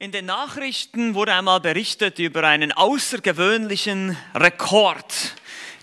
In 0.00 0.12
den 0.12 0.26
Nachrichten 0.26 1.16
wurde 1.16 1.34
einmal 1.34 1.58
berichtet 1.58 2.20
über 2.20 2.44
einen 2.44 2.70
außergewöhnlichen 2.70 4.16
Rekord, 4.32 5.34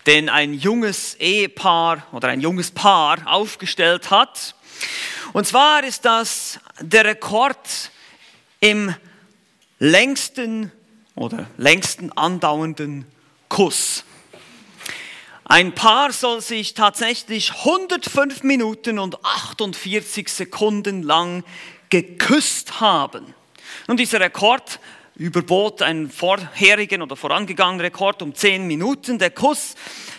den 0.06 0.30
ein 0.30 0.54
junges 0.54 1.16
Ehepaar 1.16 2.06
oder 2.12 2.28
ein 2.28 2.40
junges 2.40 2.70
Paar 2.70 3.18
aufgestellt 3.26 4.10
hat. 4.10 4.54
Und 5.34 5.46
zwar 5.46 5.84
ist 5.84 6.06
das 6.06 6.58
der 6.80 7.04
Rekord 7.04 7.90
im 8.60 8.94
längsten 9.80 10.72
oder 11.14 11.46
längsten 11.58 12.10
andauernden 12.12 13.04
Kuss. 13.50 14.02
Ein 15.44 15.74
Paar 15.74 16.10
soll 16.14 16.40
sich 16.40 16.72
tatsächlich 16.72 17.52
105 17.52 18.44
Minuten 18.44 18.98
und 18.98 19.22
48 19.22 20.32
Sekunden 20.32 21.02
lang 21.02 21.44
geküsst 21.90 22.80
haben. 22.80 23.34
Nun, 23.88 23.96
dieser 23.96 24.18
Rekord 24.18 24.80
überbot 25.14 25.80
einen 25.80 26.10
vorherigen 26.10 27.02
oder 27.02 27.14
vorangegangenen 27.14 27.82
Rekord 27.82 28.20
um 28.20 28.34
zehn 28.34 28.66
Minuten. 28.66 29.18
Der 29.18 29.30
Kuss 29.30 29.76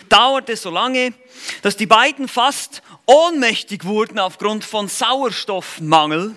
dauerte 0.08 0.56
so 0.56 0.70
lange, 0.70 1.12
dass 1.60 1.76
die 1.76 1.86
beiden 1.86 2.28
fast 2.28 2.82
ohnmächtig 3.04 3.84
wurden 3.84 4.18
aufgrund 4.18 4.64
von 4.64 4.88
Sauerstoffmangel. 4.88 6.34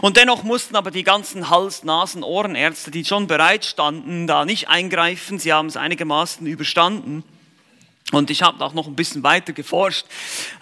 Und 0.00 0.16
dennoch 0.16 0.42
mussten 0.42 0.74
aber 0.74 0.90
die 0.90 1.04
ganzen 1.04 1.50
Hals-, 1.50 1.84
Nasen-, 1.84 2.24
Ohrenärzte, 2.24 2.90
die 2.90 3.04
schon 3.04 3.26
bereit 3.26 3.66
standen, 3.66 4.26
da 4.26 4.46
nicht 4.46 4.68
eingreifen. 4.68 5.38
Sie 5.38 5.52
haben 5.52 5.68
es 5.68 5.76
einigermaßen 5.76 6.46
überstanden. 6.46 7.24
Und 8.12 8.28
ich 8.30 8.42
habe 8.42 8.64
auch 8.64 8.74
noch 8.74 8.88
ein 8.88 8.96
bisschen 8.96 9.22
weiter 9.22 9.52
geforscht. 9.52 10.04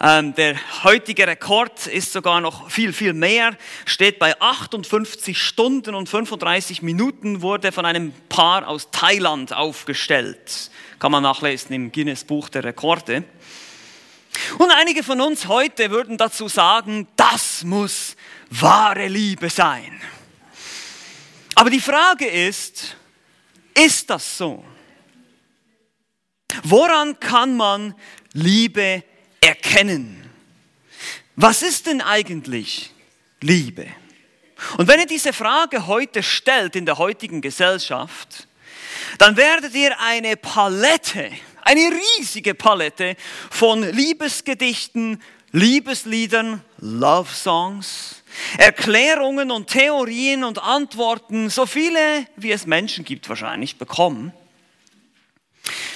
Ähm, 0.00 0.34
der 0.34 0.56
heutige 0.84 1.26
Rekord 1.26 1.86
ist 1.86 2.12
sogar 2.12 2.42
noch 2.42 2.70
viel, 2.70 2.92
viel 2.92 3.14
mehr, 3.14 3.56
steht 3.86 4.18
bei 4.18 4.38
58 4.38 5.38
Stunden 5.38 5.94
und 5.94 6.10
35 6.10 6.82
Minuten, 6.82 7.40
wurde 7.40 7.72
von 7.72 7.86
einem 7.86 8.12
Paar 8.28 8.68
aus 8.68 8.90
Thailand 8.90 9.54
aufgestellt. 9.54 10.70
Kann 10.98 11.10
man 11.10 11.22
nachlesen 11.22 11.74
im 11.74 11.90
Guinness 11.90 12.24
Buch 12.24 12.50
der 12.50 12.64
Rekorde. 12.64 13.24
Und 14.58 14.70
einige 14.70 15.02
von 15.02 15.20
uns 15.20 15.48
heute 15.48 15.90
würden 15.90 16.18
dazu 16.18 16.48
sagen, 16.48 17.08
das 17.16 17.64
muss 17.64 18.14
wahre 18.50 19.08
Liebe 19.08 19.48
sein. 19.48 20.00
Aber 21.54 21.70
die 21.70 21.80
Frage 21.80 22.26
ist, 22.26 22.96
ist 23.74 24.10
das 24.10 24.38
so? 24.38 24.64
Woran 26.62 27.18
kann 27.20 27.56
man 27.56 27.94
Liebe 28.32 29.02
erkennen? 29.40 30.28
Was 31.36 31.62
ist 31.62 31.86
denn 31.86 32.00
eigentlich 32.00 32.90
Liebe? 33.40 33.86
Und 34.76 34.88
wenn 34.88 35.00
ihr 35.00 35.06
diese 35.06 35.32
Frage 35.32 35.86
heute 35.86 36.22
stellt 36.22 36.74
in 36.74 36.84
der 36.84 36.98
heutigen 36.98 37.40
Gesellschaft, 37.40 38.48
dann 39.18 39.36
werdet 39.36 39.74
ihr 39.74 39.98
eine 40.00 40.36
Palette, 40.36 41.30
eine 41.62 41.90
riesige 42.18 42.54
Palette 42.54 43.16
von 43.50 43.82
Liebesgedichten, 43.82 45.22
Liebesliedern, 45.52 46.62
Love 46.78 47.32
Songs, 47.32 48.22
Erklärungen 48.58 49.50
und 49.50 49.68
Theorien 49.68 50.44
und 50.44 50.58
Antworten, 50.58 51.50
so 51.50 51.64
viele 51.64 52.26
wie 52.36 52.52
es 52.52 52.66
Menschen 52.66 53.04
gibt 53.04 53.28
wahrscheinlich, 53.28 53.78
bekommen. 53.78 54.32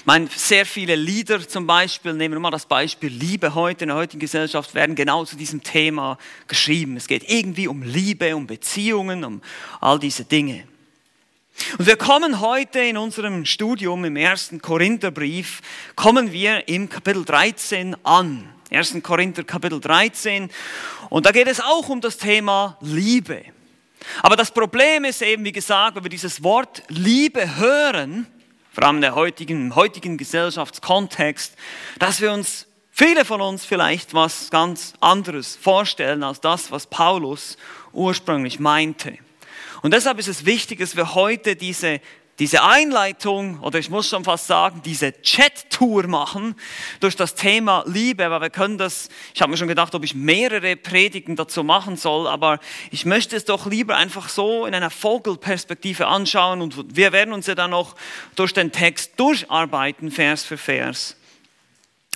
Ich 0.02 0.06
meine, 0.06 0.26
sehr 0.34 0.66
viele 0.66 0.96
Lieder 0.96 1.48
zum 1.48 1.64
Beispiel, 1.64 2.12
nehmen 2.12 2.34
wir 2.34 2.40
mal 2.40 2.50
das 2.50 2.66
Beispiel 2.66 3.08
Liebe 3.08 3.54
heute 3.54 3.84
in 3.84 3.88
der 3.88 3.96
heutigen 3.96 4.18
Gesellschaft, 4.18 4.74
werden 4.74 4.96
genau 4.96 5.24
zu 5.24 5.36
diesem 5.36 5.62
Thema 5.62 6.18
geschrieben. 6.48 6.96
Es 6.96 7.06
geht 7.06 7.30
irgendwie 7.30 7.68
um 7.68 7.84
Liebe, 7.84 8.34
um 8.34 8.48
Beziehungen, 8.48 9.22
um 9.22 9.42
all 9.80 10.00
diese 10.00 10.24
Dinge. 10.24 10.64
Und 11.78 11.86
wir 11.86 11.94
kommen 11.94 12.40
heute 12.40 12.80
in 12.80 12.96
unserem 12.96 13.44
Studium 13.46 14.04
im 14.04 14.16
ersten 14.16 14.60
Korintherbrief, 14.60 15.60
kommen 15.94 16.32
wir 16.32 16.66
im 16.66 16.88
Kapitel 16.88 17.24
13 17.24 17.94
an. 18.04 18.52
1. 18.72 19.00
Korinther 19.04 19.44
Kapitel 19.44 19.80
13. 19.80 20.50
Und 21.10 21.26
da 21.26 21.30
geht 21.30 21.46
es 21.46 21.60
auch 21.60 21.88
um 21.88 22.00
das 22.00 22.18
Thema 22.18 22.76
Liebe. 22.80 23.44
Aber 24.20 24.34
das 24.34 24.50
Problem 24.50 25.04
ist 25.04 25.22
eben, 25.22 25.44
wie 25.44 25.52
gesagt, 25.52 25.94
wenn 25.94 26.02
wir 26.02 26.10
dieses 26.10 26.42
Wort 26.42 26.82
Liebe 26.88 27.56
hören, 27.56 28.26
vor 28.72 28.84
allem 28.84 29.00
der 29.00 29.14
heutigen, 29.14 29.66
im 29.66 29.74
heutigen 29.74 30.16
Gesellschaftskontext, 30.16 31.54
dass 31.98 32.20
wir 32.20 32.32
uns, 32.32 32.66
viele 32.90 33.24
von 33.24 33.40
uns 33.40 33.64
vielleicht 33.64 34.14
was 34.14 34.50
ganz 34.50 34.94
anderes 35.00 35.56
vorstellen 35.56 36.22
als 36.22 36.40
das, 36.40 36.70
was 36.70 36.86
Paulus 36.86 37.58
ursprünglich 37.92 38.60
meinte. 38.60 39.18
Und 39.82 39.92
deshalb 39.92 40.18
ist 40.18 40.28
es 40.28 40.46
wichtig, 40.46 40.78
dass 40.78 40.96
wir 40.96 41.14
heute 41.14 41.56
diese 41.56 42.00
diese 42.38 42.62
Einleitung, 42.62 43.60
oder 43.60 43.78
ich 43.78 43.90
muss 43.90 44.08
schon 44.08 44.24
fast 44.24 44.46
sagen, 44.46 44.80
diese 44.84 45.12
Chat-Tour 45.20 46.06
machen 46.06 46.54
durch 47.00 47.14
das 47.14 47.34
Thema 47.34 47.84
Liebe, 47.86 48.30
weil 48.30 48.40
wir 48.40 48.50
können 48.50 48.78
das, 48.78 49.10
ich 49.34 49.42
habe 49.42 49.50
mir 49.50 49.58
schon 49.58 49.68
gedacht, 49.68 49.94
ob 49.94 50.02
ich 50.02 50.14
mehrere 50.14 50.76
Predigen 50.76 51.36
dazu 51.36 51.62
machen 51.62 51.96
soll, 51.96 52.26
aber 52.26 52.58
ich 52.90 53.04
möchte 53.04 53.36
es 53.36 53.44
doch 53.44 53.66
lieber 53.66 53.96
einfach 53.96 54.28
so 54.28 54.64
in 54.66 54.74
einer 54.74 54.90
Vogelperspektive 54.90 56.06
anschauen 56.06 56.62
und 56.62 56.96
wir 56.96 57.12
werden 57.12 57.34
uns 57.34 57.46
ja 57.46 57.54
dann 57.54 57.70
noch 57.70 57.94
durch 58.34 58.54
den 58.54 58.72
Text 58.72 59.12
durcharbeiten, 59.18 60.10
Vers 60.10 60.44
für 60.44 60.56
Vers. 60.56 61.16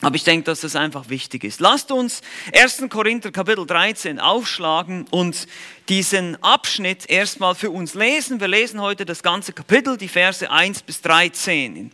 Aber 0.02 0.14
ich 0.14 0.24
denke, 0.24 0.44
dass 0.44 0.60
das 0.60 0.76
einfach 0.76 1.08
wichtig 1.08 1.42
ist. 1.42 1.58
Lasst 1.60 1.90
uns 1.90 2.20
1. 2.54 2.84
Korinther 2.90 3.32
Kapitel 3.32 3.66
13 3.66 4.20
aufschlagen 4.20 5.06
und 5.10 5.48
diesen 5.88 6.42
Abschnitt 6.42 7.08
erstmal 7.08 7.54
für 7.54 7.70
uns 7.70 7.94
lesen. 7.94 8.38
Wir 8.38 8.48
lesen 8.48 8.82
heute 8.82 9.06
das 9.06 9.22
ganze 9.22 9.54
Kapitel, 9.54 9.96
die 9.96 10.08
Verse 10.08 10.50
1 10.50 10.82
bis 10.82 11.00
13 11.00 11.76
in 11.76 11.92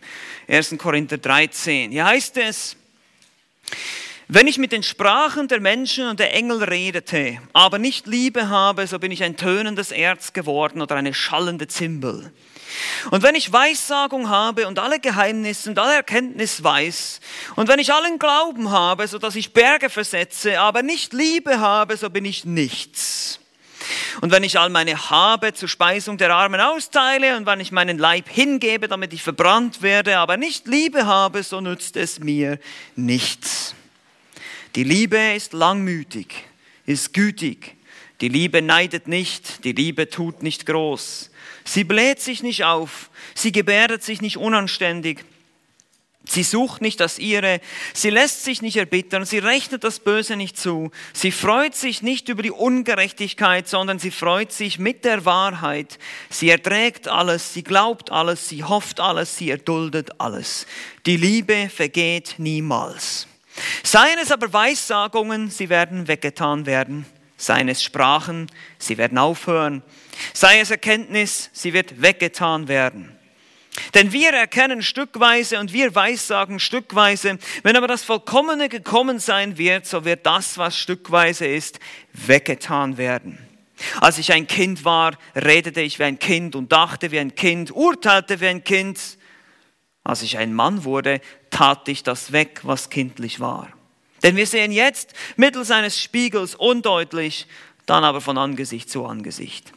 1. 0.49 0.75
Korinther 0.77 1.17
13. 1.17 1.91
Hier 1.91 2.05
heißt 2.05 2.35
es, 2.37 2.75
wenn 4.27 4.47
ich 4.47 4.57
mit 4.57 4.73
den 4.73 4.83
Sprachen 4.83 5.47
der 5.47 5.61
Menschen 5.61 6.07
und 6.09 6.19
der 6.19 6.33
Engel 6.33 6.61
redete, 6.63 7.39
aber 7.53 7.79
nicht 7.79 8.05
Liebe 8.05 8.49
habe, 8.49 8.85
so 8.85 8.99
bin 8.99 9.11
ich 9.11 9.23
ein 9.23 9.37
tönendes 9.37 9.91
Erz 9.91 10.33
geworden 10.33 10.81
oder 10.81 10.95
eine 10.95 11.13
schallende 11.13 11.67
Zimbel. 11.67 12.33
Und 13.11 13.23
wenn 13.23 13.35
ich 13.35 13.51
Weissagung 13.51 14.29
habe 14.29 14.67
und 14.67 14.79
alle 14.79 14.99
Geheimnisse 14.99 15.69
und 15.69 15.79
alle 15.79 15.95
Erkenntnis 15.95 16.63
weiß, 16.63 17.19
und 17.55 17.67
wenn 17.67 17.79
ich 17.79 17.93
allen 17.93 18.19
Glauben 18.19 18.71
habe, 18.71 19.07
so 19.07 19.19
dass 19.19 19.35
ich 19.35 19.53
Berge 19.53 19.89
versetze, 19.89 20.59
aber 20.59 20.83
nicht 20.83 21.13
Liebe 21.13 21.59
habe, 21.59 21.97
so 21.97 22.09
bin 22.09 22.25
ich 22.25 22.45
nichts. 22.45 23.39
Und 24.21 24.31
wenn 24.31 24.43
ich 24.43 24.57
all 24.57 24.69
meine 24.69 25.09
Habe 25.09 25.53
zur 25.53 25.67
Speisung 25.67 26.17
der 26.17 26.33
Armen 26.33 26.61
austeile 26.61 27.35
und 27.37 27.45
wenn 27.45 27.59
ich 27.59 27.71
meinen 27.71 27.97
Leib 27.97 28.29
hingebe, 28.29 28.87
damit 28.87 29.13
ich 29.13 29.23
verbrannt 29.23 29.81
werde, 29.81 30.17
aber 30.17 30.37
nicht 30.37 30.67
Liebe 30.67 31.05
habe, 31.05 31.43
so 31.43 31.61
nützt 31.61 31.97
es 31.97 32.19
mir 32.19 32.59
nichts. 32.95 33.75
Die 34.75 34.83
Liebe 34.83 35.17
ist 35.35 35.53
langmütig, 35.53 36.33
ist 36.85 37.13
gütig. 37.13 37.75
Die 38.23 38.29
Liebe 38.29 38.61
neidet 38.61 39.09
nicht, 39.09 39.65
die 39.65 39.73
Liebe 39.73 40.09
tut 40.09 40.43
nicht 40.43 40.65
groß. 40.65 41.29
Sie 41.65 41.83
bläht 41.83 42.21
sich 42.21 42.41
nicht 42.41 42.63
auf, 42.63 43.09
sie 43.35 43.51
gebärdet 43.51 44.01
sich 44.01 44.21
nicht 44.21 44.37
unanständig, 44.37 45.25
sie 46.23 46.43
sucht 46.43 46.81
nicht 46.81 47.01
das 47.01 47.19
ihre, 47.19 47.59
sie 47.93 48.11
lässt 48.11 48.45
sich 48.45 48.61
nicht 48.61 48.77
erbittern, 48.77 49.25
sie 49.25 49.39
rechnet 49.39 49.83
das 49.83 49.99
Böse 49.99 50.37
nicht 50.37 50.57
zu, 50.57 50.89
sie 51.11 51.31
freut 51.31 51.75
sich 51.75 52.01
nicht 52.01 52.29
über 52.29 52.43
die 52.43 52.51
Ungerechtigkeit, 52.51 53.67
sondern 53.67 53.99
sie 53.99 54.09
freut 54.09 54.53
sich 54.53 54.79
mit 54.79 55.03
der 55.03 55.25
Wahrheit, 55.25 55.99
sie 56.29 56.49
erträgt 56.49 57.09
alles, 57.09 57.53
sie 57.53 57.63
glaubt 57.63 58.09
alles, 58.09 58.47
sie 58.47 58.63
hofft 58.63 59.01
alles, 59.01 59.35
sie 59.35 59.49
erduldet 59.49 60.21
alles. 60.21 60.65
Die 61.05 61.17
Liebe 61.17 61.69
vergeht 61.69 62.35
niemals. 62.37 63.27
Seien 63.83 64.17
es 64.17 64.31
aber 64.31 64.53
Weissagungen, 64.53 65.49
sie 65.49 65.67
werden 65.67 66.07
weggetan 66.07 66.65
werden 66.65 67.05
seien 67.43 67.69
es 67.69 67.83
Sprachen, 67.83 68.47
sie 68.77 68.97
werden 68.97 69.17
aufhören, 69.17 69.83
sei 70.33 70.59
es 70.59 70.71
Erkenntnis, 70.71 71.49
sie 71.53 71.73
wird 71.73 72.01
weggetan 72.01 72.67
werden. 72.67 73.17
Denn 73.95 74.11
wir 74.11 74.29
erkennen 74.29 74.83
stückweise 74.83 75.59
und 75.59 75.73
wir 75.73 75.95
weissagen 75.95 76.59
stückweise. 76.59 77.39
Wenn 77.63 77.75
aber 77.75 77.87
das 77.87 78.03
Vollkommene 78.03 78.69
gekommen 78.69 79.19
sein 79.19 79.57
wird, 79.57 79.87
so 79.87 80.05
wird 80.05 80.25
das, 80.25 80.57
was 80.59 80.77
stückweise 80.77 81.47
ist, 81.47 81.79
weggetan 82.13 82.97
werden. 82.97 83.39
Als 83.99 84.19
ich 84.19 84.31
ein 84.31 84.45
Kind 84.45 84.85
war, 84.85 85.17
redete 85.35 85.81
ich 85.81 85.97
wie 85.97 86.03
ein 86.03 86.19
Kind 86.19 86.55
und 86.55 86.71
dachte 86.71 87.11
wie 87.11 87.19
ein 87.19 87.33
Kind, 87.33 87.71
urteilte 87.71 88.39
wie 88.39 88.47
ein 88.47 88.63
Kind. 88.63 88.99
Als 90.03 90.21
ich 90.21 90.37
ein 90.37 90.53
Mann 90.53 90.83
wurde, 90.83 91.19
tat 91.49 91.87
ich 91.87 92.03
das 92.03 92.31
weg, 92.31 92.61
was 92.63 92.91
kindlich 92.91 93.39
war. 93.39 93.69
Denn 94.23 94.37
wir 94.37 94.47
sehen 94.47 94.71
jetzt 94.71 95.13
mittels 95.35 95.69
eines 95.69 96.01
Spiegels 96.01 96.55
undeutlich, 96.55 97.45
dann 97.85 98.03
aber 98.03 98.21
von 98.21 98.37
Angesicht 98.37 98.89
zu 98.89 99.05
Angesicht. 99.05 99.73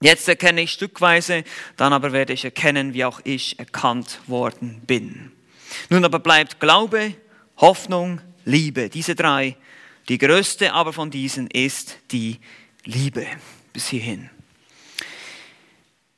Jetzt 0.00 0.28
erkenne 0.28 0.62
ich 0.62 0.72
stückweise, 0.72 1.44
dann 1.76 1.92
aber 1.92 2.12
werde 2.12 2.32
ich 2.32 2.44
erkennen, 2.44 2.94
wie 2.94 3.04
auch 3.04 3.20
ich 3.24 3.58
erkannt 3.58 4.20
worden 4.26 4.82
bin. 4.86 5.32
Nun 5.88 6.04
aber 6.04 6.18
bleibt 6.18 6.60
Glaube, 6.60 7.14
Hoffnung, 7.58 8.20
Liebe, 8.44 8.88
diese 8.88 9.14
drei. 9.14 9.56
Die 10.08 10.18
größte 10.18 10.72
aber 10.72 10.92
von 10.92 11.10
diesen 11.10 11.48
ist 11.48 11.98
die 12.12 12.38
Liebe. 12.84 13.26
Bis 13.72 13.88
hierhin. 13.88 14.30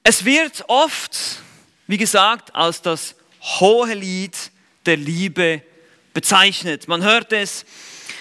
Es 0.03 0.25
wird 0.25 0.65
oft, 0.69 1.43
wie 1.87 1.97
gesagt, 1.97 2.55
als 2.55 2.83
das 2.83 3.15
hohe 3.41 3.95
Lied 3.95 4.37
der 4.87 4.97
Liebe 4.97 5.63
bezeichnet. 6.15 6.89
Man 6.89 7.03
hört 7.03 7.33
es 7.33 7.65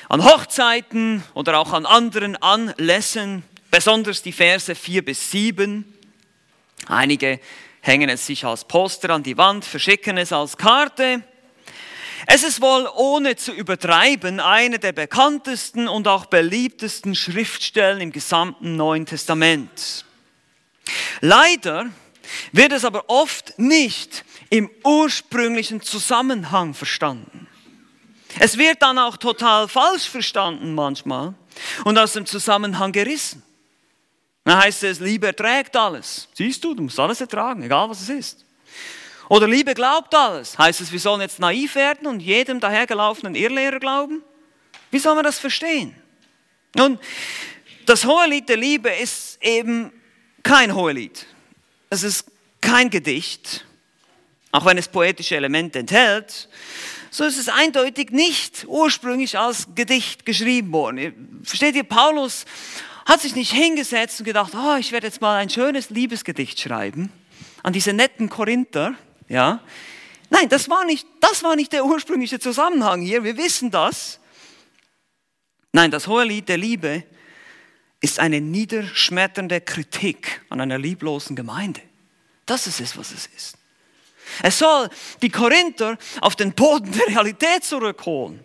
an 0.10 0.24
Hochzeiten 0.24 1.24
oder 1.34 1.60
auch 1.60 1.74
an 1.74 1.86
anderen 1.86 2.36
Anlässen, 2.38 3.44
besonders 3.72 4.22
die 4.22 4.32
Verse 4.32 4.74
4 4.74 5.04
bis 5.04 5.32
7. 5.32 5.86
Einige 6.88 7.40
hängen 7.82 8.10
es 8.10 8.26
sich 8.26 8.46
als 8.46 8.66
Poster 8.66 9.10
an 9.10 9.24
die 9.24 9.38
Wand, 9.38 9.66
verschicken 9.66 10.18
es 10.18 10.32
als 10.32 10.58
Karte. 10.58 11.24
Es 12.26 12.44
ist 12.44 12.62
wohl 12.62 12.90
ohne 12.96 13.36
zu 13.36 13.54
übertreiben 13.54 14.40
eine 14.40 14.80
der 14.80 14.92
bekanntesten 14.92 15.88
und 15.88 16.08
auch 16.08 16.26
beliebtesten 16.26 17.16
Schriftstellen 17.16 18.02
im 18.02 18.12
gesamten 18.12 18.76
Neuen 18.76 19.06
Testament. 19.06 20.06
Leider 21.22 21.88
wird 22.52 22.72
es 22.72 22.86
aber 22.86 23.10
oft 23.10 23.58
nicht 23.60 24.26
im 24.50 24.70
ursprünglichen 24.84 25.82
Zusammenhang 25.82 26.74
verstanden. 26.74 27.48
Es 28.40 28.58
wird 28.58 28.82
dann 28.82 29.00
auch 29.00 29.18
total 29.18 29.68
falsch 29.68 30.10
verstanden 30.10 30.76
manchmal 30.76 31.34
und 31.86 31.98
aus 31.98 32.14
dem 32.14 32.26
Zusammenhang 32.26 32.92
gerissen. 32.92 33.44
Dann 34.44 34.60
heißt 34.60 34.84
es, 34.84 35.00
Liebe 35.00 35.28
erträgt 35.28 35.76
alles. 35.76 36.28
Siehst 36.34 36.64
du, 36.64 36.74
du 36.74 36.84
musst 36.84 37.00
alles 37.00 37.20
ertragen, 37.20 37.64
egal 37.64 37.90
was 37.90 38.02
es 38.02 38.10
ist. 38.10 38.46
Oder 39.30 39.48
Liebe 39.48 39.74
glaubt 39.74 40.16
alles. 40.16 40.58
Heißt 40.58 40.80
es, 40.80 40.92
wir 40.92 41.00
sollen 41.00 41.22
jetzt 41.22 41.40
naiv 41.40 41.76
werden 41.76 42.08
und 42.08 42.22
jedem 42.22 42.60
dahergelaufenen 42.60 43.36
Irrlehrer 43.36 43.80
glauben? 43.80 44.24
Wie 44.90 45.00
soll 45.00 45.16
man 45.16 45.26
das 45.26 45.38
verstehen? 45.38 45.96
Nun, 46.76 46.98
das 47.86 48.06
Hohelied 48.06 48.48
der 48.48 48.58
Liebe 48.58 48.90
ist 48.90 49.38
eben 49.42 49.92
kein 50.44 50.74
Hohelied. 50.74 51.26
Es 51.90 52.04
ist 52.04 52.26
kein 52.62 52.90
Gedicht, 52.90 53.66
auch 54.52 54.66
wenn 54.66 54.78
es 54.78 54.88
poetische 54.88 55.36
Elemente 55.36 55.80
enthält, 55.80 56.48
so 57.12 57.24
ist 57.24 57.38
es 57.38 57.50
eindeutig 57.50 58.12
nicht 58.12 58.66
ursprünglich 58.68 59.38
als 59.38 59.68
Gedicht 59.76 60.26
geschrieben 60.26 60.72
worden. 60.72 61.42
Versteht 61.44 61.76
ihr, 61.76 61.84
Paulus 61.84 62.46
hat 63.06 63.22
sich 63.22 63.36
nicht 63.36 63.54
hingesetzt 63.54 64.20
und 64.20 64.26
gedacht, 64.26 64.54
oh, 64.56 64.76
ich 64.78 64.92
werde 64.92 65.08
jetzt 65.08 65.22
mal 65.22 65.38
ein 65.38 65.50
schönes 65.50 65.90
Liebesgedicht 65.90 66.60
schreiben 66.60 67.12
an 67.68 67.74
diese 67.74 67.92
netten 67.92 68.30
Korinther, 68.30 68.96
ja. 69.28 69.62
Nein, 70.30 70.48
das 70.48 70.70
war 70.70 70.86
nicht, 70.86 71.06
das 71.20 71.44
war 71.44 71.58
nicht 71.58 71.74
der 71.74 71.86
ursprüngliche 71.86 72.40
Zusammenhang 72.40 73.02
hier, 73.02 73.26
wir 73.26 73.36
wissen 73.36 73.72
das. 73.72 74.22
Nein, 75.74 75.92
das 75.92 76.08
hohe 76.08 76.24
Lied 76.24 76.48
der 76.48 76.58
Liebe 76.58 77.04
ist 78.00 78.22
eine 78.22 78.40
niederschmetternde 78.40 79.60
Kritik 79.60 80.42
an 80.50 80.62
einer 80.62 80.78
lieblosen 80.78 81.36
Gemeinde. 81.36 81.82
Das 82.46 82.68
ist 82.68 82.80
es, 82.80 82.98
was 82.98 83.12
es 83.12 83.28
ist. 83.36 83.57
Es 84.44 84.60
soll 84.60 84.90
die 85.22 85.30
Korinther 85.30 85.98
auf 86.22 86.36
den 86.36 86.54
Boden 86.54 86.92
der 86.92 87.08
Realität 87.08 87.64
zurückholen. 87.64 88.44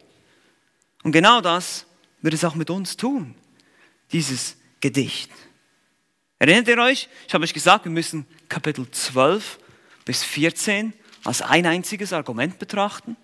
Und 1.02 1.12
genau 1.12 1.40
das 1.40 1.86
wird 2.20 2.34
es 2.34 2.44
auch 2.44 2.54
mit 2.54 2.70
uns 2.70 2.96
tun, 2.96 3.34
dieses 4.12 4.56
Gedicht. 4.80 5.30
Erinnert 6.38 6.68
ihr 6.68 6.78
euch? 6.78 7.08
Ich 7.26 7.34
habe 7.34 7.44
euch 7.44 7.54
gesagt, 7.54 7.84
wir 7.84 7.92
müssen 7.92 8.26
Kapitel 8.48 8.90
12 8.90 9.58
bis 10.04 10.24
14 10.24 10.92
als 11.24 11.42
ein 11.42 11.66
einziges 11.66 12.12
Argument 12.12 12.58
betrachten. 12.58 13.16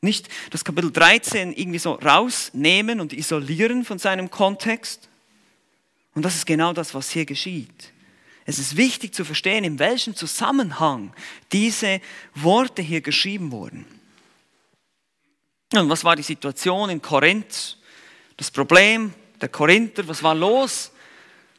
Nicht 0.00 0.28
das 0.50 0.64
Kapitel 0.64 0.92
13 0.92 1.52
irgendwie 1.52 1.78
so 1.78 1.92
rausnehmen 1.92 3.00
und 3.00 3.12
isolieren 3.12 3.84
von 3.84 3.98
seinem 3.98 4.30
Kontext. 4.30 5.08
Und 6.14 6.24
das 6.24 6.36
ist 6.36 6.46
genau 6.46 6.72
das, 6.72 6.94
was 6.94 7.10
hier 7.10 7.26
geschieht. 7.26 7.92
Es 8.46 8.60
ist 8.60 8.76
wichtig 8.76 9.12
zu 9.12 9.24
verstehen, 9.24 9.64
in 9.64 9.80
welchem 9.80 10.14
Zusammenhang 10.14 11.12
diese 11.50 12.00
Worte 12.34 12.80
hier 12.80 13.00
geschrieben 13.00 13.50
wurden. 13.50 13.84
Und 15.72 15.90
was 15.90 16.04
war 16.04 16.14
die 16.14 16.22
Situation 16.22 16.88
in 16.90 17.02
Korinth? 17.02 17.76
Das 18.36 18.52
Problem 18.52 19.12
der 19.40 19.48
Korinther, 19.48 20.06
was 20.06 20.22
war 20.22 20.34
los? 20.34 20.92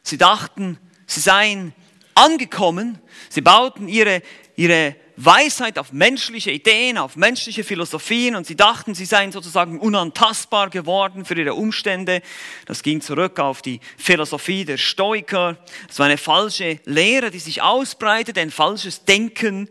Sie 0.01 0.18
dachten, 0.18 0.78
sie 1.06 1.19
seien 1.19 1.74
angekommen, 2.16 3.00
sie 3.30 3.42
bauten 3.42 3.89
ihre, 3.89 4.24
ihre 4.56 4.95
Weisheit 5.19 5.80
auf 5.80 5.92
menschliche 5.92 6.52
Ideen, 6.52 7.00
auf 7.00 7.16
menschliche 7.16 7.64
Philosophien 7.64 8.36
und 8.36 8.46
sie 8.46 8.56
dachten, 8.56 8.94
sie 8.94 9.06
seien 9.06 9.31
sozusagen 9.31 9.80
unantastbar 9.80 10.69
geworden 10.69 11.25
für 11.25 11.34
ihre 11.34 11.56
Umstände. 11.56 12.22
Das 12.68 12.84
ging 12.84 13.02
zurück 13.02 13.40
auf 13.40 13.64
die 13.64 13.80
Philosophie 13.98 14.64
der 14.64 14.78
Stoiker. 14.78 15.58
Es 15.90 15.98
war 15.98 16.06
eine 16.06 16.19
falsche 16.19 16.80
Lehre, 16.86 17.31
die 17.31 17.40
sich 17.40 17.64
ausbreitete, 17.64 18.40
ein 18.40 18.52
falsches 18.52 19.06
Denken. 19.06 19.69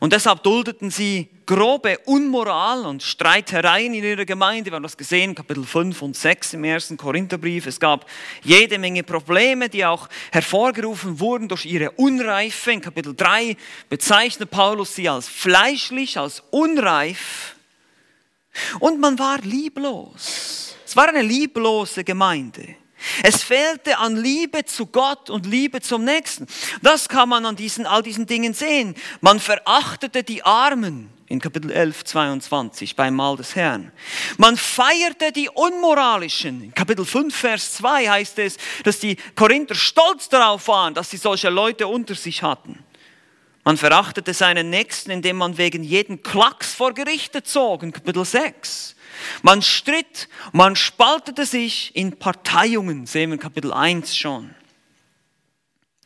Und 0.00 0.12
deshalb 0.12 0.42
duldeten 0.44 0.90
sie 0.90 1.28
grobe 1.44 1.98
Unmoral 2.04 2.86
und 2.86 3.02
Streitereien 3.02 3.94
in 3.94 4.04
ihrer 4.04 4.24
Gemeinde. 4.24 4.70
Wir 4.70 4.76
haben 4.76 4.82
das 4.82 4.96
gesehen, 4.96 5.34
Kapitel 5.34 5.64
5 5.64 6.02
und 6.02 6.16
6 6.16 6.54
im 6.54 6.64
ersten 6.64 6.96
Korintherbrief. 6.96 7.66
Es 7.66 7.80
gab 7.80 8.06
jede 8.42 8.78
Menge 8.78 9.02
Probleme, 9.02 9.68
die 9.68 9.84
auch 9.84 10.08
hervorgerufen 10.30 11.18
wurden 11.18 11.48
durch 11.48 11.64
ihre 11.64 11.90
Unreife. 11.92 12.70
In 12.70 12.80
Kapitel 12.80 13.14
3 13.16 13.56
bezeichnet 13.88 14.50
Paulus 14.50 14.94
sie 14.94 15.08
als 15.08 15.26
fleischlich, 15.26 16.16
als 16.16 16.42
unreif. 16.50 17.56
Und 18.78 19.00
man 19.00 19.18
war 19.18 19.40
lieblos. 19.40 20.76
Es 20.84 20.94
war 20.96 21.08
eine 21.08 21.22
lieblose 21.22 22.04
Gemeinde. 22.04 22.76
Es 23.22 23.42
fehlte 23.42 23.98
an 23.98 24.16
Liebe 24.16 24.64
zu 24.64 24.86
Gott 24.86 25.30
und 25.30 25.46
Liebe 25.46 25.80
zum 25.80 26.04
Nächsten. 26.04 26.46
Das 26.82 27.08
kann 27.08 27.28
man 27.28 27.46
an 27.46 27.56
diesen, 27.56 27.86
all 27.86 28.02
diesen 28.02 28.26
Dingen 28.26 28.54
sehen. 28.54 28.94
Man 29.20 29.40
verachtete 29.40 30.22
die 30.22 30.42
Armen 30.42 31.10
in 31.28 31.40
Kapitel 31.40 31.70
11, 31.70 32.04
22 32.04 32.96
beim 32.96 33.14
Mahl 33.14 33.36
des 33.36 33.54
Herrn. 33.54 33.92
Man 34.38 34.56
feierte 34.56 35.30
die 35.30 35.48
Unmoralischen. 35.48 36.64
In 36.64 36.74
Kapitel 36.74 37.04
5, 37.04 37.34
Vers 37.34 37.74
2 37.74 38.08
heißt 38.08 38.38
es, 38.38 38.56
dass 38.84 38.98
die 38.98 39.16
Korinther 39.36 39.74
stolz 39.74 40.28
darauf 40.28 40.68
waren, 40.68 40.94
dass 40.94 41.10
sie 41.10 41.18
solche 41.18 41.50
Leute 41.50 41.86
unter 41.86 42.14
sich 42.14 42.42
hatten. 42.42 42.82
Man 43.64 43.76
verachtete 43.76 44.32
seinen 44.32 44.70
Nächsten, 44.70 45.10
indem 45.10 45.36
man 45.36 45.58
wegen 45.58 45.84
jeden 45.84 46.22
Klacks 46.22 46.72
vor 46.72 46.94
Gerichte 46.94 47.42
zog, 47.42 47.82
in 47.82 47.92
Kapitel 47.92 48.24
6. 48.24 48.96
Man 49.42 49.62
stritt, 49.62 50.28
man 50.52 50.76
spaltete 50.76 51.46
sich 51.46 51.94
in 51.96 52.18
Parteiungen, 52.18 53.06
sehen 53.06 53.30
wir 53.30 53.34
in 53.34 53.40
Kapitel 53.40 53.72
1 53.72 54.16
schon. 54.16 54.54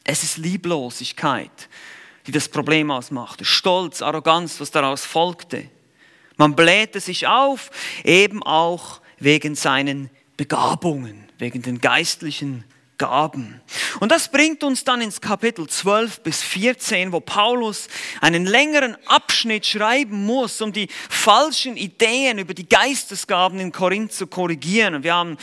Es 0.04 0.22
ist 0.22 0.38
Lieblosigkeit, 0.38 1.69
die 2.26 2.32
das 2.32 2.48
Problem 2.48 2.90
ausmachte. 2.90 3.44
Stolz, 3.44 4.02
Arroganz, 4.02 4.60
was 4.60 4.70
daraus 4.70 5.04
folgte. 5.04 5.69
Man 6.36 6.56
blähte 6.56 7.00
sich 7.00 7.26
auf, 7.26 7.70
eben 8.04 8.42
auch 8.42 9.00
wegen 9.19 9.54
seinen 9.54 10.10
Begabungen, 10.36 11.28
wegen 11.38 11.62
den 11.62 11.81
geistlichen 11.81 12.64
Gaben. 12.99 13.61
Und 14.01 14.13
das 14.13 14.31
bringt 14.31 14.63
uns 14.63 14.84
dann 14.84 15.01
ins 15.01 15.20
Kapitel 15.20 15.67
12 15.67 16.20
bis 16.20 16.43
14, 16.43 17.13
wo 17.13 17.20
Paulus 17.20 17.89
einen 18.20 18.46
längeren 18.46 18.96
Abschnitt 19.06 19.67
schreiben 19.67 20.25
muss, 20.25 20.61
um 20.61 20.72
die 20.72 20.89
falschen 21.11 21.77
Ideen 21.77 22.39
über 22.39 22.55
die 22.55 22.69
Geistesgaben 22.69 23.58
in 23.58 23.72
Korinth 23.72 24.13
zu 24.13 24.27
korrigieren. 24.27 25.03
Wir, 25.03 25.15
haben, 25.15 25.37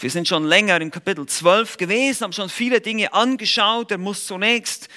wir 0.00 0.10
sind 0.10 0.28
schon 0.28 0.44
länger 0.44 0.80
in 0.80 0.90
Kapitel 0.90 1.26
12 1.26 1.78
gewesen, 1.78 2.24
haben 2.24 2.32
schon 2.32 2.48
viele 2.48 2.80
Dinge 2.80 3.12
angeschaut. 3.12 3.90
Er 3.90 3.98
muss 3.98 4.26
zunächst 4.26 4.88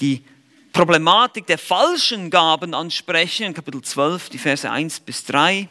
die 0.00 0.24
Problematik 0.72 1.46
der 1.46 1.58
falschen 1.58 2.28
Gaben 2.28 2.74
ansprechen, 2.74 3.54
Kapitel 3.54 3.82
12, 3.82 4.30
die 4.30 4.38
Verse 4.38 4.70
1 4.70 5.00
bis 5.00 5.24
3. 5.24 5.68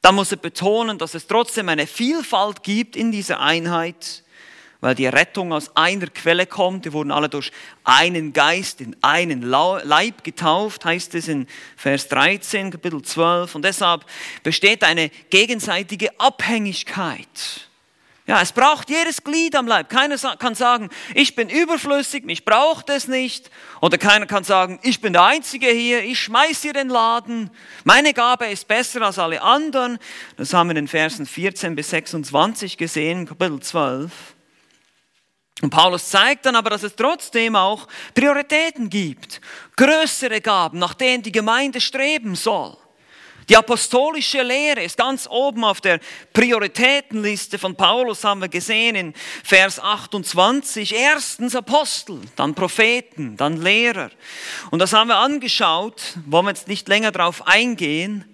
Dann 0.00 0.14
muss 0.14 0.32
er 0.32 0.38
betonen, 0.38 0.98
dass 0.98 1.14
es 1.14 1.26
trotzdem 1.26 1.68
eine 1.68 1.86
Vielfalt 1.86 2.62
gibt 2.62 2.94
in 2.94 3.10
dieser 3.10 3.40
Einheit 3.40 4.21
weil 4.82 4.96
die 4.96 5.06
Rettung 5.06 5.52
aus 5.52 5.74
einer 5.76 6.08
Quelle 6.08 6.44
kommt. 6.44 6.84
Die 6.84 6.92
wurden 6.92 7.12
alle 7.12 7.30
durch 7.30 7.50
einen 7.84 8.34
Geist 8.34 8.82
in 8.82 8.94
einen 9.00 9.40
Leib 9.40 10.24
getauft, 10.24 10.84
heißt 10.84 11.14
es 11.14 11.28
in 11.28 11.46
Vers 11.76 12.08
13, 12.08 12.72
Kapitel 12.72 13.00
12. 13.00 13.54
Und 13.54 13.64
deshalb 13.64 14.04
besteht 14.42 14.84
eine 14.84 15.08
gegenseitige 15.30 16.10
Abhängigkeit. 16.20 17.68
Ja, 18.26 18.40
es 18.40 18.52
braucht 18.52 18.90
jedes 18.90 19.22
Glied 19.22 19.54
am 19.54 19.66
Leib. 19.66 19.88
Keiner 19.88 20.16
kann 20.36 20.54
sagen, 20.54 20.90
ich 21.14 21.34
bin 21.36 21.48
überflüssig, 21.48 22.24
mich 22.24 22.44
braucht 22.44 22.88
es 22.90 23.06
nicht. 23.06 23.50
Oder 23.80 23.98
keiner 23.98 24.26
kann 24.26 24.42
sagen, 24.42 24.80
ich 24.82 25.00
bin 25.00 25.12
der 25.12 25.24
Einzige 25.24 25.68
hier, 25.68 26.02
ich 26.02 26.18
schmeiß 26.20 26.62
hier 26.62 26.72
den 26.72 26.88
Laden. 26.88 27.50
Meine 27.84 28.14
Gabe 28.14 28.46
ist 28.46 28.66
besser 28.66 29.02
als 29.02 29.18
alle 29.18 29.42
anderen. 29.42 29.98
Das 30.36 30.52
haben 30.54 30.68
wir 30.68 30.72
in 30.72 30.86
den 30.86 30.88
Versen 30.88 31.26
14 31.26 31.76
bis 31.76 31.90
26 31.90 32.78
gesehen, 32.78 33.26
Kapitel 33.26 33.60
12. 33.60 34.10
Und 35.62 35.70
Paulus 35.70 36.10
zeigt 36.10 36.44
dann 36.44 36.56
aber, 36.56 36.70
dass 36.70 36.82
es 36.82 36.96
trotzdem 36.96 37.54
auch 37.54 37.86
Prioritäten 38.14 38.90
gibt, 38.90 39.40
größere 39.76 40.40
Gaben, 40.40 40.78
nach 40.78 40.92
denen 40.92 41.22
die 41.22 41.32
Gemeinde 41.32 41.80
streben 41.80 42.34
soll. 42.34 42.76
Die 43.48 43.56
apostolische 43.56 44.42
Lehre 44.42 44.82
ist 44.82 44.96
ganz 44.96 45.28
oben 45.28 45.64
auf 45.64 45.80
der 45.80 46.00
Prioritätenliste 46.32 47.58
von 47.58 47.76
Paulus, 47.76 48.24
haben 48.24 48.40
wir 48.40 48.48
gesehen 48.48 48.96
in 48.96 49.14
Vers 49.44 49.80
28. 49.80 50.94
Erstens 50.94 51.54
Apostel, 51.54 52.20
dann 52.36 52.54
Propheten, 52.54 53.36
dann 53.36 53.60
Lehrer. 53.60 54.10
Und 54.70 54.80
das 54.80 54.92
haben 54.92 55.08
wir 55.08 55.16
angeschaut, 55.16 56.18
wollen 56.26 56.46
wir 56.46 56.50
jetzt 56.50 56.68
nicht 56.68 56.88
länger 56.88 57.12
darauf 57.12 57.46
eingehen. 57.46 58.31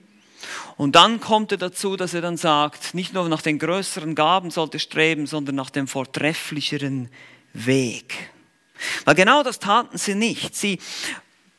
Und 0.78 0.94
dann 0.94 1.20
kommt 1.20 1.50
er 1.50 1.58
dazu, 1.58 1.97
dass 1.97 2.14
er 2.14 2.20
dann 2.20 2.37
sagt, 2.37 2.94
nicht 2.94 3.12
nur 3.12 3.28
nach 3.28 3.42
den 3.42 3.58
größeren 3.58 4.14
Gaben 4.14 4.52
sollte 4.52 4.78
streben, 4.78 5.26
sondern 5.26 5.56
nach 5.56 5.70
dem 5.70 5.88
vortrefflicheren 5.88 7.11
Weg. 7.52 8.30
Weil 9.04 9.16
genau 9.16 9.42
das 9.42 9.58
taten 9.58 9.99
sie 9.99 10.14
nicht. 10.14 10.54
Sie 10.54 10.78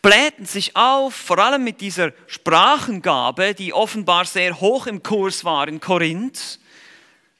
blähten 0.01 0.45
sich 0.45 0.77
auf, 0.77 1.13
vor 1.13 1.37
allem 1.37 1.65
mit 1.65 1.81
dieser 1.81 2.13
Sprachengabe, 2.27 3.53
die 3.53 3.73
offenbar 3.73 4.23
sehr 4.23 4.61
hoch 4.61 4.87
im 4.87 5.03
Kurs 5.03 5.43
war 5.43 5.67
in 5.67 5.81
Korinth. 5.81 6.61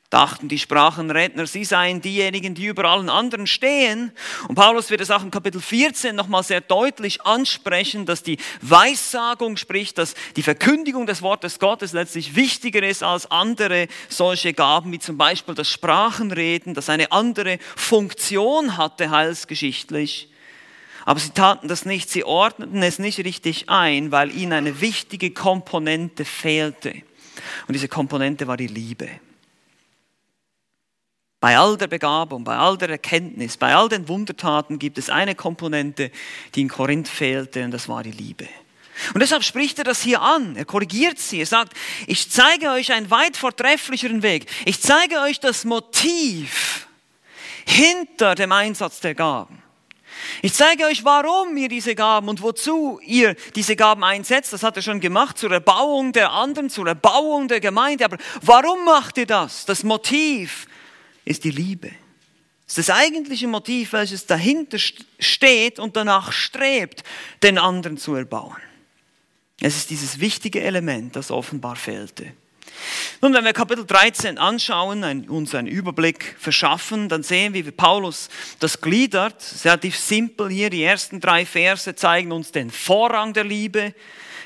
Dachten 0.10 0.48
die 0.48 0.58
Sprachenredner, 0.58 1.46
sie 1.46 1.64
seien 1.64 2.02
diejenigen, 2.02 2.56
die 2.56 2.66
über 2.66 2.86
allen 2.86 3.12
anderen 3.12 3.46
stehen. 3.46 4.12
Und 4.48 4.56
Paulus 4.56 4.90
wird 4.90 5.02
es 5.02 5.12
auch 5.12 5.22
im 5.22 5.30
Kapitel 5.30 5.62
14 5.62 6.16
nochmal 6.16 6.42
sehr 6.42 6.62
deutlich 6.62 7.22
ansprechen, 7.22 8.08
dass 8.08 8.24
die 8.24 8.38
Weissagung, 8.62 9.56
sprich, 9.56 9.94
dass 9.94 10.16
die 10.36 10.42
Verkündigung 10.42 11.06
des 11.06 11.22
Wortes 11.22 11.60
Gottes 11.60 11.94
letztlich 11.94 12.36
wichtiger 12.36 12.82
ist 12.82 13.04
als 13.04 13.30
andere 13.30 13.88
solche 14.08 14.54
Gaben, 14.54 14.92
wie 14.92 14.98
zum 14.98 15.16
Beispiel 15.16 15.54
das 15.54 15.70
Sprachenreden, 15.70 16.74
das 16.74 16.90
eine 16.90 17.12
andere 17.12 17.60
Funktion 17.76 18.78
hatte 18.78 19.12
heilsgeschichtlich. 19.12 20.32
Aber 21.06 21.20
sie 21.20 21.30
taten 21.30 21.68
das 21.68 21.86
nicht, 21.86 22.10
sie 22.10 22.24
ordneten 22.24 22.82
es 22.82 22.98
nicht 22.98 23.20
richtig 23.20 23.70
ein, 23.70 24.12
weil 24.12 24.36
ihnen 24.36 24.54
eine 24.54 24.82
wichtige 24.82 25.30
Komponente 25.30 26.26
fehlte. 26.26 26.94
Und 27.68 27.74
diese 27.74 27.88
Komponente 27.88 28.48
war 28.48 28.58
die 28.58 28.68
Liebe. 28.68 29.08
Bei 31.40 31.58
all 31.58 31.78
der 31.78 31.88
Begabung, 31.88 32.44
bei 32.44 32.58
all 32.58 32.78
der 32.78 32.90
Erkenntnis, 32.90 33.56
bei 33.56 33.74
all 33.74 33.88
den 33.88 34.08
Wundertaten 34.10 34.78
gibt 34.78 34.98
es 34.98 35.10
eine 35.10 35.36
Komponente, 35.36 36.12
die 36.54 36.62
in 36.62 36.68
Korinth 36.68 37.08
fehlte, 37.08 37.64
und 37.64 37.72
das 37.72 37.88
war 37.88 38.04
die 38.04 38.12
Liebe. 38.12 38.48
Und 39.14 39.22
deshalb 39.22 39.44
spricht 39.44 39.78
er 39.78 39.86
das 39.86 40.02
hier 40.02 40.22
an. 40.22 40.58
Er 40.58 40.66
korrigiert 40.66 41.20
sie. 41.20 41.40
Er 41.40 41.46
sagt, 41.46 41.74
ich 42.06 42.30
zeige 42.30 42.70
euch 42.72 42.92
einen 42.92 43.10
weit 43.10 43.38
vortrefflicheren 43.38 44.24
Weg. 44.24 44.48
Ich 44.66 44.82
zeige 44.82 45.22
euch 45.22 45.40
das 45.40 45.64
Motiv 45.64 46.88
hinter 47.66 48.36
dem 48.36 48.52
Einsatz 48.52 49.00
der 49.00 49.16
Gaben. 49.16 49.64
Ich 50.42 50.54
zeige 50.54 50.86
euch, 50.86 51.06
warum 51.06 51.56
ihr 51.56 51.70
diese 51.70 51.96
Gaben 51.96 52.28
und 52.28 52.42
wozu 52.42 53.00
ihr 53.02 53.36
diese 53.56 53.78
Gaben 53.78 54.04
einsetzt. 54.04 54.52
Das 54.52 54.64
hat 54.64 54.76
er 54.76 54.82
schon 54.82 55.00
gemacht 55.00 55.38
zur 55.38 55.52
Erbauung 55.52 56.12
der 56.12 56.34
anderen, 56.34 56.70
zur 56.70 56.88
Erbauung 56.88 57.48
der 57.48 57.62
Gemeinde. 57.62 58.04
Aber 58.04 58.18
warum 58.42 58.84
macht 58.84 59.18
ihr 59.18 59.28
das? 59.28 59.66
Das 59.66 59.84
Motiv 59.84 60.68
ist 61.30 61.44
die 61.44 61.52
Liebe. 61.52 61.92
Das 62.66 62.78
ist 62.80 62.90
das 62.90 62.96
eigentliche 62.98 63.48
Motiv, 63.48 63.94
welches 63.94 64.26
dahinter 64.26 64.78
steht 65.20 65.80
und 65.80 65.96
danach 65.96 66.32
strebt, 66.32 67.04
den 67.44 67.58
anderen 67.58 67.98
zu 67.98 68.16
erbauen. 68.16 68.58
Es 69.62 69.76
ist 69.76 69.90
dieses 69.90 70.20
wichtige 70.20 70.62
Element, 70.62 71.16
das 71.16 71.32
offenbar 71.32 71.76
fehlte. 71.76 72.32
Nun, 73.22 73.34
wenn 73.34 73.44
wir 73.44 73.54
Kapitel 73.54 73.86
13 73.86 74.38
anschauen, 74.38 75.30
uns 75.30 75.54
einen 75.54 75.68
Überblick 75.68 76.36
verschaffen, 76.40 77.10
dann 77.10 77.24
sehen 77.24 77.54
wir, 77.54 77.66
wie 77.66 77.72
Paulus 77.72 78.30
das 78.60 78.80
gliedert. 78.82 79.44
Relativ 79.66 79.98
simpel 79.98 80.50
hier. 80.50 80.70
Die 80.70 80.84
ersten 80.84 81.20
drei 81.20 81.46
Verse 81.46 81.94
zeigen 81.96 82.32
uns 82.32 82.52
den 82.52 82.72
Vorrang 82.72 83.34
der 83.34 83.44
Liebe. 83.44 83.94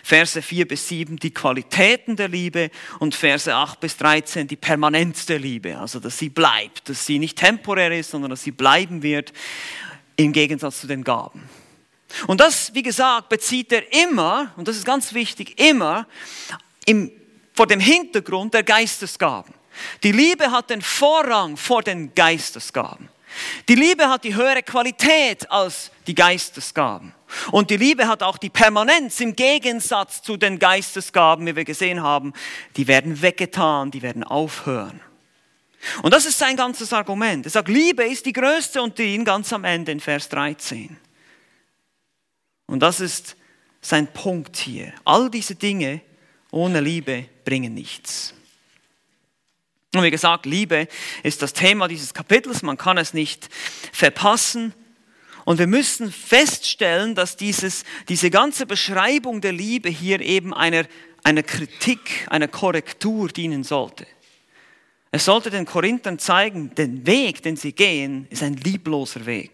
Verse 0.04 0.42
4 0.42 0.68
bis 0.68 0.88
7 0.90 1.18
die 1.18 1.34
Qualitäten 1.34 2.16
der 2.16 2.28
Liebe 2.28 2.70
und 3.00 3.16
Verse 3.16 3.54
8 3.54 3.80
bis 3.80 3.98
13 3.98 4.48
die 4.48 4.58
Permanenz 4.58 5.26
der 5.26 5.40
Liebe. 5.40 5.80
Also, 5.80 6.00
dass 6.00 6.20
sie 6.20 6.30
bleibt, 6.30 6.90
dass 6.90 7.06
sie 7.06 7.18
nicht 7.18 7.38
temporär 7.40 7.98
ist, 7.98 8.12
sondern 8.12 8.30
dass 8.30 8.44
sie 8.44 8.52
bleiben 8.52 9.02
wird 9.02 9.34
im 10.18 10.34
Gegensatz 10.34 10.82
zu 10.82 10.88
den 10.88 11.04
Gaben. 11.04 11.50
Und 12.28 12.42
das, 12.42 12.76
wie 12.76 12.84
gesagt, 12.84 13.30
bezieht 13.30 13.72
er 13.72 13.92
immer, 14.04 14.54
und 14.58 14.68
das 14.68 14.76
ist 14.76 14.86
ganz 14.86 15.14
wichtig, 15.14 15.60
immer 15.60 16.06
im 16.86 17.12
vor 17.54 17.68
dem 17.68 17.80
Hintergrund 17.80 18.54
der 18.54 18.64
Geistesgaben. 18.64 19.54
Die 20.04 20.12
Liebe 20.12 20.52
hat 20.52 20.70
den 20.70 20.82
Vorrang 20.82 21.58
vor 21.58 21.82
den 21.82 22.14
Geistesgaben. 22.14 23.10
Die 23.68 23.75
Liebe 23.75 24.10
hat 24.10 24.24
die 24.24 24.36
höhere 24.36 24.63
Qualität 24.63 25.50
als 25.52 25.92
die 26.08 26.16
Geistesgaben. 26.16 27.13
Und 27.52 27.70
die 27.70 27.78
Liebe 27.78 28.08
hat 28.08 28.22
auch 28.22 28.38
die 28.38 28.50
Permanenz 28.50 29.20
im 29.20 29.36
Gegensatz 29.36 30.22
zu 30.22 30.38
den 30.38 30.60
Geistesgaben, 30.60 31.46
wie 31.48 31.56
wir 31.56 31.66
gesehen 31.66 32.04
haben. 32.04 32.34
Die 32.78 32.88
werden 32.88 33.22
weggetan, 33.22 33.92
die 33.92 34.02
werden 34.02 34.24
aufhören. 34.24 35.02
Und 36.02 36.13
das 36.13 36.25
ist 36.25 36.38
sein 36.38 36.56
ganzes 36.56 36.94
Argument. 36.94 37.46
Er 37.46 37.52
sagt, 37.52 37.68
Liebe 37.68 38.04
ist 38.04 38.25
die 38.25 38.34
größte 38.34 38.82
und 38.82 38.98
die 38.98 39.22
ganz 39.24 39.52
am 39.52 39.63
Ende 39.63 39.92
in 39.92 40.00
Vers 40.00 40.30
13. 40.30 40.96
Und 42.68 42.80
das 42.80 43.00
ist 43.00 43.36
sein 43.82 44.08
Punkt 44.08 44.56
hier. 44.56 44.94
All 45.04 45.30
diese 45.30 45.56
Dinge 45.56 46.02
ohne 46.52 46.80
Liebe 46.80 47.25
bringen 47.44 47.74
nichts. 47.74 48.34
Und 49.94 50.04
wie 50.04 50.12
gesagt, 50.12 50.46
Liebe 50.46 50.88
ist 51.22 51.42
das 51.42 51.54
Thema 51.54 51.88
dieses 51.88 52.14
Kapitels, 52.14 52.64
man 52.64 52.78
kann 52.78 52.98
es 52.98 53.14
nicht 53.14 53.48
verpassen. 53.92 54.74
Und 55.46 55.60
wir 55.60 55.68
müssen 55.68 56.12
feststellen, 56.12 57.16
dass 57.16 57.38
dieses, 57.38 57.84
diese 58.10 58.30
ganze 58.30 58.66
Beschreibung 58.66 59.42
der 59.42 59.52
Liebe 59.52 59.90
hier 59.90 60.20
eben 60.22 60.54
einer, 60.54 60.86
einer 61.24 61.44
Kritik, 61.44 62.28
einer 62.30 62.48
Korrektur 62.48 63.28
dienen 63.28 63.64
sollte. 63.64 64.08
Es 65.12 65.26
sollte 65.26 65.52
den 65.52 65.66
Korinthern 65.66 66.18
zeigen, 66.18 66.74
den 66.74 67.06
Weg, 67.06 67.44
den 67.44 67.56
sie 67.56 67.74
gehen, 67.74 68.26
ist 68.32 68.42
ein 68.42 68.56
liebloser 68.56 69.28
Weg. 69.28 69.52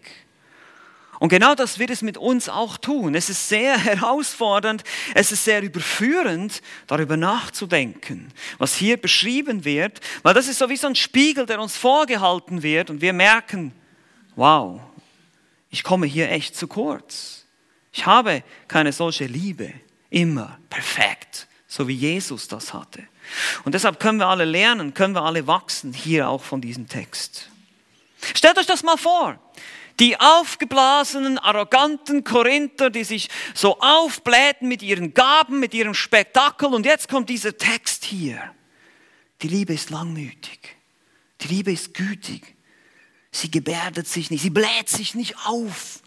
Und 1.20 1.28
genau 1.28 1.54
das 1.54 1.78
wird 1.78 1.90
es 1.90 2.00
mit 2.00 2.16
uns 2.16 2.48
auch 2.48 2.78
tun. 2.78 3.14
Es 3.14 3.28
ist 3.28 3.48
sehr 3.48 3.78
herausfordernd, 3.84 4.82
es 5.14 5.30
ist 5.30 5.44
sehr 5.44 5.62
überführend, 5.62 6.62
darüber 6.86 7.16
nachzudenken, 7.16 8.32
was 8.56 8.74
hier 8.74 8.96
beschrieben 8.96 9.64
wird, 9.66 10.00
weil 10.22 10.34
das 10.34 10.48
ist 10.48 10.58
so 10.58 10.68
wie 10.70 10.78
so 10.78 10.86
ein 10.86 10.96
Spiegel, 10.96 11.44
der 11.44 11.60
uns 11.60 11.76
vorgehalten 11.76 12.62
wird 12.62 12.88
und 12.88 13.02
wir 13.02 13.12
merken, 13.12 13.72
wow, 14.34 14.80
ich 15.68 15.84
komme 15.84 16.06
hier 16.06 16.30
echt 16.30 16.56
zu 16.56 16.66
kurz. 16.66 17.44
Ich 17.92 18.06
habe 18.06 18.42
keine 18.66 18.92
solche 18.92 19.26
Liebe, 19.26 19.74
immer 20.08 20.58
perfekt, 20.70 21.48
so 21.68 21.86
wie 21.86 21.94
Jesus 21.94 22.48
das 22.48 22.72
hatte. 22.72 23.02
Und 23.64 23.74
deshalb 23.74 24.00
können 24.00 24.18
wir 24.18 24.26
alle 24.26 24.46
lernen, 24.46 24.94
können 24.94 25.14
wir 25.14 25.22
alle 25.22 25.46
wachsen, 25.46 25.92
hier 25.92 26.30
auch 26.30 26.42
von 26.42 26.62
diesem 26.62 26.88
Text. 26.88 27.50
Stellt 28.34 28.56
euch 28.56 28.66
das 28.66 28.82
mal 28.82 28.96
vor. 28.96 29.38
Die 29.98 30.18
aufgeblasenen, 30.18 31.38
arroganten 31.38 32.24
Korinther, 32.24 32.90
die 32.90 33.04
sich 33.04 33.28
so 33.54 33.78
aufblähten 33.80 34.68
mit 34.68 34.82
ihren 34.82 35.12
Gaben, 35.14 35.60
mit 35.60 35.74
ihrem 35.74 35.94
Spektakel. 35.94 36.68
Und 36.68 36.86
jetzt 36.86 37.08
kommt 37.08 37.28
dieser 37.28 37.56
Text 37.56 38.04
hier. 38.04 38.54
Die 39.42 39.48
Liebe 39.48 39.74
ist 39.74 39.90
langmütig. 39.90 40.76
Die 41.40 41.48
Liebe 41.48 41.72
ist 41.72 41.94
gütig. 41.94 42.54
Sie 43.32 43.50
gebärdet 43.50 44.06
sich 44.06 44.30
nicht. 44.30 44.42
Sie 44.42 44.50
bläht 44.50 44.88
sich 44.88 45.14
nicht 45.14 45.36
auf. 45.46 46.00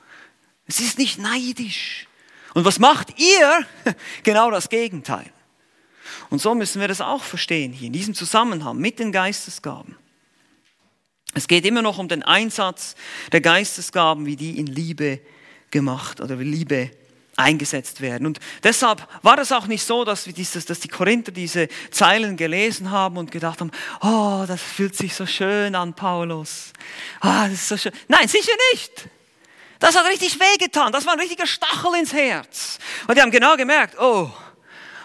Sie 0.68 0.86
ist 0.86 0.98
nicht 0.98 1.20
neidisch. 1.20 2.08
Und 2.54 2.66
was 2.66 2.80
macht 2.80 3.20
ihr? 3.20 3.66
Genau 4.24 4.52
das 4.52 4.70
Gegenteil. 4.70 5.32
Und 6.30 6.40
so 6.40 6.56
müssen 6.56 6.80
wir 6.82 6.88
das 6.88 7.02
auch 7.02 7.24
verstehen 7.24 7.74
hier 7.74 7.88
in 7.88 7.94
diesem 7.94 8.14
Zusammenhang 8.14 8.78
mit 8.78 9.00
den 9.00 9.12
Geistesgaben. 9.12 9.98
Es 11.34 11.48
geht 11.48 11.66
immer 11.66 11.82
noch 11.82 11.98
um 11.98 12.08
den 12.08 12.24
Einsatz 12.24 12.96
der 13.32 13.42
Geistesgaben, 13.42 14.26
wie 14.26 14.36
die 14.36 14.60
in 14.60 14.68
Liebe 14.68 15.20
gemacht 15.72 16.22
oder 16.22 16.40
wie 16.40 16.44
Liebe 16.44 16.92
eingesetzt 17.36 18.02
werden. 18.02 18.28
Und 18.28 18.40
deshalb 18.62 19.08
war 19.24 19.40
es 19.40 19.52
auch 19.52 19.66
nicht 19.66 19.84
so, 19.84 20.06
dass, 20.06 20.28
wir 20.28 20.34
dieses, 20.34 20.66
dass 20.66 20.80
die 20.80 20.88
Korinther 20.88 21.32
diese 21.32 21.68
Zeilen 21.90 22.38
gelesen 22.38 22.92
haben 22.92 23.18
und 23.18 23.32
gedacht 23.32 23.60
haben, 23.60 23.72
oh, 24.02 24.46
das 24.48 24.62
fühlt 24.62 24.96
sich 24.96 25.16
so 25.16 25.26
schön 25.26 25.74
an, 25.74 25.96
Paulus. 25.96 26.74
Ah, 27.22 27.48
das 27.48 27.54
ist 27.54 27.68
so 27.70 27.78
schön. 27.78 27.92
Nein, 28.08 28.28
sicher 28.28 28.54
nicht. 28.72 29.10
Das 29.80 29.98
hat 29.98 30.06
richtig 30.06 30.40
wehgetan. 30.40 30.92
Das 30.92 31.06
war 31.06 31.14
ein 31.14 31.20
richtiger 31.20 31.48
Stachel 31.48 31.96
ins 32.00 32.14
Herz. 32.14 32.78
Und 33.08 33.18
die 33.18 33.22
haben 33.22 33.32
genau 33.32 33.58
gemerkt, 33.58 34.00
oh, 34.00 34.30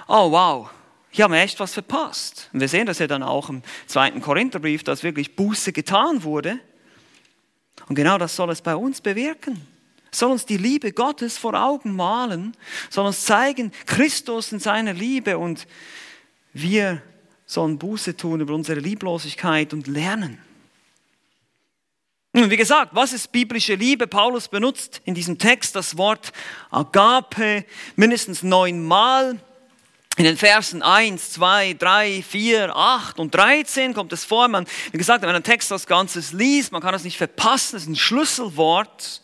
oh 0.07 0.31
wow, 0.31 0.71
hier 1.11 1.25
haben 1.25 1.33
wir 1.33 1.41
echt 1.41 1.59
was 1.61 1.73
verpasst. 1.75 2.51
Und 2.53 2.61
wir 2.61 2.69
sehen 2.69 2.87
das 2.87 2.99
ja 2.99 3.07
dann 3.07 3.23
auch 3.23 3.49
im 3.49 3.63
zweiten 3.87 4.21
Korintherbrief, 4.21 4.85
dass 4.85 5.03
wirklich 5.03 5.37
Buße 5.37 5.73
getan 5.73 6.23
wurde. 6.23 6.59
Und 7.89 7.95
genau 7.95 8.19
das 8.19 8.37
soll 8.37 8.51
es 8.51 8.61
bei 8.61 8.77
uns 8.77 9.01
bewirken. 9.01 9.67
soll 10.11 10.31
uns 10.31 10.47
die 10.47 10.57
Liebe 10.57 10.93
Gottes 10.93 11.39
vor 11.39 11.55
Augen 11.55 11.95
malen, 11.95 12.57
soll 12.91 13.07
uns 13.07 13.25
zeigen, 13.25 13.73
Christus 13.87 14.53
in 14.53 14.59
seiner 14.59 14.93
Liebe 14.93 15.39
und 15.39 15.67
wir 16.53 17.03
sollen 17.47 17.79
Buße 17.79 18.17
tun 18.17 18.41
über 18.41 18.55
unsere 18.55 18.81
Lieblosigkeit 18.81 19.73
und 19.73 19.87
lernen. 19.87 20.39
Und 22.33 22.51
wie 22.51 22.57
gesagt, 22.57 22.95
was 22.95 23.13
ist 23.13 23.33
biblische 23.33 23.75
Liebe? 23.75 24.07
Paulus 24.07 24.49
benutzt 24.49 25.01
in 25.05 25.15
diesem 25.15 25.39
Text 25.39 25.75
das 25.75 25.97
Wort 25.97 26.33
Agape 26.71 27.65
mindestens 27.97 28.43
neunmal. 28.43 29.41
In 30.19 30.25
den 30.25 30.37
Versen 30.37 30.83
1, 30.83 31.31
2, 31.31 31.75
3, 31.75 32.25
4, 32.29 32.75
8 32.75 33.21
und 33.21 33.33
13 33.33 33.95
kommt 33.95 34.13
es 34.13 34.25
vor. 34.25 34.49
Man, 34.49 34.67
wie 34.91 34.99
gesagt, 34.99 35.23
wenn 35.23 35.29
man 35.29 35.37
einen 35.37 35.45
Text 35.45 35.71
als 35.71 35.87
Ganzes 35.87 36.33
liest, 36.33 36.73
man 36.73 36.83
kann 36.83 36.93
es 36.93 37.05
nicht 37.05 37.17
verpassen, 37.17 37.77
es 37.77 37.83
ist 37.83 37.89
ein 37.89 37.95
Schlüsselwort. 37.97 39.23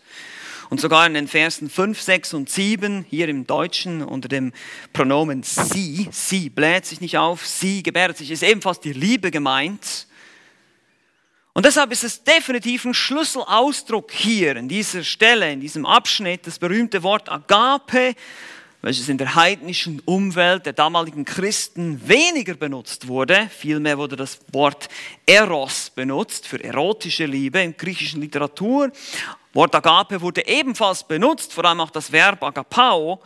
Und 0.71 0.81
sogar 0.81 1.05
in 1.07 1.15
den 1.15 1.27
Versen 1.27 1.69
5, 1.69 2.01
6 2.01 2.35
und 2.35 2.49
7, 2.49 3.05
hier 3.11 3.29
im 3.29 3.45
Deutschen 3.45 4.05
unter 4.05 4.29
dem 4.29 4.53
Pronomen 4.93 5.43
sie, 5.43 6.09
sie 6.13 6.49
bläht 6.49 6.87
sich 6.87 7.01
nicht 7.01 7.19
auf, 7.19 7.45
sie 7.45 7.83
gebärdet 7.83 8.19
sich, 8.19 8.31
ist 8.31 8.45
ebenfalls 8.45 8.79
die 8.79 8.93
Liebe 8.93 9.33
gemeint. 9.33 10.07
Und 11.55 11.67
deshalb 11.67 11.91
ist 11.91 12.05
es 12.05 12.23
definitiv 12.23 12.85
ein 12.85 12.95
Schlüsselausdruck 12.95 14.13
hier 14.13 14.55
in 14.55 14.69
dieser 14.69 15.03
Stelle, 15.03 15.53
in 15.53 15.61
diesem 15.61 15.87
Abschnitt, 15.87 16.47
das 16.47 16.61
berühmte 16.61 17.03
Wort 17.03 17.29
Agape, 17.29 18.15
welches 18.85 19.09
in 19.09 19.17
der 19.17 19.35
heidnischen 19.35 20.01
Umwelt 20.05 20.67
der 20.67 20.75
damaligen 20.75 21.25
Christen 21.25 22.07
weniger 22.07 22.53
benutzt 22.53 23.09
wurde. 23.09 23.49
Vielmehr 23.49 23.97
wurde 23.97 24.15
das 24.15 24.39
Wort 24.53 24.89
Eros 25.25 25.89
benutzt 25.89 26.47
für 26.47 26.63
erotische 26.63 27.25
Liebe 27.25 27.63
in 27.63 27.75
griechischen 27.75 28.21
Literatur. 28.21 28.93
Wort 29.55 29.75
Agape 29.75 30.21
wurde 30.21 30.47
ebenfalls 30.47 31.03
benutzt, 31.03 31.55
vor 31.55 31.65
allem 31.65 31.81
auch 31.81 31.89
das 31.89 32.13
Verb 32.13 32.43
Agapao, 32.43 33.23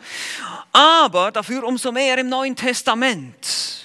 aber 0.71 1.29
dafür 1.33 1.65
umso 1.65 1.91
mehr 1.91 2.17
im 2.17 2.29
Neuen 2.29 2.55
Testament. 2.55 3.78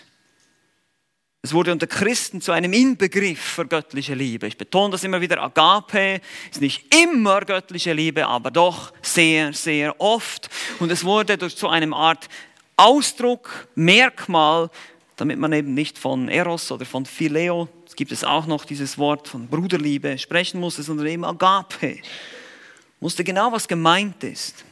Es 1.44 1.52
wurde 1.52 1.72
unter 1.72 1.86
Christen 1.86 2.40
zu 2.40 2.52
einem 2.52 2.72
Inbegriff 2.72 3.38
für 3.38 3.66
göttliche 3.66 4.14
Liebe. 4.14 4.46
Ich 4.46 4.56
betone 4.56 4.92
das 4.92 5.04
immer 5.04 5.20
wieder, 5.20 5.42
Agape 5.42 6.22
ist 6.50 6.62
nicht 6.62 6.94
immer 6.94 7.42
göttliche 7.42 7.92
Liebe, 7.92 8.26
aber 8.26 8.50
doch 8.50 8.94
sehr, 9.02 9.52
sehr 9.52 10.00
oft. 10.00 10.48
Und 10.78 10.90
es 10.90 11.04
wurde 11.04 11.36
durch 11.36 11.54
so 11.54 11.68
eine 11.68 11.94
Art 11.94 12.30
Ausdruck, 12.78 13.68
Merkmal, 13.74 14.70
damit 15.16 15.38
man 15.38 15.52
eben 15.52 15.74
nicht 15.74 15.98
von 15.98 16.30
Eros 16.30 16.72
oder 16.72 16.86
von 16.86 17.04
Phileo, 17.04 17.68
es 17.86 17.94
gibt 17.94 18.12
es 18.12 18.24
auch 18.24 18.46
noch 18.46 18.64
dieses 18.64 18.96
Wort 18.96 19.28
von 19.28 19.46
Bruderliebe, 19.46 20.16
sprechen 20.16 20.60
musste, 20.60 20.82
sondern 20.82 21.08
eben 21.08 21.26
Agape. 21.26 21.98
Musste 23.00 23.22
genau, 23.22 23.52
was 23.52 23.68
gemeint 23.68 24.24
ist. 24.24 24.64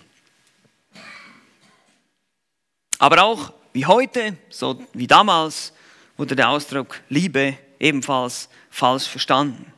Aber 2.98 3.22
auch 3.24 3.52
wie 3.74 3.84
heute, 3.84 4.38
so 4.48 4.82
wie 4.94 5.06
damals, 5.06 5.74
wurde 6.16 6.36
der 6.36 6.50
Ausdruck 6.50 7.00
Liebe 7.08 7.56
ebenfalls 7.78 8.48
falsch 8.70 9.06
verstanden. 9.06 9.72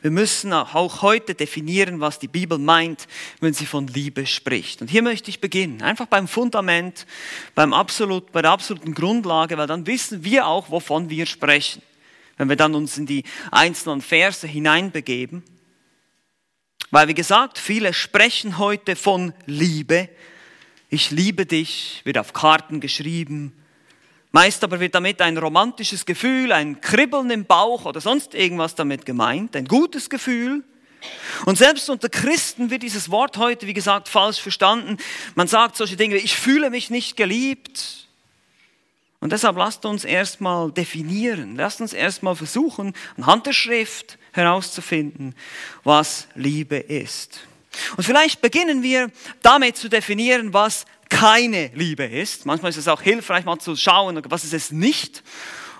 Wir 0.00 0.10
müssen 0.10 0.52
auch 0.52 1.02
heute 1.02 1.34
definieren, 1.34 2.00
was 2.00 2.18
die 2.18 2.28
Bibel 2.28 2.58
meint, 2.58 3.06
wenn 3.40 3.52
sie 3.52 3.66
von 3.66 3.86
Liebe 3.86 4.26
spricht. 4.26 4.80
Und 4.80 4.88
hier 4.88 5.02
möchte 5.02 5.28
ich 5.28 5.40
beginnen, 5.40 5.82
einfach 5.82 6.06
beim 6.06 6.26
Fundament, 6.26 7.06
beim 7.54 7.74
absolut, 7.74 8.32
bei 8.32 8.42
der 8.42 8.52
absoluten 8.52 8.94
Grundlage, 8.94 9.58
weil 9.58 9.66
dann 9.66 9.86
wissen 9.86 10.24
wir 10.24 10.46
auch, 10.46 10.70
wovon 10.70 11.10
wir 11.10 11.26
sprechen. 11.26 11.82
Wenn 12.38 12.48
wir 12.48 12.56
dann 12.56 12.74
uns 12.74 12.96
in 12.96 13.06
die 13.06 13.24
einzelnen 13.50 14.00
Verse 14.00 14.46
hineinbegeben. 14.46 15.42
Weil, 16.90 17.08
wie 17.08 17.14
gesagt, 17.14 17.58
viele 17.58 17.92
sprechen 17.92 18.58
heute 18.58 18.96
von 18.96 19.34
Liebe. 19.46 20.08
Ich 20.88 21.10
liebe 21.10 21.46
dich, 21.46 22.00
wird 22.04 22.18
auf 22.18 22.32
Karten 22.32 22.80
geschrieben, 22.80 23.52
Meist 24.32 24.64
aber 24.64 24.80
wird 24.80 24.94
damit 24.94 25.20
ein 25.20 25.36
romantisches 25.36 26.06
Gefühl, 26.06 26.52
ein 26.52 26.80
Kribbeln 26.80 27.30
im 27.30 27.44
Bauch 27.44 27.84
oder 27.84 28.00
sonst 28.00 28.34
irgendwas 28.34 28.74
damit 28.74 29.04
gemeint, 29.04 29.54
ein 29.54 29.66
gutes 29.66 30.08
Gefühl. 30.08 30.64
Und 31.44 31.58
selbst 31.58 31.90
unter 31.90 32.08
Christen 32.08 32.70
wird 32.70 32.82
dieses 32.82 33.10
Wort 33.10 33.36
heute, 33.36 33.66
wie 33.66 33.74
gesagt, 33.74 34.08
falsch 34.08 34.40
verstanden. 34.40 34.96
Man 35.34 35.48
sagt 35.48 35.76
solche 35.76 35.96
Dinge, 35.96 36.16
ich 36.16 36.36
fühle 36.36 36.70
mich 36.70 36.88
nicht 36.88 37.16
geliebt. 37.16 38.08
Und 39.20 39.32
deshalb 39.32 39.56
lasst 39.56 39.84
uns 39.84 40.04
erstmal 40.04 40.72
definieren, 40.72 41.56
lasst 41.56 41.80
uns 41.80 41.92
erstmal 41.92 42.34
versuchen, 42.34 42.94
anhand 43.16 43.46
der 43.46 43.52
Schrift 43.52 44.18
herauszufinden, 44.32 45.34
was 45.84 46.26
Liebe 46.34 46.76
ist. 46.76 47.40
Und 47.96 48.04
vielleicht 48.04 48.40
beginnen 48.40 48.82
wir 48.82 49.10
damit 49.42 49.76
zu 49.76 49.88
definieren, 49.88 50.52
was 50.52 50.86
keine 51.12 51.70
Liebe 51.74 52.04
ist. 52.04 52.46
Manchmal 52.46 52.70
ist 52.70 52.78
es 52.78 52.88
auch 52.88 53.02
hilfreich, 53.02 53.44
mal 53.44 53.58
zu 53.58 53.76
schauen, 53.76 54.20
was 54.28 54.44
ist 54.44 54.54
es 54.54 54.70
nicht 54.72 55.22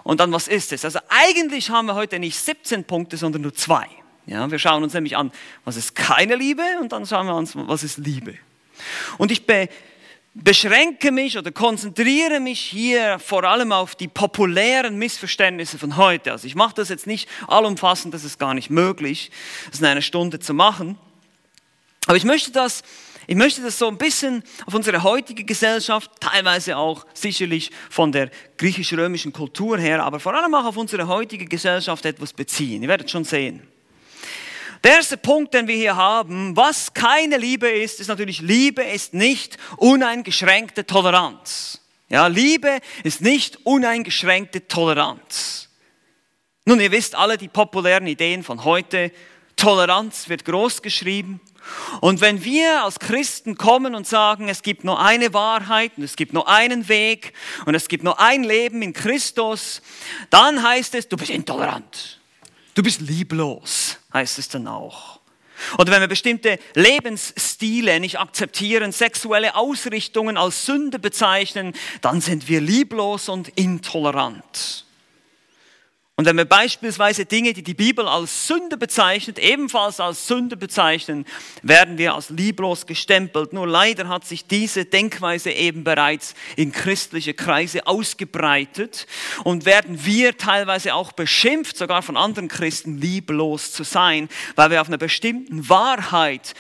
und 0.05 0.21
dann 0.21 0.31
was 0.31 0.47
ist 0.47 0.73
es. 0.73 0.85
Also 0.85 0.99
eigentlich 1.09 1.71
haben 1.71 1.87
wir 1.87 1.95
heute 1.95 2.19
nicht 2.19 2.39
17 2.39 2.85
Punkte, 2.85 3.17
sondern 3.17 3.43
nur 3.43 3.55
zwei. 3.55 3.87
Ja, 4.27 4.49
wir 4.51 4.59
schauen 4.59 4.85
uns 4.85 4.93
nämlich 4.93 5.17
an, 5.17 5.33
was 5.65 5.77
ist 5.77 5.95
keine 5.95 6.37
Liebe 6.37 6.63
und 6.81 6.93
dann 6.93 7.07
schauen 7.07 7.27
wir 7.27 7.35
uns, 7.35 7.57
was 7.57 7.83
ist 7.83 7.99
Liebe. 7.99 8.35
Und 9.19 9.33
ich 9.33 9.47
be 9.47 9.69
beschränke 10.35 11.13
mich 11.13 11.37
oder 11.37 11.53
konzentriere 11.53 12.41
mich 12.41 12.59
hier 12.59 13.19
vor 13.19 13.45
allem 13.45 13.71
auf 13.71 13.95
die 13.95 14.09
populären 14.09 14.97
Missverständnisse 14.97 15.79
von 15.79 15.99
heute. 15.99 16.33
Also 16.33 16.47
ich 16.47 16.55
mache 16.55 16.75
das 16.75 16.89
jetzt 16.89 17.07
nicht 17.07 17.29
allumfassend, 17.49 18.15
das 18.15 18.25
ist 18.25 18.39
gar 18.39 18.55
nicht 18.55 18.71
möglich, 18.71 19.31
das 19.71 19.81
in 19.81 19.87
einer 19.87 20.01
Stunde 20.01 20.41
zu 20.41 20.55
machen. 20.55 20.97
Aber 22.07 22.17
ich 22.17 22.25
möchte 22.25 22.51
das 22.51 22.83
ich 23.27 23.37
möchte 23.37 23.63
das 23.63 23.79
so 23.79 23.89
ein 23.89 23.99
bisschen 23.99 24.43
auf 24.67 24.75
unsere 24.75 25.03
heutige 25.03 25.45
Gesellschaft, 25.45 26.11
teilweise 26.21 26.77
auch 26.77 27.07
sicherlich 27.15 27.71
von 27.91 28.13
der 28.13 28.31
griechisch-römischen 28.59 29.33
Kultur 29.33 29.79
her, 29.79 30.03
aber 30.05 30.21
vor 30.21 30.35
allem 30.35 30.55
auch 30.55 30.65
auf 30.65 30.77
unsere 30.77 31.07
heutige 31.07 31.45
Gesellschaft 31.45 32.05
etwas 32.05 32.33
beziehen. 32.33 32.83
Ihr 32.83 32.89
werdet 32.89 33.11
schon 33.11 33.25
sehen. 33.25 33.67
Der 34.85 34.97
erste 34.97 35.17
Punkt, 35.17 35.55
den 35.55 35.69
wir 35.69 35.77
hier 35.77 35.95
haben, 35.95 36.57
was 36.57 36.93
keine 36.93 37.37
Liebe 37.37 37.69
ist, 37.69 38.01
ist 38.01 38.09
natürlich, 38.09 38.41
Liebe 38.41 38.83
ist 38.83 39.15
nicht 39.15 39.57
uneingeschränkte 39.77 40.85
Toleranz. 40.85 41.81
Ja, 42.09 42.27
Liebe 42.27 42.81
ist 43.05 43.21
nicht 43.21 43.65
uneingeschränkte 43.65 44.67
Toleranz. 44.67 45.69
Nun, 46.65 46.81
ihr 46.81 46.91
wisst 46.91 47.15
alle 47.15 47.39
die 47.39 47.49
populären 47.49 48.07
Ideen 48.07 48.43
von 48.43 48.65
heute. 48.65 49.13
Toleranz 49.57 50.29
wird 50.29 50.45
groß 50.45 50.83
geschrieben. 50.83 51.41
Und 52.01 52.21
wenn 52.21 52.45
wir 52.45 52.85
als 52.85 52.99
Christen 52.99 53.57
kommen 53.57 53.95
und 53.95 54.07
sagen, 54.07 54.49
es 54.49 54.63
gibt 54.63 54.85
nur 54.85 55.01
eine 55.01 55.33
Wahrheit 55.33 55.93
und 55.97 56.03
es 56.03 56.17
gibt 56.17 56.33
nur 56.33 56.49
einen 56.49 56.89
Weg 56.89 57.33
und 57.67 57.75
es 57.75 57.89
gibt 57.89 58.05
nur 58.05 58.21
ein 58.21 58.45
Leben 58.45 58.83
in 58.83 58.93
Christus, 58.93 59.83
dann 60.31 60.63
heißt 60.63 60.95
es, 60.95 61.09
du 61.09 61.17
bist 61.17 61.31
intolerant. 61.31 62.21
Du 62.75 62.83
bist 62.83 63.01
lieblos, 63.01 63.99
heißt 64.13 64.39
es 64.39 64.49
dann 64.49 64.67
auch. 64.67 65.21
Oder 65.79 65.93
wenn 65.93 66.01
wir 66.01 66.09
bestimmte 66.09 66.59
Lebensstile 66.75 68.01
nicht 68.01 68.19
akzeptieren, 68.19 68.93
sexuelle 68.93 69.55
Ausrichtungen 69.55 70.37
als 70.37 70.67
Sünde 70.67 70.99
bezeichnen, 70.99 71.73
dann 72.01 72.21
sind 72.21 72.49
wir 72.49 72.61
lieblos 72.61 73.29
und 73.29 73.49
intolerant. 73.51 74.87
Und 76.15 76.27
wenn 76.27 76.37
wir 76.37 76.45
beispielsweise 76.45 77.25
Dinge, 77.25 77.55
die 77.55 77.63
die 77.63 77.73
Bibel 77.73 78.07
als 78.07 78.47
Sünde 78.47 78.77
bezeichnet, 78.77 79.39
ebenfalls 79.39 79.99
als 79.99 80.27
Sünde 80.27 80.59
bezeichnen, 80.59 81.25
werden 81.63 81.97
wir 81.97 82.15
als 82.15 82.29
lieblos 82.29 82.85
gestempelt. 82.85 83.55
Nur 83.55 83.67
leider 83.67 84.09
hat 84.09 84.27
sich 84.27 84.47
diese 84.47 84.85
Denkweise 84.85 85.51
eben 85.51 85.85
bereits 85.85 86.35
in 86.57 86.71
christliche 86.71 87.33
Kreise 87.33 87.87
ausgebreitet 87.87 89.07
und 89.43 89.65
werden 89.65 90.05
wir 90.05 90.37
teilweise 90.37 90.95
auch 90.95 91.13
beschimpft, 91.13 91.79
sogar 91.79 92.03
von 92.03 92.19
anderen 92.19 92.49
Christen, 92.49 92.99
lieblos 92.99 93.73
zu 93.73 93.83
sein, 93.83 94.29
weil 94.55 94.71
wir 94.71 94.83
auf 94.83 94.89
einer 94.89 94.99
bestimmten 94.99 95.67
Wahrheit 95.71 96.53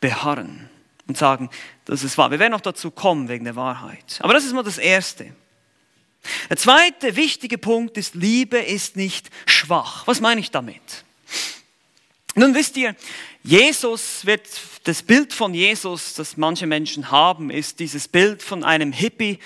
beharren 0.00 0.68
und 1.06 1.16
sagen, 1.16 1.50
das 1.84 2.02
ist 2.02 2.18
wahr. 2.18 2.32
Wir 2.32 2.40
werden 2.40 2.54
auch 2.54 2.60
dazu 2.60 2.90
kommen 2.90 3.28
wegen 3.28 3.44
der 3.44 3.54
Wahrheit. 3.54 4.18
Aber 4.20 4.34
das 4.34 4.44
ist 4.44 4.54
mal 4.54 4.64
das 4.64 4.78
Erste. 4.78 5.32
Der 6.50 6.56
zweite 6.56 7.16
wichtige 7.16 7.58
Punkt 7.58 7.96
ist, 7.96 8.14
Liebe 8.14 8.58
ist 8.58 8.96
nicht 8.96 9.28
schwach. 9.46 10.06
Was 10.06 10.20
meine 10.20 10.40
ich 10.40 10.50
damit? 10.50 11.04
Nun 12.34 12.54
wisst 12.54 12.76
ihr, 12.76 12.94
Jesus 13.42 14.24
wird, 14.26 14.42
das 14.84 15.02
Bild 15.02 15.32
von 15.32 15.54
Jesus, 15.54 16.14
das 16.14 16.36
manche 16.36 16.66
Menschen 16.66 17.10
haben, 17.10 17.50
ist 17.50 17.80
dieses 17.80 18.06
Bild 18.06 18.42
von 18.42 18.62
einem 18.62 18.92
Hippie, 18.92 19.38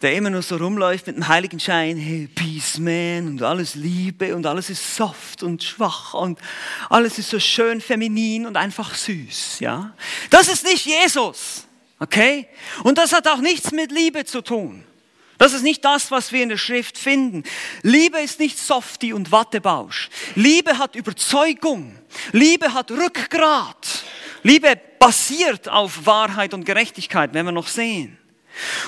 der 0.00 0.14
immer 0.14 0.30
nur 0.30 0.42
so 0.42 0.56
rumläuft 0.56 1.06
mit 1.06 1.16
einem 1.16 1.28
heiligen 1.28 1.60
Schein, 1.60 1.96
hey, 1.96 2.28
Peace 2.34 2.78
Man 2.78 3.28
und 3.28 3.42
alles 3.42 3.74
Liebe 3.76 4.34
und 4.34 4.46
alles 4.46 4.70
ist 4.70 4.96
soft 4.96 5.42
und 5.42 5.62
schwach 5.62 6.14
und 6.14 6.40
alles 6.90 7.18
ist 7.18 7.30
so 7.30 7.38
schön 7.38 7.80
feminin 7.80 8.46
und 8.46 8.56
einfach 8.56 8.94
süß, 8.94 9.60
ja. 9.60 9.94
Das 10.30 10.48
ist 10.48 10.64
nicht 10.64 10.84
Jesus, 10.84 11.66
okay? 12.00 12.48
Und 12.82 12.98
das 12.98 13.12
hat 13.12 13.28
auch 13.28 13.38
nichts 13.38 13.70
mit 13.70 13.92
Liebe 13.92 14.24
zu 14.24 14.42
tun. 14.42 14.84
Das 15.42 15.54
ist 15.54 15.64
nicht 15.64 15.84
das, 15.84 16.12
was 16.12 16.30
wir 16.30 16.40
in 16.44 16.50
der 16.50 16.56
Schrift 16.56 16.96
finden. 16.96 17.42
Liebe 17.82 18.20
ist 18.20 18.38
nicht 18.38 18.56
Softie 18.56 19.12
und 19.12 19.32
Wattebausch. 19.32 20.08
Liebe 20.36 20.78
hat 20.78 20.94
Überzeugung. 20.94 21.98
Liebe 22.30 22.72
hat 22.72 22.92
Rückgrat. 22.92 24.04
Liebe 24.44 24.78
basiert 25.00 25.68
auf 25.68 26.06
Wahrheit 26.06 26.54
und 26.54 26.64
Gerechtigkeit, 26.64 27.34
wenn 27.34 27.44
wir 27.44 27.50
noch 27.50 27.66
sehen. 27.66 28.16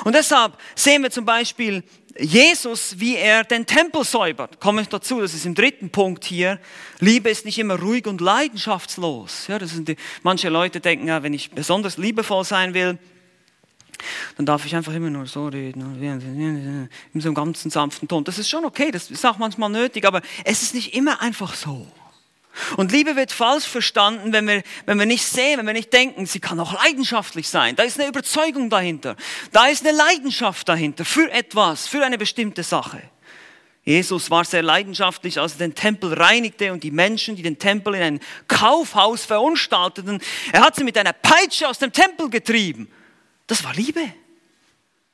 Und 0.05 0.14
deshalb 0.14 0.57
sehen 0.77 1.03
wir 1.03 1.11
zum 1.11 1.25
Beispiel 1.25 1.83
Jesus, 2.17 3.01
wie 3.01 3.17
er 3.17 3.43
den 3.43 3.67
Tempel 3.67 4.05
säubert. 4.05 4.61
Komme 4.61 4.83
ich 4.83 4.88
dazu, 4.88 5.21
das 5.21 5.35
ist 5.35 5.47
im 5.47 5.57
dritten 5.57 5.90
Punkt 5.90 6.25
hier. 6.25 6.61
Liebe 7.01 7.31
ist 7.31 7.45
nicht 7.45 7.59
immer 7.59 7.81
ruhig 7.81 8.07
und 8.07 8.21
leidenschaftslos. 8.21 9.49
Ja, 9.49 9.59
das 9.59 9.73
sind 9.73 9.88
die, 9.88 9.97
manche 10.23 10.51
Leute 10.51 10.79
denken, 10.79 11.09
ja, 11.09 11.25
wenn 11.25 11.35
ich 11.35 11.51
besonders 11.51 11.97
liebevoll 11.97 12.45
sein 12.45 12.75
will, 12.75 12.97
dann 14.37 14.46
darf 14.46 14.64
ich 14.66 14.74
einfach 14.74 14.94
immer 14.94 15.11
nur 15.11 15.26
so 15.26 15.46
reden, 15.48 16.88
in 17.12 17.20
so 17.20 17.28
einem 17.28 17.35
ganzen 17.35 17.70
sanften 17.70 18.09
Ton. 18.09 18.24
Das 18.24 18.38
ist 18.38 18.48
schon 18.48 18.64
okay, 18.64 18.90
das 18.90 19.11
ist 19.11 19.24
auch 19.24 19.38
manchmal 19.38 19.70
nötig, 19.70 20.04
aber 20.04 20.22
es 20.44 20.62
ist 20.62 20.74
nicht 20.74 20.94
immer 20.94 21.20
einfach 21.20 21.54
so. 21.54 21.87
Und 22.76 22.92
Liebe 22.92 23.16
wird 23.16 23.33
falsch 23.33 23.64
verstanden, 23.64 24.33
wenn 24.33 24.46
wir, 24.46 24.62
wenn 24.87 24.98
wir 24.98 25.07
nicht 25.07 25.24
sehen, 25.24 25.59
wenn 25.59 25.66
wir 25.66 25.72
nicht 25.72 25.92
denken, 25.92 26.26
sie 26.26 26.38
kann 26.38 26.61
auch 26.61 26.72
leidenschaftlich 26.72 27.48
sein. 27.48 27.74
Da 27.74 27.83
ist 27.83 27.98
eine 27.98 28.09
Überzeugung 28.09 28.70
dahinter. 28.70 29.16
Da 29.52 29.66
ist 29.66 29.85
eine 29.85 29.96
Leidenschaft 29.96 30.68
dahinter 30.68 31.04
für 31.04 31.30
etwas, 31.33 31.88
für 31.88 32.04
eine 32.04 32.16
bestimmte 32.16 32.62
Sache. 32.62 33.02
Jesus 33.85 34.30
war 34.30 34.44
sehr 34.44 34.62
leidenschaftlich, 34.62 35.38
als 35.38 35.54
er 35.54 35.59
den 35.59 35.74
Tempel 35.74 36.14
reinigte 36.14 36.72
und 36.72 36.83
die 36.83 36.90
Menschen, 36.90 37.37
die 37.37 37.42
den 37.42 37.59
Tempel 37.59 37.94
in 37.94 38.02
ein 38.02 38.20
Kaufhaus 38.48 39.24
verunstalteten, 39.24 40.20
er 40.52 40.62
hat 40.62 40.76
sie 40.76 40.85
mit 40.85 40.96
einer 40.96 41.12
Peitsche 41.12 41.68
aus 41.68 41.78
dem 41.78 41.92
Tempel 41.92 42.30
getrieben. 42.30 42.88
Das 43.46 43.64
war 43.64 43.74
Liebe. 43.74 44.12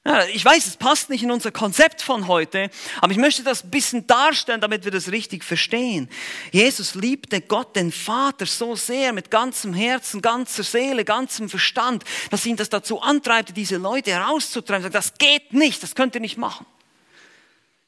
Ja, 0.02 0.24
ich 0.24 0.42
weiß, 0.42 0.66
es 0.66 0.78
passt 0.78 1.10
nicht 1.10 1.22
in 1.22 1.30
unser 1.30 1.52
Konzept 1.52 2.00
von 2.00 2.26
heute, 2.26 2.70
aber 3.02 3.12
ich 3.12 3.18
möchte 3.18 3.42
das 3.42 3.64
ein 3.64 3.70
bisschen 3.70 4.06
darstellen, 4.06 4.62
damit 4.62 4.84
wir 4.84 4.90
das 4.90 5.12
richtig 5.12 5.44
verstehen. 5.44 6.08
Jesus 6.52 6.94
liebte 6.94 7.42
Gott, 7.42 7.76
den 7.76 7.92
Vater, 7.92 8.46
so 8.46 8.74
sehr 8.76 9.12
mit 9.12 9.30
ganzem 9.30 9.74
Herzen, 9.74 10.22
ganzer 10.22 10.62
Seele, 10.62 11.04
ganzem 11.04 11.50
Verstand, 11.50 12.04
dass 12.30 12.46
ihn 12.46 12.56
das 12.56 12.70
dazu 12.70 13.02
antreibt, 13.02 13.54
diese 13.58 13.76
Leute 13.76 14.12
herauszutreiben. 14.12 14.90
Das 14.90 15.18
geht 15.18 15.52
nicht, 15.52 15.82
das 15.82 15.94
könnt 15.94 16.14
ihr 16.14 16.22
nicht 16.22 16.38
machen. 16.38 16.64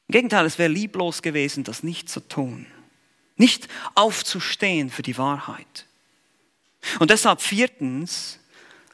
Im 0.07 0.13
Gegenteil, 0.13 0.45
es 0.45 0.59
wäre 0.59 0.71
lieblos 0.71 1.23
gewesen, 1.23 1.63
das 1.63 1.81
nicht 1.81 2.09
zu 2.09 2.19
tun. 2.19 2.67
Nicht 3.37 3.67
aufzustehen 3.95 4.91
für 4.91 5.01
die 5.01 5.17
Wahrheit. 5.17 5.87
Und 6.99 7.09
deshalb 7.09 7.41
viertens, 7.41 8.37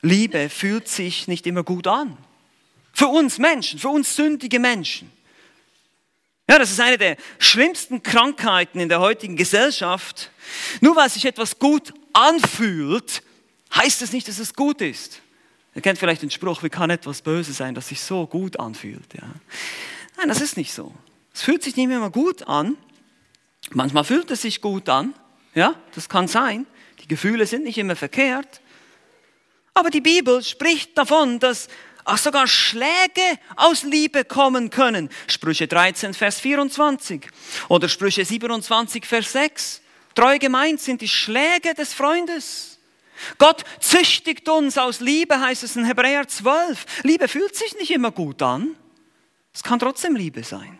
Liebe 0.01 0.49
fühlt 0.49 0.87
sich 0.87 1.27
nicht 1.27 1.45
immer 1.47 1.63
gut 1.63 1.87
an. 1.87 2.17
Für 2.93 3.07
uns 3.07 3.37
Menschen, 3.37 3.79
für 3.79 3.89
uns 3.89 4.15
sündige 4.15 4.59
Menschen. 4.59 5.11
Ja, 6.49 6.57
das 6.57 6.71
ist 6.71 6.79
eine 6.79 6.97
der 6.97 7.15
schlimmsten 7.37 8.01
Krankheiten 8.01 8.79
in 8.79 8.89
der 8.89 8.99
heutigen 8.99 9.35
Gesellschaft. 9.35 10.31
Nur 10.81 10.95
weil 10.95 11.09
sich 11.09 11.25
etwas 11.25 11.59
gut 11.59 11.93
anfühlt, 12.13 13.21
heißt 13.75 14.01
es 14.01 14.11
nicht, 14.11 14.27
dass 14.27 14.39
es 14.39 14.55
gut 14.55 14.81
ist. 14.81 15.21
Ihr 15.75 15.81
kennt 15.81 15.99
vielleicht 15.99 16.23
den 16.23 16.31
Spruch, 16.31 16.63
wie 16.63 16.69
kann 16.69 16.89
etwas 16.89 17.21
böse 17.21 17.53
sein, 17.53 17.75
das 17.75 17.89
sich 17.89 18.01
so 18.01 18.25
gut 18.25 18.59
anfühlt. 18.59 19.13
Ja? 19.13 19.29
Nein, 20.17 20.27
das 20.27 20.41
ist 20.41 20.57
nicht 20.57 20.73
so. 20.73 20.93
Es 21.33 21.43
fühlt 21.43 21.61
sich 21.61 21.75
nicht 21.75 21.85
immer 21.85 22.09
gut 22.09 22.47
an. 22.47 22.75
Manchmal 23.71 24.03
fühlt 24.03 24.31
es 24.31 24.41
sich 24.41 24.61
gut 24.61 24.89
an. 24.89 25.13
Ja, 25.53 25.75
das 25.93 26.09
kann 26.09 26.27
sein. 26.27 26.65
Die 27.01 27.07
Gefühle 27.07 27.45
sind 27.45 27.63
nicht 27.63 27.77
immer 27.77 27.95
verkehrt. 27.95 28.61
Aber 29.79 29.91
die 29.91 30.01
Bibel 30.01 30.43
spricht 30.43 30.97
davon, 30.97 31.39
dass 31.39 31.69
auch 32.03 32.17
sogar 32.17 32.47
Schläge 32.47 33.39
aus 33.55 33.83
Liebe 33.83 34.25
kommen 34.25 34.71
können. 34.71 35.07
Sprüche 35.27 35.69
13, 35.69 36.13
Vers 36.13 36.41
24 36.41 37.25
oder 37.69 37.87
Sprüche 37.87 38.25
27, 38.25 39.05
Vers 39.05 39.31
6. 39.31 39.81
Treu 40.15 40.37
gemeint 40.37 40.81
sind 40.81 40.99
die 40.99 41.07
Schläge 41.07 41.73
des 41.75 41.93
Freundes. 41.93 42.77
Gott 43.37 43.63
züchtigt 43.79 44.49
uns 44.49 44.77
aus 44.77 44.99
Liebe, 44.99 45.39
heißt 45.39 45.63
es 45.63 45.77
in 45.77 45.85
Hebräer 45.85 46.27
12. 46.27 47.03
Liebe 47.03 47.29
fühlt 47.29 47.55
sich 47.55 47.73
nicht 47.77 47.91
immer 47.91 48.11
gut 48.11 48.41
an. 48.41 48.75
Es 49.53 49.63
kann 49.63 49.79
trotzdem 49.79 50.13
Liebe 50.13 50.43
sein. 50.43 50.77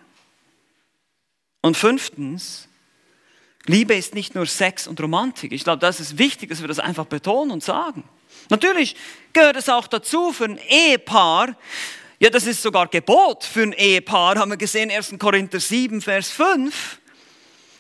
Und 1.62 1.78
fünftens, 1.78 2.68
Liebe 3.66 3.96
ist 3.96 4.14
nicht 4.14 4.36
nur 4.36 4.46
Sex 4.46 4.88
und 4.88 5.00
Romantik. 5.00 5.54
Ich 5.54 5.64
glaube, 5.64 5.80
das 5.80 6.02
ist 6.02 6.18
wichtig, 6.18 6.50
dass 6.50 6.60
wir 6.60 6.68
das 6.68 6.80
einfach 6.80 7.06
betonen 7.06 7.52
und 7.52 7.64
sagen. 7.64 8.04
Natürlich 8.50 8.96
gehört 9.32 9.56
es 9.56 9.70
auch 9.70 9.88
dazu 9.88 10.34
für 10.34 10.46
ein 10.46 10.60
Ehepaar. 10.68 11.56
Ja, 12.20 12.30
das 12.30 12.46
ist 12.46 12.62
sogar 12.62 12.88
Gebot 12.88 13.44
für 13.44 13.64
ein 13.64 13.74
Ehepaar, 13.74 14.36
haben 14.38 14.52
wir 14.52 14.58
gesehen, 14.58 14.92
1. 14.92 15.16
Korinther 15.20 15.60
7, 15.60 16.02
Vers 16.02 16.30
5. 16.32 17.00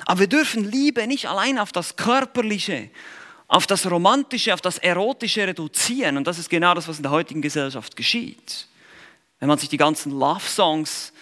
Aber 0.05 0.21
wir 0.21 0.27
dürfen 0.27 0.63
Liebe 0.63 1.05
nicht 1.07 1.27
allein 1.27 1.59
auf 1.59 1.71
das 1.71 1.95
Körperliche, 1.95 2.89
auf 3.47 3.67
das 3.67 3.89
Romantische, 3.89 4.53
auf 4.53 4.61
das 4.61 4.77
Erotische 4.77 5.45
reduzieren. 5.45 6.17
Und 6.17 6.25
das 6.25 6.39
ist 6.39 6.49
genau 6.49 6.73
das, 6.73 6.87
was 6.87 6.97
in 6.97 7.03
der 7.03 7.11
heutigen 7.11 7.41
Gesellschaft 7.41 7.95
geschieht. 7.95 8.67
Wenn 9.39 9.49
man 9.49 9.57
sich 9.57 9.69
die 9.69 9.77
ganzen 9.77 10.11
Love-Songs 10.11 11.13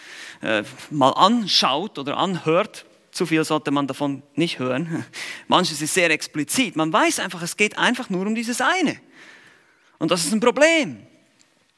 äh, 0.41 0.63
mal 0.91 1.11
anschaut 1.11 1.97
oder 1.97 2.17
anhört, 2.17 2.85
zu 3.11 3.25
viel 3.25 3.43
sollte 3.43 3.71
man 3.71 3.87
davon 3.87 4.21
nicht 4.35 4.59
hören. 4.59 5.05
Manches 5.47 5.81
ist 5.81 5.93
sehr 5.93 6.11
explizit. 6.11 6.75
Man 6.75 6.93
weiß 6.93 7.19
einfach, 7.19 7.41
es 7.41 7.57
geht 7.57 7.77
einfach 7.77 8.09
nur 8.09 8.27
um 8.27 8.35
dieses 8.35 8.61
eine. 8.61 8.99
Und 9.99 10.11
das 10.11 10.25
ist 10.25 10.33
ein 10.33 10.39
Problem. 10.39 11.05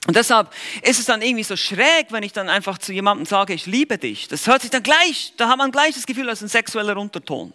Und 0.08 0.16
deshalb 0.16 0.52
ist 0.82 1.00
es 1.00 1.06
dann 1.06 1.22
irgendwie 1.22 1.44
so 1.44 1.56
schräg, 1.56 2.08
wenn 2.12 2.24
ich 2.24 2.32
dann 2.32 2.50
einfach 2.50 2.78
zu 2.78 2.94
jemandem 2.94 3.26
sage, 3.26 3.54
ich 3.54 3.66
liebe 3.66 3.98
dich. 3.98 4.28
Das 4.28 4.48
hört 4.48 4.62
sich 4.62 4.72
dann 4.72 4.84
gleich, 4.84 5.34
da 5.38 5.50
hat 5.50 5.58
man 5.58 5.72
gleich 5.72 5.96
das 5.96 6.06
Gefühl, 6.06 6.26
das 6.26 6.40
ist 6.40 6.46
ein 6.46 6.50
sexueller 6.50 6.98
Unterton. 6.98 7.54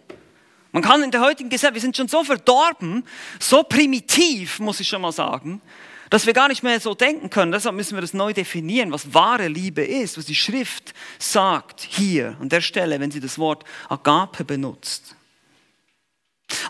Man 0.71 0.83
kann 0.83 1.01
in 1.03 1.11
der 1.11 1.21
heutigen 1.21 1.49
Gesellschaft, 1.49 1.75
wir 1.75 1.81
sind 1.81 1.97
schon 1.97 2.07
so 2.07 2.23
verdorben, 2.23 3.05
so 3.39 3.63
primitiv, 3.63 4.59
muss 4.59 4.79
ich 4.79 4.87
schon 4.87 5.01
mal 5.01 5.11
sagen, 5.11 5.61
dass 6.09 6.25
wir 6.25 6.33
gar 6.33 6.49
nicht 6.49 6.63
mehr 6.63 6.79
so 6.79 6.93
denken 6.93 7.29
können. 7.29 7.51
Deshalb 7.51 7.75
müssen 7.75 7.95
wir 7.95 8.01
das 8.01 8.13
neu 8.13 8.33
definieren, 8.33 8.91
was 8.91 9.13
wahre 9.13 9.47
Liebe 9.47 9.83
ist, 9.83 10.17
was 10.17 10.25
die 10.25 10.35
Schrift 10.35 10.93
sagt 11.17 11.81
hier 11.81 12.37
an 12.39 12.49
der 12.49 12.61
Stelle, 12.61 12.99
wenn 12.99 13.09
sie 13.09 13.21
das 13.21 13.39
Wort 13.39 13.63
Agape 13.89 14.43
benutzt. 14.43 15.15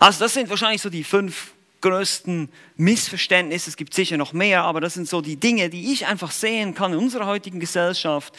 Also 0.00 0.20
das 0.20 0.34
sind 0.34 0.48
wahrscheinlich 0.48 0.80
so 0.80 0.88
die 0.88 1.04
fünf 1.04 1.52
größten 1.86 2.48
Missverständnisse. 2.76 3.70
Es 3.70 3.76
gibt 3.76 3.94
sicher 3.94 4.16
noch 4.16 4.32
mehr, 4.32 4.64
aber 4.64 4.80
das 4.80 4.94
sind 4.94 5.08
so 5.08 5.20
die 5.20 5.36
Dinge, 5.36 5.70
die 5.70 5.92
ich 5.92 6.06
einfach 6.06 6.32
sehen 6.32 6.74
kann 6.74 6.92
in 6.92 6.98
unserer 6.98 7.26
heutigen 7.26 7.60
Gesellschaft, 7.60 8.34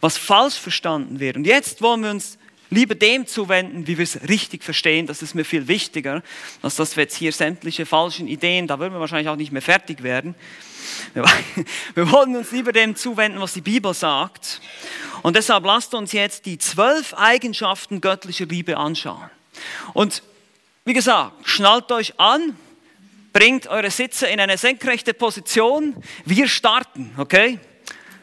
was 0.00 0.16
falsch 0.16 0.54
verstanden 0.54 1.18
wird. 1.18 1.36
Und 1.36 1.44
jetzt 1.44 1.82
wollen 1.82 2.02
wir 2.04 2.10
uns 2.10 2.38
lieber 2.70 2.94
dem 2.94 3.26
zuwenden, 3.26 3.88
wie 3.88 3.98
wir 3.98 4.04
es 4.04 4.28
richtig 4.28 4.62
verstehen. 4.62 5.06
Das 5.06 5.20
ist 5.20 5.34
mir 5.34 5.44
viel 5.44 5.66
wichtiger, 5.66 6.22
als 6.62 6.76
dass 6.76 6.96
wir 6.96 7.02
jetzt 7.02 7.16
hier 7.16 7.32
sämtliche 7.32 7.86
falschen 7.86 8.28
Ideen, 8.28 8.68
da 8.68 8.78
würden 8.78 8.94
wir 8.94 9.00
wahrscheinlich 9.00 9.28
auch 9.28 9.36
nicht 9.36 9.52
mehr 9.52 9.62
fertig 9.62 10.04
werden. 10.04 10.36
Wir 11.94 12.10
wollen 12.10 12.36
uns 12.36 12.52
lieber 12.52 12.72
dem 12.72 12.94
zuwenden, 12.94 13.40
was 13.40 13.52
die 13.52 13.60
Bibel 13.60 13.92
sagt. 13.94 14.60
Und 15.22 15.34
deshalb 15.34 15.64
lasst 15.64 15.92
uns 15.94 16.12
jetzt 16.12 16.46
die 16.46 16.58
zwölf 16.58 17.14
Eigenschaften 17.14 18.00
göttlicher 18.00 18.46
Liebe 18.46 18.76
anschauen. 18.76 19.30
Und 19.92 20.22
wie 20.84 20.94
gesagt, 20.94 21.32
schnallt 21.44 21.92
euch 21.92 22.18
an, 22.18 22.56
bringt 23.32 23.66
eure 23.66 23.90
Sitze 23.90 24.26
in 24.26 24.40
eine 24.40 24.58
senkrechte 24.58 25.14
Position. 25.14 25.96
Wir 26.24 26.48
starten, 26.48 27.14
okay? 27.16 27.58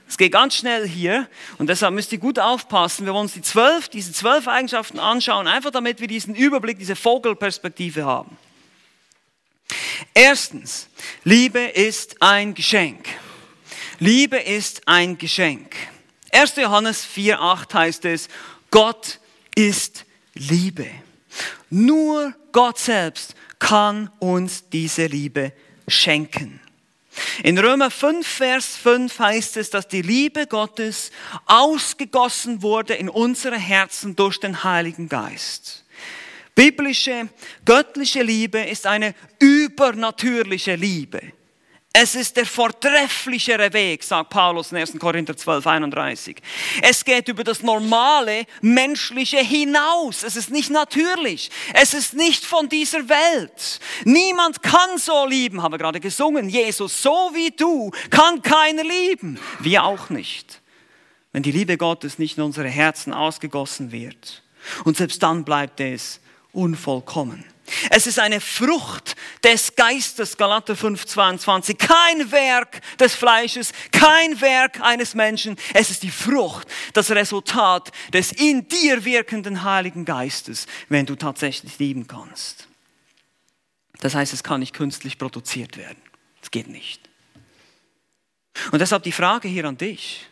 Es 0.07 0.17
geht 0.17 0.31
ganz 0.31 0.55
schnell 0.55 0.87
hier 0.87 1.27
und 1.59 1.67
deshalb 1.67 1.93
müsst 1.93 2.11
ihr 2.11 2.17
gut 2.17 2.39
aufpassen. 2.39 3.05
Wir 3.05 3.13
wollen 3.13 3.23
uns 3.23 3.33
die 3.33 3.43
zwölf, 3.43 3.89
diese 3.89 4.11
zwölf 4.11 4.47
Eigenschaften 4.47 4.99
anschauen, 4.99 5.47
einfach 5.47 5.69
damit 5.69 5.99
wir 6.01 6.07
diesen 6.07 6.33
Überblick, 6.33 6.79
diese 6.79 6.95
Vogelperspektive 6.95 8.05
haben. 8.05 8.37
Erstens, 10.15 10.87
Liebe 11.23 11.59
ist 11.59 12.21
ein 12.21 12.55
Geschenk. 12.55 13.07
Liebe 13.99 14.37
ist 14.37 14.87
ein 14.87 15.17
Geschenk. 15.17 15.75
1. 16.31 16.55
Johannes 16.55 17.05
4,8 17.05 17.73
heißt 17.73 18.05
es, 18.05 18.29
Gott 18.71 19.19
ist 19.55 20.05
Liebe. 20.33 20.87
Nur 21.69 22.33
Gott 22.51 22.79
selbst 22.79 23.35
kann 23.59 24.09
uns 24.19 24.69
diese 24.69 25.05
Liebe 25.05 25.53
schenken. 25.87 26.59
In 27.43 27.57
Römer 27.57 27.91
5, 27.91 28.25
Vers 28.25 28.77
5 28.77 29.19
heißt 29.19 29.57
es, 29.57 29.69
dass 29.69 29.87
die 29.87 30.01
Liebe 30.01 30.47
Gottes 30.47 31.11
ausgegossen 31.45 32.61
wurde 32.61 32.93
in 32.93 33.09
unsere 33.09 33.57
Herzen 33.57 34.15
durch 34.15 34.39
den 34.39 34.63
Heiligen 34.63 35.09
Geist. 35.09 35.85
Biblische, 36.55 37.29
göttliche 37.65 38.23
Liebe 38.23 38.59
ist 38.59 38.85
eine 38.85 39.15
übernatürliche 39.39 40.75
Liebe. 40.75 41.21
Es 41.91 42.13
ist 42.13 42.37
der 42.37 42.45
vortrefflichere 42.45 43.73
Weg, 43.73 44.03
sagt 44.03 44.29
Paulus 44.29 44.71
in 44.71 44.77
1. 44.77 44.99
Korinther 44.99 45.35
12, 45.35 45.65
31. 45.65 46.37
Es 46.83 47.03
geht 47.03 47.27
über 47.27 47.43
das 47.43 47.63
normale 47.63 48.45
Menschliche 48.61 49.39
hinaus. 49.39 50.21
Es 50.21 50.35
ist 50.35 50.51
nicht 50.51 50.69
natürlich. 50.69 51.49
Es 51.73 51.95
ist 51.95 52.13
nicht 52.13 52.45
von 52.45 52.69
dieser 52.69 53.09
Welt. 53.09 53.79
Niemand 54.05 54.61
kann 54.61 54.99
so 54.99 55.25
lieben, 55.25 55.63
haben 55.63 55.73
wir 55.73 55.79
gerade 55.79 55.99
gesungen. 55.99 56.47
Jesus, 56.47 57.01
so 57.01 57.31
wie 57.33 57.49
du, 57.49 57.89
kann 58.11 58.43
keiner 58.43 58.83
lieben. 58.83 59.39
Wir 59.59 59.83
auch 59.83 60.11
nicht. 60.11 60.61
Wenn 61.31 61.41
die 61.41 61.51
Liebe 61.51 61.75
Gottes 61.75 62.19
nicht 62.19 62.37
in 62.37 62.43
unsere 62.43 62.69
Herzen 62.69 63.13
ausgegossen 63.13 63.91
wird. 63.91 64.43
Und 64.83 64.97
selbst 64.97 65.23
dann 65.23 65.43
bleibt 65.43 65.79
es 65.79 66.19
unvollkommen. 66.51 67.43
Es 67.89 68.07
ist 68.07 68.19
eine 68.19 68.41
Frucht 68.41 69.15
des 69.43 69.75
Geistes, 69.75 70.37
Galater 70.37 70.75
5, 70.75 71.05
22. 71.05 71.77
Kein 71.77 72.31
Werk 72.31 72.81
des 72.97 73.15
Fleisches, 73.15 73.71
kein 73.91 74.39
Werk 74.41 74.81
eines 74.81 75.15
Menschen. 75.15 75.57
Es 75.73 75.89
ist 75.89 76.03
die 76.03 76.11
Frucht, 76.11 76.67
das 76.93 77.11
Resultat 77.11 77.91
des 78.13 78.31
in 78.31 78.67
dir 78.67 79.05
wirkenden 79.05 79.63
Heiligen 79.63 80.05
Geistes, 80.05 80.67
wenn 80.89 81.05
du 81.05 81.15
tatsächlich 81.15 81.79
lieben 81.79 82.07
kannst. 82.07 82.67
Das 83.99 84.15
heißt, 84.15 84.33
es 84.33 84.43
kann 84.43 84.61
nicht 84.61 84.73
künstlich 84.73 85.17
produziert 85.17 85.77
werden. 85.77 86.01
Es 86.41 86.51
geht 86.51 86.69
nicht. 86.69 87.09
Und 88.71 88.79
deshalb 88.79 89.03
die 89.03 89.11
Frage 89.11 89.47
hier 89.47 89.65
an 89.65 89.77
dich 89.77 90.25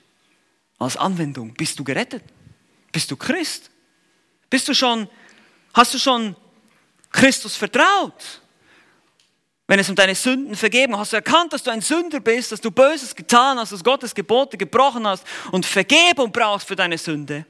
als 0.80 0.98
Anwendung. 0.98 1.54
Bist 1.54 1.80
du 1.80 1.84
gerettet? 1.84 2.24
Bist 2.92 3.12
du 3.12 3.16
Christ? 3.18 3.70
Bist 4.50 4.68
du 4.68 4.74
schon, 4.74 5.10
hast 5.74 5.94
du 5.94 6.00
schon 6.00 6.36
Christus 7.12 7.56
vertraut? 7.56 8.42
Wenn 9.68 9.80
es 9.80 9.90
um 9.90 9.96
deine 9.96 10.16
Sünden 10.16 10.56
vergeben, 10.56 10.98
hast 10.98 11.12
du 11.12 11.18
erkannt, 11.18 11.52
dass 11.52 11.64
du 11.64 11.72
ein 11.72 11.82
Sünder 11.82 12.22
bist, 12.22 12.54
dass 12.54 12.62
du 12.62 12.72
Böses 12.72 13.14
getan 13.14 13.60
hast, 13.60 13.74
dass 13.74 13.84
Gottes 13.84 14.16
Gebote 14.16 14.58
gebrochen 14.58 15.06
hast 15.06 15.26
und 15.52 15.66
Vergebung 15.66 16.32
brauchst 16.32 16.68
für 16.68 16.76
deine 16.78 16.98
Sünde. 16.98 17.46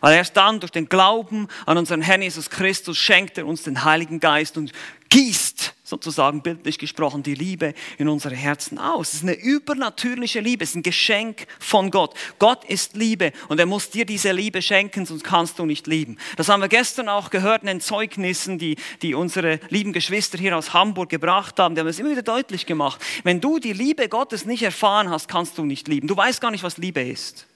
Weil 0.00 0.16
erst 0.16 0.36
dann 0.36 0.58
durch 0.58 0.72
den 0.72 0.88
Glauben 0.88 1.48
an 1.66 1.78
unseren 1.78 2.02
Herrn 2.02 2.22
Jesus 2.22 2.50
Christus 2.50 2.98
schenkt 2.98 3.38
er 3.38 3.46
uns 3.46 3.62
den 3.62 3.84
Heiligen 3.84 4.18
Geist 4.18 4.56
und 4.56 4.72
gießt 5.08 5.74
sozusagen 5.90 6.40
bildlich 6.42 6.78
gesprochen 6.78 7.22
die 7.22 7.34
Liebe 7.34 7.74
in 7.98 8.08
unsere 8.08 8.34
Herzen 8.34 8.78
aus. 8.78 9.08
Es 9.08 9.14
ist 9.16 9.22
eine 9.24 9.34
übernatürliche 9.34 10.40
Liebe, 10.40 10.64
es 10.64 10.70
ist 10.70 10.76
ein 10.76 10.82
Geschenk 10.82 11.46
von 11.58 11.90
Gott. 11.90 12.14
Gott 12.38 12.64
ist 12.64 12.96
Liebe 12.96 13.32
und 13.48 13.60
er 13.60 13.66
muss 13.66 13.90
dir 13.90 14.06
diese 14.06 14.32
Liebe 14.32 14.62
schenken, 14.62 15.04
sonst 15.04 15.24
kannst 15.24 15.58
du 15.58 15.66
nicht 15.66 15.86
lieben. 15.86 16.16
Das 16.36 16.48
haben 16.48 16.60
wir 16.60 16.68
gestern 16.68 17.08
auch 17.08 17.30
gehört 17.30 17.62
in 17.62 17.66
den 17.66 17.80
Zeugnissen, 17.80 18.58
die, 18.58 18.76
die 19.02 19.14
unsere 19.14 19.60
lieben 19.68 19.92
Geschwister 19.92 20.38
hier 20.38 20.56
aus 20.56 20.72
Hamburg 20.72 21.10
gebracht 21.10 21.58
haben. 21.58 21.74
Die 21.74 21.80
haben 21.80 21.88
es 21.88 21.98
immer 21.98 22.10
wieder 22.10 22.22
deutlich 22.22 22.64
gemacht. 22.64 23.00
Wenn 23.24 23.40
du 23.40 23.58
die 23.58 23.72
Liebe 23.72 24.08
Gottes 24.08 24.46
nicht 24.46 24.62
erfahren 24.62 25.10
hast, 25.10 25.28
kannst 25.28 25.58
du 25.58 25.64
nicht 25.64 25.88
lieben. 25.88 26.08
Du 26.08 26.16
weißt 26.16 26.40
gar 26.40 26.50
nicht, 26.50 26.62
was 26.62 26.78
Liebe 26.78 27.02
ist. 27.02 27.46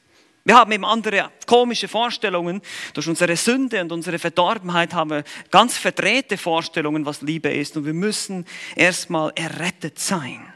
Wir 0.44 0.56
haben 0.56 0.72
eben 0.72 0.84
andere 0.84 1.30
komische 1.46 1.88
Vorstellungen. 1.88 2.60
Durch 2.92 3.08
unsere 3.08 3.34
Sünde 3.36 3.80
und 3.80 3.90
unsere 3.92 4.18
Verdorbenheit 4.18 4.92
haben 4.92 5.10
wir 5.10 5.24
ganz 5.50 5.78
verdrehte 5.78 6.36
Vorstellungen, 6.36 7.06
was 7.06 7.22
Liebe 7.22 7.48
ist. 7.48 7.76
Und 7.78 7.86
wir 7.86 7.94
müssen 7.94 8.46
erstmal 8.76 9.32
errettet 9.34 9.98
sein. 9.98 10.52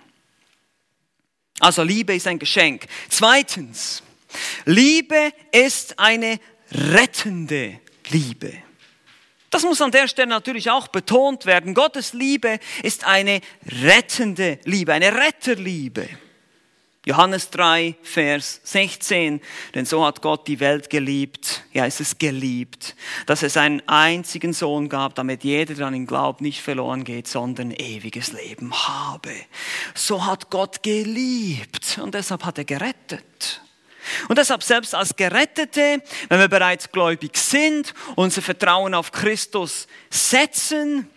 Also 1.58 1.82
Liebe 1.82 2.14
ist 2.14 2.26
ein 2.26 2.38
Geschenk. 2.38 2.86
Zweitens, 3.08 4.02
Liebe 4.66 5.32
ist 5.52 5.98
eine 5.98 6.38
rettende 6.70 7.80
Liebe. 8.10 8.52
Das 9.50 9.62
muss 9.62 9.80
an 9.80 9.90
der 9.90 10.06
Stelle 10.06 10.28
natürlich 10.28 10.70
auch 10.70 10.88
betont 10.88 11.46
werden. 11.46 11.72
Gottes 11.72 12.12
Liebe 12.12 12.58
ist 12.82 13.04
eine 13.04 13.40
rettende 13.82 14.58
Liebe, 14.64 14.92
eine 14.92 15.14
Retterliebe. 15.14 16.06
Johannes 17.08 17.48
3, 17.48 17.96
Vers 18.02 18.60
16. 18.64 19.40
Denn 19.74 19.86
so 19.86 20.04
hat 20.04 20.20
Gott 20.20 20.46
die 20.46 20.60
Welt 20.60 20.90
geliebt, 20.90 21.64
ja, 21.72 21.86
es 21.86 22.00
ist 22.00 22.18
geliebt, 22.18 22.94
dass 23.24 23.42
es 23.42 23.56
einen 23.56 23.82
einzigen 23.88 24.52
Sohn 24.52 24.90
gab, 24.90 25.14
damit 25.14 25.42
jeder, 25.42 25.72
der 25.72 25.86
an 25.86 25.94
ihn 25.94 26.06
glaubt, 26.06 26.42
nicht 26.42 26.60
verloren 26.60 27.04
geht, 27.04 27.26
sondern 27.26 27.70
ewiges 27.70 28.32
Leben 28.32 28.74
habe. 28.74 29.32
So 29.94 30.26
hat 30.26 30.50
Gott 30.50 30.82
geliebt 30.82 31.98
und 32.02 32.14
deshalb 32.14 32.44
hat 32.44 32.58
er 32.58 32.66
gerettet. 32.66 33.62
Und 34.28 34.36
deshalb 34.36 34.62
selbst 34.62 34.94
als 34.94 35.16
Gerettete, 35.16 36.02
wenn 36.28 36.40
wir 36.40 36.48
bereits 36.48 36.92
gläubig 36.92 37.38
sind, 37.38 37.94
unser 38.16 38.42
Vertrauen 38.42 38.92
auf 38.92 39.12
Christus 39.12 39.86
setzen, 40.10 41.08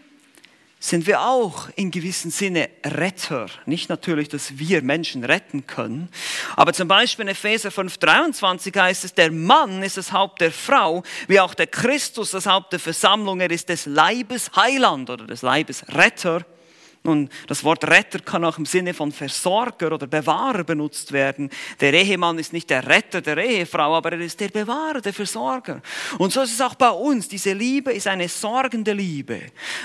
sind 0.83 1.05
wir 1.05 1.21
auch 1.21 1.69
in 1.75 1.91
gewissem 1.91 2.31
Sinne 2.31 2.67
Retter. 2.83 3.45
Nicht 3.67 3.87
natürlich, 3.87 4.29
dass 4.29 4.57
wir 4.57 4.81
Menschen 4.81 5.23
retten 5.23 5.67
können, 5.67 6.09
aber 6.55 6.73
zum 6.73 6.87
Beispiel 6.87 7.23
in 7.23 7.29
Epheser 7.29 7.69
5,23 7.69 8.77
heißt 8.77 9.05
es, 9.05 9.13
der 9.13 9.31
Mann 9.31 9.83
ist 9.83 9.97
das 9.97 10.11
Haupt 10.11 10.41
der 10.41 10.51
Frau, 10.51 11.03
wie 11.27 11.39
auch 11.39 11.53
der 11.53 11.67
Christus 11.67 12.31
das 12.31 12.47
Haupt 12.47 12.73
der 12.73 12.79
Versammlung, 12.79 13.39
er 13.41 13.51
ist 13.51 13.69
des 13.69 13.85
Leibes 13.85 14.51
Heiland 14.55 15.11
oder 15.11 15.27
des 15.27 15.43
Leibes 15.43 15.85
Retter. 15.89 16.43
Nun, 17.03 17.29
das 17.47 17.63
Wort 17.63 17.83
Retter 17.85 18.19
kann 18.19 18.45
auch 18.45 18.59
im 18.59 18.65
Sinne 18.67 18.93
von 18.93 19.11
Versorger 19.11 19.91
oder 19.91 20.05
Bewahrer 20.05 20.63
benutzt 20.63 21.11
werden. 21.11 21.49
Der 21.79 21.93
Ehemann 21.93 22.37
ist 22.37 22.53
nicht 22.53 22.69
der 22.69 22.87
Retter 22.87 23.21
der 23.21 23.37
Ehefrau, 23.37 23.95
aber 23.95 24.11
er 24.11 24.19
ist 24.19 24.39
der 24.39 24.49
Bewahrer, 24.49 25.01
der 25.01 25.11
Versorger. 25.11 25.81
Und 26.19 26.31
so 26.31 26.41
ist 26.41 26.53
es 26.53 26.61
auch 26.61 26.75
bei 26.75 26.91
uns. 26.91 27.27
Diese 27.27 27.53
Liebe 27.53 27.91
ist 27.91 28.05
eine 28.05 28.29
sorgende 28.29 28.93
Liebe, 28.93 29.41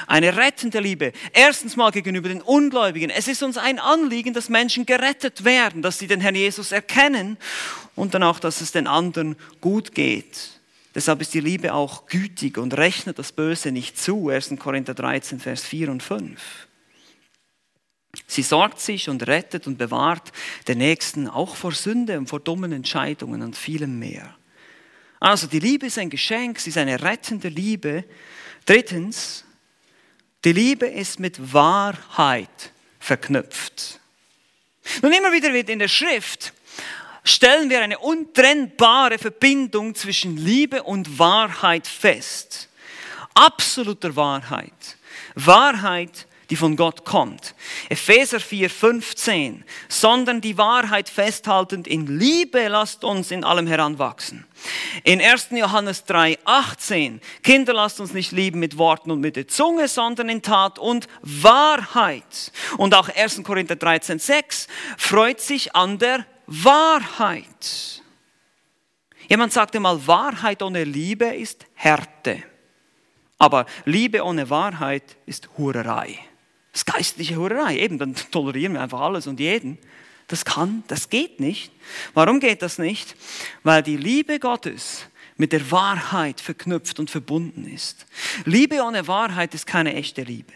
eine 0.07 0.37
rettende 0.37 0.79
Liebe. 0.79 1.13
Erstens 1.33 1.75
mal 1.75 1.91
gegenüber 1.91 2.29
den 2.29 2.43
Ungläubigen. 2.43 3.09
Es 3.09 3.29
ist 3.29 3.43
uns 3.43 3.57
ein 3.57 3.79
Anliegen, 3.79 4.35
dass 4.35 4.51
Menschen 4.51 4.85
gerettet 4.85 5.43
werden, 5.43 5.81
dass 5.81 5.99
sie 5.99 6.09
den 6.09 6.21
Herrn 6.21 6.35
Jesus 6.35 6.71
erkennen 6.71 7.39
und 7.95 8.13
dann 8.13 8.25
auch, 8.25 8.41
dass 8.41 8.61
es 8.61 8.73
den 8.73 8.87
anderen 8.87 9.37
gut 9.63 9.95
geht. 9.95 10.61
Deshalb 10.95 11.23
ist 11.23 11.33
die 11.33 11.41
Liebe 11.41 11.73
auch 11.73 12.07
gütig 12.07 12.59
und 12.59 12.77
rechnet 12.77 13.19
das 13.19 13.33
Böse 13.33 13.73
nicht 13.73 13.99
zu. 13.99 14.29
1. 14.29 14.55
Korinther 14.59 14.93
13, 14.93 15.41
Vers 15.41 15.65
4 15.65 15.91
und 15.91 16.03
5. 16.03 16.66
Sie 18.37 18.43
sorgt 18.43 18.81
sich 18.81 19.09
und 19.09 19.27
rettet 19.27 19.67
und 19.67 19.79
bewahrt 19.79 20.31
den 20.69 20.77
Nächsten 20.77 21.27
auch 21.27 21.57
vor 21.57 21.73
Sünde 21.73 22.19
und 22.19 22.29
vor 22.29 22.39
dummen 22.39 22.71
Entscheidungen 22.71 23.41
und 23.41 23.57
vielem 23.57 23.99
mehr. 23.99 24.37
Also 25.19 25.47
die 25.47 25.59
Liebe 25.59 25.87
ist 25.87 25.97
ein 25.97 26.11
Geschenk, 26.11 26.61
sie 26.61 26.69
ist 26.69 26.77
eine 26.77 27.03
rettende 27.03 27.49
Liebe. 27.49 28.05
Drittens, 28.67 29.47
die 30.45 30.53
Liebe 30.53 30.85
ist 30.85 31.19
mit 31.19 31.55
Wahrheit 31.55 32.73
verknüpft. 33.01 34.01
Nun 35.01 35.15
immer 35.15 35.33
wieder 35.33 35.55
wird 35.55 35.71
in 35.71 35.79
der 35.79 35.89
Schrift 35.89 36.53
stellen 37.25 37.71
wir 37.71 37.81
eine 37.81 37.99
untrennbare 37.99 39.17
Verbindung 39.17 39.95
zwischen 39.95 40.37
Liebe 40.37 40.83
und 40.83 41.19
Wahrheit 41.19 41.87
fest. 41.87 42.69
Absoluter 43.33 44.15
Wahrheit. 44.15 44.99
Wahrheit 45.35 46.27
die 46.51 46.57
von 46.57 46.77
Gott 46.77 47.05
kommt. 47.05 47.55
Epheser 47.89 48.41
4, 48.41 48.71
15. 48.71 49.65
Sondern 49.89 50.41
die 50.41 50.59
Wahrheit 50.59 51.09
festhaltend 51.09 51.87
in 51.87 52.19
Liebe 52.19 52.69
lasst 52.69 53.05
uns 53.05 53.31
in 53.31 53.45
allem 53.45 53.67
heranwachsen. 53.67 54.47
In 55.05 55.21
1. 55.21 55.49
Johannes 55.51 56.05
3, 56.05 56.39
18. 56.45 57.21
Kinder 57.43 57.75
lasst 57.75 58.01
uns 58.01 58.13
nicht 58.13 58.33
lieben 58.33 58.61
mit 58.61 58.79
Worten 58.79 59.11
und 59.11 59.21
mit 59.21 59.37
der 59.37 59.49
Zunge, 59.49 59.89
sondern 59.89 60.29
in 60.29 60.43
Tat 60.43 60.79
und 60.79 61.09
Wahrheit. 61.23 62.53
Und 62.77 62.95
auch 62.95 63.09
1. 63.09 63.43
Korinther 63.43 63.77
13, 63.77 64.19
6. 64.19 64.69
Freut 64.97 65.41
sich 65.41 65.75
an 65.75 65.99
der 65.99 66.27
Wahrheit. 66.47 68.03
Jemand 69.29 69.53
sagte 69.53 69.81
mal, 69.81 70.07
Wahrheit 70.07 70.63
ohne 70.63 70.85
Liebe 70.85 71.27
ist 71.27 71.67
Härte. 71.75 72.43
Aber 73.39 73.67
Liebe 73.85 74.25
ohne 74.25 74.49
Wahrheit 74.49 75.17
ist 75.27 75.49
Hurerei. 75.59 76.19
Das 76.77 76.83
ist 76.83 76.93
geistliche 76.93 77.37
Hurerei. 77.37 77.79
Eben, 77.79 77.99
dann 77.99 78.15
tolerieren 78.15 78.75
wir 78.75 78.83
einfach 78.83 79.01
alles 79.01 79.27
und 79.27 79.41
jeden. 79.41 79.79
Das 80.27 80.45
kann, 80.45 80.85
das 80.89 81.09
geht 81.09 81.41
nicht. 81.41 81.73
Warum 82.13 82.39
geht 82.39 82.61
das 82.61 82.77
nicht? 82.77 83.17
Weil 83.63 83.83
die 83.83 83.97
Liebe 83.97 84.39
Gottes 84.39 85.07
mit 85.39 85.53
der 85.53 85.71
Wahrheit 85.71 86.39
verknüpft 86.39 86.99
und 86.99 87.11
verbunden 87.11 87.67
ist. 87.67 88.05
Liebe 88.45 88.83
ohne 88.83 89.09
Wahrheit 89.09 89.55
ist 89.55 89.67
keine 89.67 89.95
echte 89.95 90.21
Liebe. 90.21 90.53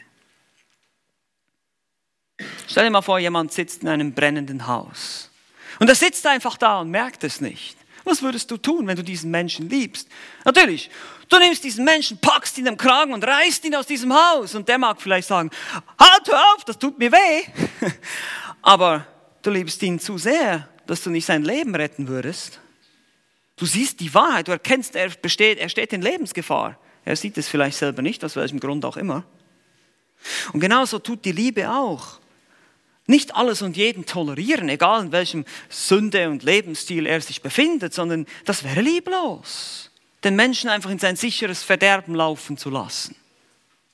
Stell 2.69 2.85
dir 2.85 2.91
mal 2.91 3.01
vor, 3.01 3.19
jemand 3.19 3.55
sitzt 3.55 3.81
in 3.81 3.89
einem 3.89 4.13
brennenden 4.13 4.67
Haus. 4.67 5.31
Und 5.79 5.89
er 5.89 5.95
sitzt 5.95 6.27
einfach 6.27 6.59
da 6.59 6.83
und 6.83 6.91
merkt 6.91 7.25
es 7.25 7.41
nicht. 7.41 7.79
Was 8.05 8.23
würdest 8.23 8.51
du 8.51 8.57
tun, 8.57 8.87
wenn 8.87 8.97
du 8.97 9.05
diesen 9.05 9.31
Menschen 9.31 9.69
liebst? 9.69 10.09
Natürlich, 10.45 10.91
du 11.29 11.39
nimmst 11.39 11.63
diesen 11.65 11.85
Menschen, 11.85 12.19
packst 12.19 12.57
ihn 12.59 12.69
am 12.69 12.77
Kragen 12.77 13.13
und 13.13 13.25
reißt 13.25 13.65
ihn 13.65 13.75
aus 13.75 13.87
diesem 13.87 14.13
Haus. 14.15 14.55
Und 14.55 14.69
der 14.69 14.79
mag 14.79 15.01
vielleicht 15.01 15.29
sagen, 15.29 15.51
halt 15.99 16.27
hör 16.27 16.43
auf, 16.55 16.65
das 16.65 16.79
tut 16.79 16.99
mir 16.99 17.13
weh. 17.13 17.43
Aber 18.63 19.07
du 19.43 19.51
liebst 19.51 19.83
ihn 19.83 19.99
zu 19.99 20.19
sehr, 20.19 20.69
dass 20.87 21.03
du 21.03 21.11
nicht 21.11 21.27
sein 21.27 21.43
Leben 21.43 21.75
retten 21.75 22.09
würdest. 22.09 22.61
Du 23.57 23.67
siehst 23.67 24.01
die 24.01 24.13
Wahrheit, 24.15 24.49
du 24.49 24.53
erkennst, 24.53 24.97
er, 24.97 25.11
besteht, 25.11 25.59
er 25.59 25.69
steht 25.69 25.93
in 25.93 26.01
Lebensgefahr. 26.01 26.79
Er 27.05 27.17
sieht 27.17 27.37
es 27.37 27.49
vielleicht 27.49 27.77
selber 27.77 28.03
nicht, 28.03 28.25
aus 28.25 28.37
welchem 28.37 28.61
Grund 28.61 28.85
auch 28.85 28.97
immer. 28.97 29.25
Und 30.53 30.61
genauso 30.61 30.99
tut 30.99 31.25
die 31.25 31.33
Liebe 31.33 31.71
auch. 31.71 32.20
Nicht 33.11 33.35
alles 33.35 33.61
und 33.61 33.77
jeden 33.77 34.07
tolerieren, 34.07 34.69
egal 34.69 35.07
in 35.07 35.11
welchem 35.11 35.45
Sünde 35.69 36.31
und 36.31 36.45
Lebensstil 36.45 37.07
er 37.07 37.21
sich 37.21 37.43
befindet, 37.43 37.93
sondern 37.93 38.25
das 38.45 38.63
wäre 38.63 38.83
lieblos, 38.83 39.91
den 40.23 40.37
Menschen 40.37 40.71
einfach 40.71 40.91
in 40.91 41.01
sein 41.01 41.17
sicheres 41.17 41.65
Verderben 41.65 42.15
laufen 42.15 42.57
zu 42.57 42.71
lassen. 42.71 43.17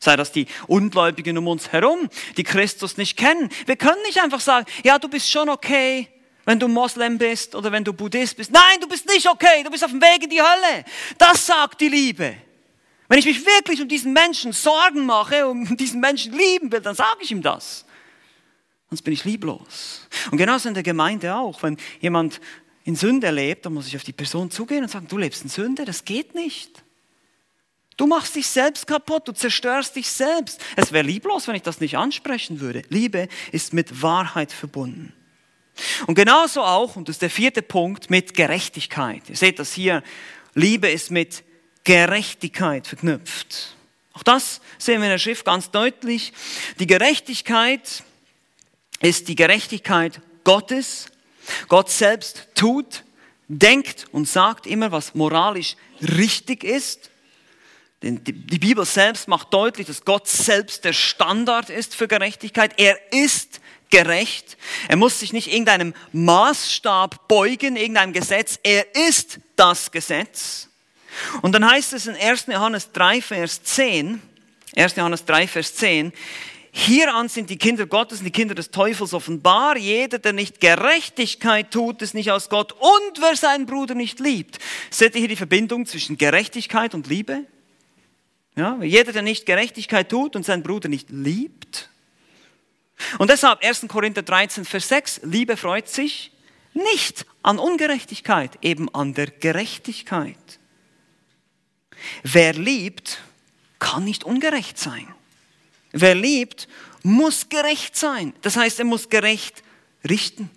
Sei 0.01 0.17
das 0.17 0.33
die 0.33 0.45
Ungläubigen 0.67 1.39
um 1.39 1.49
uns 1.49 1.73
herum, 1.73 2.11
die 2.37 2.43
Christus 2.43 2.99
nicht 2.99 3.17
kennen. 3.17 3.49
Wir 3.65 3.77
können 3.77 4.03
nicht 4.03 4.21
einfach 4.21 4.41
sagen, 4.41 4.67
ja, 4.85 4.99
du 4.99 5.09
bist 5.09 5.31
schon 5.31 5.49
okay, 5.49 6.09
wenn 6.45 6.61
du 6.61 6.69
Moslem 6.69 7.17
bist 7.17 7.55
oder 7.55 7.73
wenn 7.73 7.85
du 7.85 7.95
Buddhist 7.95 8.37
bist. 8.37 8.53
Nein, 8.53 8.81
du 8.83 8.87
bist 8.87 9.09
nicht 9.09 9.27
okay, 9.27 9.63
du 9.65 9.71
bist 9.71 9.83
auf 9.83 9.93
dem 9.93 10.03
Weg 10.03 10.25
in 10.25 10.29
die 10.29 10.43
Hölle. 10.43 10.85
Das 11.17 11.47
sagt 11.47 11.81
die 11.81 11.89
Liebe. 11.89 12.37
Wenn 13.09 13.19
ich 13.19 13.25
mich 13.25 13.47
wirklich 13.47 13.81
um 13.81 13.89
diesen 13.89 14.13
Menschen 14.13 14.53
Sorgen 14.53 15.07
mache, 15.07 15.49
um 15.49 15.75
diesen 15.79 16.01
Menschen 16.01 16.35
lieben 16.35 16.71
will, 16.71 16.83
dann 16.83 16.95
sage 16.95 17.21
ich 17.23 17.31
ihm 17.31 17.41
das 17.41 17.86
sonst 18.97 19.03
bin 19.03 19.13
ich 19.13 19.25
lieblos. 19.25 20.09
Und 20.31 20.39
genauso 20.39 20.69
in 20.69 20.75
der 20.75 20.83
Gemeinde 20.83 21.35
auch. 21.37 21.63
Wenn 21.63 21.77
jemand 22.01 22.41
in 22.85 22.97
Sünde 22.97 23.31
lebt, 23.31 23.67
dann 23.67 23.75
muss 23.75 23.87
ich 23.87 23.97
auf 23.97 24.05
die 24.05 24.13
Person 24.13 24.51
zugehen 24.51 24.83
und 24.83 24.91
sagen, 24.91 25.07
du 25.07 25.19
lebst 25.19 25.43
in 25.43 25.51
Sünde, 25.51 25.85
das 25.85 26.07
geht 26.07 26.35
nicht. 26.35 26.83
Du 27.99 28.07
machst 28.07 28.37
dich 28.37 28.47
selbst 28.49 28.87
kaputt, 28.87 29.29
du 29.29 29.33
zerstörst 29.33 29.97
dich 29.97 30.09
selbst. 30.11 30.61
Es 30.77 30.93
wäre 30.93 31.07
lieblos, 31.07 31.47
wenn 31.47 31.57
ich 31.57 31.63
das 31.63 31.81
nicht 31.81 31.99
ansprechen 31.99 32.61
würde. 32.61 32.83
Liebe 32.89 33.29
ist 33.53 33.75
mit 33.75 34.03
Wahrheit 34.03 34.51
verbunden. 34.51 35.13
Und 36.07 36.15
genauso 36.15 36.63
auch, 36.63 36.97
und 36.97 37.09
das 37.09 37.17
ist 37.17 37.23
der 37.23 37.31
vierte 37.31 37.61
Punkt, 37.61 38.09
mit 38.09 38.33
Gerechtigkeit. 38.33 39.29
Ihr 39.29 39.37
seht 39.37 39.59
das 39.59 39.75
hier, 39.75 40.03
Liebe 40.55 40.89
ist 40.89 41.11
mit 41.11 41.45
Gerechtigkeit 41.85 42.87
verknüpft. 42.87 43.77
Auch 44.15 44.23
das 44.23 44.63
sehen 44.79 45.01
wir 45.01 45.07
in 45.07 45.13
der 45.13 45.19
Schrift 45.19 45.45
ganz 45.45 45.71
deutlich. 45.71 46.33
Die 46.79 46.87
Gerechtigkeit 46.87 48.03
ist 49.01 49.29
die 49.29 49.35
Gerechtigkeit 49.35 50.21
Gottes. 50.45 51.07
Gott 51.69 51.91
selbst 51.91 52.49
tut, 52.55 53.05
denkt 53.49 54.07
und 54.13 54.29
sagt 54.29 54.67
immer, 54.67 54.93
was 54.93 55.15
moralisch 55.15 55.77
richtig 56.01 56.65
ist. 56.65 57.11
Denn 58.03 58.23
die 58.23 58.59
Bibel 58.59 58.85
selbst 58.85 59.27
macht 59.27 59.53
deutlich, 59.55 59.87
dass 59.87 60.05
Gott 60.05 60.29
selbst 60.29 60.85
der 60.85 60.93
Standard 60.93 61.71
ist 61.71 61.95
für 61.95 62.09
Gerechtigkeit. 62.09 62.75
Er 62.79 62.99
ist 63.13 63.61
gerecht. 63.91 64.57
Er 64.89 64.97
muss 64.97 65.21
sich 65.21 65.33
nicht 65.33 65.53
irgendeinem 65.53 65.95
Maßstab 66.13 67.29
beugen, 67.29 67.77
irgendeinem 67.77 68.13
Gesetz. 68.13 68.59
Er 68.63 68.95
ist 68.95 69.39
das 69.57 69.91
Gesetz. 69.91 70.69
Und 71.43 71.53
dann 71.53 71.69
heißt 71.69 71.93
es 71.95 72.07
in 72.07 72.17
1. 72.17 72.47
Johannes 72.49 72.93
3, 72.93 73.23
Vers 73.23 73.63
10, 73.63 74.21
1. 74.77 74.97
Johannes 74.97 75.25
3, 75.25 75.49
Vers 75.49 75.75
10, 75.77 76.13
Hieran 76.79 77.31
sind 77.31 77.49
die 77.49 77.57
Kinder 77.57 77.87
Gottes 77.87 78.19
und 78.19 78.27
die 78.27 78.31
Kinder 78.31 78.55
des 78.55 78.71
Teufels 78.71 79.15
offenbar. 79.15 79.79
Jeder, 79.79 80.19
der 80.19 80.35
nicht 80.35 80.61
Gerechtigkeit 80.61 81.71
tut, 81.71 82.03
ist 82.03 82.13
nicht 82.13 82.31
aus 82.31 82.51
Gott. 82.51 82.73
Und 82.73 83.19
wer 83.19 83.35
seinen 83.35 83.65
Bruder 83.65 83.95
nicht 83.95 84.21
liebt. 84.21 84.59
Seht 84.91 85.15
ihr 85.15 85.21
hier 85.21 85.29
die 85.29 85.37
Verbindung 85.37 85.87
zwischen 85.87 86.19
Gerechtigkeit 86.19 86.95
und 86.95 87.07
Liebe? 87.07 87.47
Ja, 88.57 88.79
jeder, 88.83 89.13
der 89.13 89.23
nicht 89.23 89.47
Gerechtigkeit 89.47 90.11
tut 90.11 90.37
und 90.37 90.45
seinen 90.45 90.63
Bruder 90.63 90.91
nicht 90.91 91.09
liebt. 91.09 91.89
Und 93.17 93.31
deshalb 93.31 93.65
1. 93.65 93.87
Korinther 93.89 94.23
13, 94.23 94.67
Vers 94.67 94.89
6, 94.89 95.21
Liebe 95.23 95.57
freut 95.57 95.89
sich 95.89 96.31
nicht 96.75 97.25
an 97.43 97.59
Ungerechtigkeit, 97.59 98.59
eben 98.61 98.95
an 98.95 99.15
der 99.15 99.29
Gerechtigkeit. 99.29 100.37
Wer 102.23 102.53
liebt, 102.53 103.23
kann 103.79 104.05
nicht 104.05 104.25
ungerecht 104.25 104.79
sein. 104.79 105.09
Wer 105.99 106.15
liebt, 106.15 106.69
muss 107.03 107.49
gerecht 107.49 107.97
sein. 107.97 108.35
Das 108.43 108.57
heißt, 108.57 108.79
er 108.79 108.85
muss 108.85 109.09
gerecht 109.09 109.63
richten, 110.09 110.51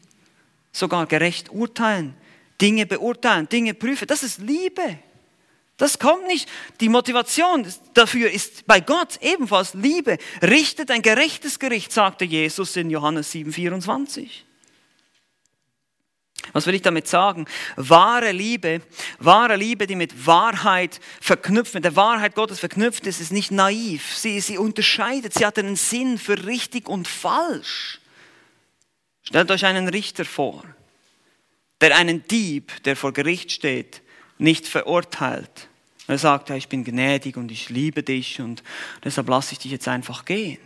sogar 0.73 1.05
gerecht 1.05 1.49
urteilen, 1.49 2.13
Dinge 2.59 2.85
beurteilen, 2.85 3.47
Dinge 3.47 3.73
prüfen. 3.73 4.07
Das 4.07 4.21
ist 4.21 4.39
Liebe. 4.39 4.99
Das 5.77 5.97
kommt 5.97 6.27
nicht. 6.27 6.49
Die 6.81 6.89
Motivation 6.89 7.65
dafür 7.93 8.29
ist 8.29 8.67
bei 8.67 8.81
Gott 8.81 9.17
ebenfalls 9.21 9.73
Liebe. 9.75 10.17
Richtet 10.41 10.91
ein 10.91 11.01
gerechtes 11.01 11.57
Gericht, 11.57 11.93
sagte 11.93 12.25
Jesus 12.25 12.75
in 12.75 12.89
Johannes 12.89 13.31
7, 13.31 13.53
24. 13.53 14.45
Was 16.53 16.65
will 16.65 16.75
ich 16.75 16.81
damit 16.81 17.07
sagen? 17.07 17.45
Wahre 17.75 18.31
Liebe, 18.31 18.81
wahre 19.19 19.55
Liebe, 19.55 19.87
die 19.87 19.95
mit 19.95 20.25
Wahrheit 20.25 20.99
verknüpft, 21.21 21.73
mit 21.73 21.83
der 21.83 21.95
Wahrheit 21.95 22.35
Gottes 22.35 22.59
verknüpft 22.59 23.05
ist, 23.05 23.21
ist 23.21 23.31
nicht 23.31 23.51
naiv. 23.51 24.15
Sie, 24.15 24.39
sie 24.39 24.57
unterscheidet, 24.57 25.33
sie 25.33 25.45
hat 25.45 25.59
einen 25.59 25.75
Sinn 25.75 26.17
für 26.17 26.45
richtig 26.45 26.87
und 26.87 27.07
falsch. 27.07 27.99
Stellt 29.23 29.51
euch 29.51 29.65
einen 29.65 29.87
Richter 29.89 30.25
vor, 30.25 30.63
der 31.81 31.95
einen 31.95 32.27
Dieb, 32.27 32.83
der 32.83 32.95
vor 32.95 33.13
Gericht 33.13 33.51
steht, 33.51 34.01
nicht 34.37 34.67
verurteilt. 34.67 35.67
Er 36.07 36.17
sagt, 36.17 36.49
ich 36.49 36.67
bin 36.67 36.83
gnädig 36.83 37.37
und 37.37 37.51
ich 37.51 37.69
liebe 37.69 38.01
dich 38.01 38.41
und 38.41 38.63
deshalb 39.03 39.29
lasse 39.29 39.53
ich 39.53 39.59
dich 39.59 39.71
jetzt 39.71 39.87
einfach 39.87 40.25
gehen. 40.25 40.57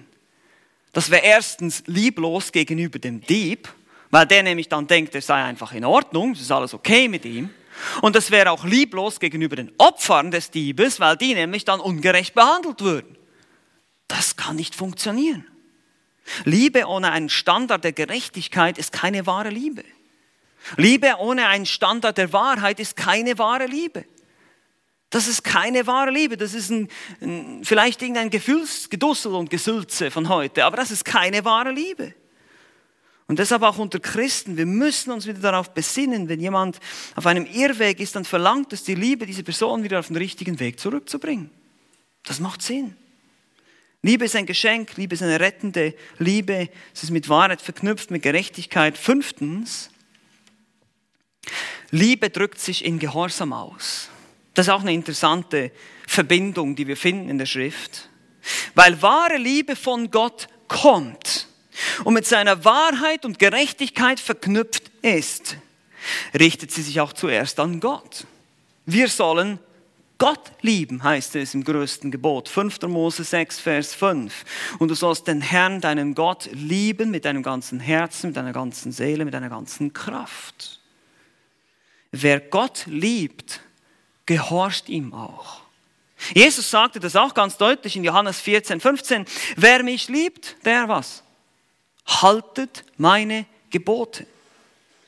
Das 0.93 1.09
wäre 1.09 1.25
erstens 1.25 1.83
lieblos 1.87 2.53
gegenüber 2.53 2.99
dem 2.99 3.19
Dieb 3.19 3.67
weil 4.13 4.27
der 4.27 4.43
nämlich 4.43 4.69
dann 4.69 4.85
denkt, 4.85 5.15
er 5.15 5.23
sei 5.23 5.43
einfach 5.43 5.73
in 5.73 5.83
Ordnung, 5.83 6.33
es 6.33 6.41
ist 6.41 6.51
alles 6.51 6.75
okay 6.75 7.07
mit 7.07 7.25
ihm. 7.25 7.49
Und 8.01 8.15
das 8.15 8.29
wäre 8.29 8.51
auch 8.51 8.63
lieblos 8.63 9.19
gegenüber 9.19 9.55
den 9.55 9.71
Opfern 9.79 10.29
des 10.29 10.51
Diebes, 10.51 10.99
weil 10.99 11.17
die 11.17 11.33
nämlich 11.33 11.65
dann 11.65 11.79
ungerecht 11.79 12.35
behandelt 12.35 12.81
würden. 12.81 13.17
Das 14.07 14.35
kann 14.35 14.55
nicht 14.55 14.75
funktionieren. 14.75 15.47
Liebe 16.45 16.85
ohne 16.85 17.11
einen 17.11 17.27
Standard 17.27 17.83
der 17.83 17.91
Gerechtigkeit 17.91 18.77
ist 18.77 18.91
keine 18.91 19.25
wahre 19.25 19.49
Liebe. 19.49 19.83
Liebe 20.77 21.15
ohne 21.17 21.47
einen 21.47 21.65
Standard 21.65 22.15
der 22.19 22.31
Wahrheit 22.31 22.79
ist 22.79 22.95
keine 22.95 23.39
wahre 23.39 23.65
Liebe. 23.65 24.05
Das 25.09 25.27
ist 25.27 25.43
keine 25.43 25.87
wahre 25.87 26.11
Liebe. 26.11 26.37
Das 26.37 26.53
ist 26.53 26.69
ein, 26.69 26.87
ein, 27.19 27.61
vielleicht 27.63 28.03
irgendein 28.03 28.29
Gefühlsgedussel 28.29 29.33
und 29.33 29.49
Gesülze 29.49 30.11
von 30.11 30.29
heute, 30.29 30.65
aber 30.65 30.77
das 30.77 30.91
ist 30.91 31.03
keine 31.03 31.43
wahre 31.45 31.71
Liebe. 31.71 32.13
Und 33.33 33.39
deshalb 33.39 33.63
auch 33.63 33.79
unter 33.79 33.99
Christen, 33.99 34.57
wir 34.57 34.67
müssen 34.67 35.09
uns 35.09 35.25
wieder 35.25 35.39
darauf 35.39 35.71
besinnen, 35.71 36.29
wenn 36.29 36.39
jemand 36.39 36.79
auf 37.15 37.25
einem 37.25 37.47
Irrweg 37.47 37.99
ist, 37.99 38.15
dann 38.15 38.25
verlangt 38.25 38.71
es 38.73 38.83
die 38.83 38.93
Liebe, 38.93 39.25
diese 39.25 39.41
Person 39.41 39.83
wieder 39.83 39.97
auf 39.97 40.05
den 40.05 40.17
richtigen 40.17 40.59
Weg 40.59 40.79
zurückzubringen. 40.79 41.49
Das 42.21 42.39
macht 42.39 42.61
Sinn. 42.61 42.95
Liebe 44.03 44.25
ist 44.25 44.35
ein 44.35 44.45
Geschenk, 44.45 44.97
Liebe 44.97 45.15
ist 45.15 45.23
eine 45.23 45.39
rettende 45.39 45.95
Liebe, 46.19 46.69
es 46.93 47.01
ist 47.01 47.09
mit 47.09 47.27
Wahrheit 47.27 47.59
verknüpft, 47.59 48.11
mit 48.11 48.21
Gerechtigkeit. 48.21 48.99
Fünftens, 48.99 49.89
Liebe 51.89 52.29
drückt 52.29 52.59
sich 52.59 52.85
in 52.85 52.99
Gehorsam 52.99 53.51
aus. 53.51 54.09
Das 54.53 54.67
ist 54.67 54.71
auch 54.71 54.81
eine 54.81 54.93
interessante 54.93 55.71
Verbindung, 56.05 56.75
die 56.75 56.85
wir 56.85 56.97
finden 56.97 57.29
in 57.29 57.39
der 57.39 57.47
Schrift. 57.47 58.09
Weil 58.75 59.01
wahre 59.01 59.37
Liebe 59.37 59.75
von 59.75 60.11
Gott 60.11 60.47
kommt 60.67 61.42
und 62.03 62.13
mit 62.13 62.25
seiner 62.25 62.65
Wahrheit 62.65 63.25
und 63.25 63.39
Gerechtigkeit 63.39 64.19
verknüpft 64.19 64.91
ist, 65.01 65.57
richtet 66.37 66.71
sie 66.71 66.81
sich 66.81 66.99
auch 66.99 67.13
zuerst 67.13 67.59
an 67.59 67.79
Gott. 67.79 68.25
Wir 68.85 69.07
sollen 69.07 69.59
Gott 70.17 70.51
lieben, 70.61 71.03
heißt 71.03 71.35
es 71.35 71.53
im 71.53 71.63
größten 71.63 72.11
Gebot. 72.11 72.47
5. 72.47 72.81
Mose 72.83 73.23
6, 73.23 73.59
Vers 73.59 73.93
5. 73.93 74.45
Und 74.79 74.89
du 74.89 74.95
sollst 74.95 75.27
den 75.27 75.41
Herrn, 75.41 75.81
deinen 75.81 76.15
Gott, 76.15 76.49
lieben 76.53 77.11
mit 77.11 77.25
deinem 77.25 77.43
ganzen 77.43 77.79
Herzen, 77.79 78.27
mit 78.27 78.37
deiner 78.37 78.53
ganzen 78.53 78.91
Seele, 78.91 79.25
mit 79.25 79.33
deiner 79.33 79.49
ganzen 79.49 79.91
Kraft. 79.91 80.79
Wer 82.11 82.39
Gott 82.39 82.83
liebt, 82.85 83.59
gehorcht 84.25 84.87
ihm 84.87 85.13
auch. 85.13 85.61
Jesus 86.33 86.69
sagte 86.69 86.99
das 86.99 87.15
auch 87.15 87.33
ganz 87.33 87.57
deutlich 87.57 87.95
in 87.95 88.03
Johannes 88.03 88.39
14, 88.39 88.79
15. 88.79 89.25
Wer 89.57 89.83
mich 89.83 90.07
liebt, 90.07 90.55
der 90.63 90.87
was? 90.87 91.23
Haltet 92.05 92.83
meine 92.97 93.45
Gebote. 93.69 94.25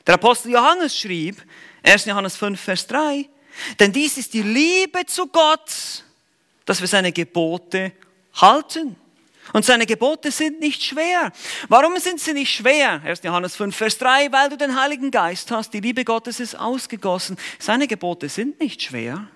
Der 0.06 0.14
Apostel 0.14 0.52
Johannes 0.52 0.96
schrieb, 0.98 1.42
1. 1.82 2.04
Johannes 2.04 2.36
5, 2.36 2.60
Vers 2.60 2.86
3, 2.86 3.28
denn 3.80 3.92
dies 3.92 4.18
ist 4.18 4.34
die 4.34 4.42
Liebe 4.42 5.04
zu 5.06 5.26
Gott, 5.26 6.04
dass 6.64 6.80
wir 6.80 6.88
seine 6.88 7.12
Gebote 7.12 7.92
halten. 8.34 8.96
Und 9.52 9.64
seine 9.64 9.86
Gebote 9.86 10.32
sind 10.32 10.58
nicht 10.58 10.82
schwer. 10.82 11.32
Warum 11.68 11.96
sind 11.98 12.20
sie 12.20 12.32
nicht 12.32 12.52
schwer? 12.52 13.00
1. 13.04 13.22
Johannes 13.22 13.54
5, 13.56 13.76
Vers 13.76 13.98
3, 13.98 14.32
weil 14.32 14.48
du 14.48 14.56
den 14.56 14.78
Heiligen 14.78 15.10
Geist 15.10 15.50
hast, 15.52 15.72
die 15.72 15.80
Liebe 15.80 16.04
Gottes 16.04 16.40
ist 16.40 16.58
ausgegossen. 16.58 17.36
Seine 17.58 17.86
Gebote 17.86 18.28
sind 18.28 18.58
nicht 18.60 18.82
schwer. 18.82 19.28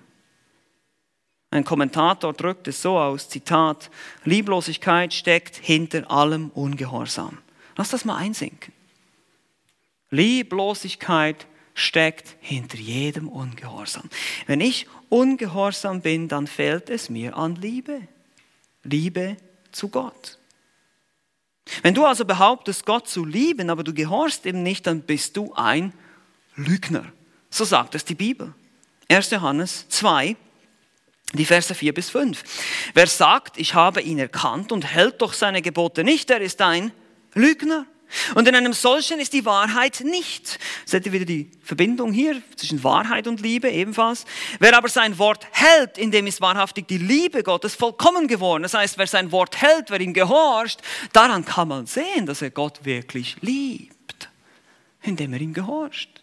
Ein 1.49 1.63
Kommentator 1.63 2.33
drückt 2.33 2.67
es 2.67 2.81
so 2.81 2.97
aus, 2.97 3.27
Zitat, 3.27 3.89
Lieblosigkeit 4.23 5.13
steckt 5.13 5.57
hinter 5.57 6.09
allem 6.09 6.49
Ungehorsam. 6.49 7.37
Lass 7.75 7.89
das 7.89 8.05
mal 8.05 8.17
einsinken. 8.17 8.73
Lieblosigkeit 10.09 11.47
steckt 11.73 12.35
hinter 12.41 12.77
jedem 12.77 13.27
Ungehorsam. 13.27 14.09
Wenn 14.45 14.61
ich 14.61 14.87
ungehorsam 15.09 16.01
bin, 16.01 16.27
dann 16.27 16.47
fehlt 16.47 16.89
es 16.89 17.09
mir 17.09 17.37
an 17.37 17.55
Liebe. 17.55 18.01
Liebe 18.83 19.37
zu 19.71 19.89
Gott. 19.89 20.37
Wenn 21.81 21.93
du 21.93 22.05
also 22.05 22.25
behauptest, 22.25 22.85
Gott 22.85 23.07
zu 23.07 23.23
lieben, 23.23 23.69
aber 23.69 23.83
du 23.83 23.93
gehorchst 23.93 24.45
ihm 24.45 24.63
nicht, 24.63 24.87
dann 24.87 25.01
bist 25.01 25.37
du 25.37 25.53
ein 25.53 25.93
Lügner. 26.55 27.05
So 27.49 27.63
sagt 27.63 27.95
es 27.95 28.03
die 28.03 28.15
Bibel. 28.15 28.53
1. 29.09 29.29
Johannes 29.31 29.87
2, 29.89 30.35
die 31.33 31.45
Verse 31.45 31.73
4 31.73 31.93
bis 31.93 32.09
5. 32.09 32.43
Wer 32.93 33.07
sagt, 33.07 33.57
ich 33.57 33.73
habe 33.73 34.01
ihn 34.01 34.19
erkannt 34.19 34.71
und 34.71 34.85
hält 34.85 35.21
doch 35.21 35.33
seine 35.33 35.61
Gebote 35.61 36.03
nicht, 36.03 36.29
der 36.29 36.41
ist 36.41 36.61
ein 36.61 36.91
Lügner. 37.33 37.85
Und 38.35 38.47
in 38.47 38.55
einem 38.55 38.73
solchen 38.73 39.19
ist 39.19 39.31
die 39.31 39.45
Wahrheit 39.45 40.01
nicht. 40.03 40.59
Seht 40.85 41.05
ihr 41.05 41.13
wieder 41.13 41.25
die 41.25 41.49
Verbindung 41.63 42.11
hier 42.11 42.41
zwischen 42.57 42.83
Wahrheit 42.83 43.25
und 43.25 43.39
Liebe 43.39 43.69
ebenfalls? 43.69 44.25
Wer 44.59 44.75
aber 44.75 44.89
sein 44.89 45.17
Wort 45.17 45.47
hält, 45.51 45.97
in 45.97 46.11
dem 46.11 46.27
ist 46.27 46.41
wahrhaftig 46.41 46.87
die 46.87 46.97
Liebe 46.97 47.41
Gottes 47.41 47.73
vollkommen 47.73 48.27
geworden. 48.27 48.63
Das 48.63 48.73
heißt, 48.73 48.97
wer 48.97 49.07
sein 49.07 49.31
Wort 49.31 49.61
hält, 49.61 49.89
wer 49.89 50.01
ihm 50.01 50.13
gehorcht, 50.13 50.81
daran 51.13 51.45
kann 51.45 51.69
man 51.69 51.85
sehen, 51.85 52.25
dass 52.25 52.41
er 52.41 52.51
Gott 52.51 52.83
wirklich 52.83 53.37
liebt, 53.41 54.29
indem 55.01 55.31
er 55.31 55.39
ihm 55.39 55.53
gehorcht. 55.53 56.21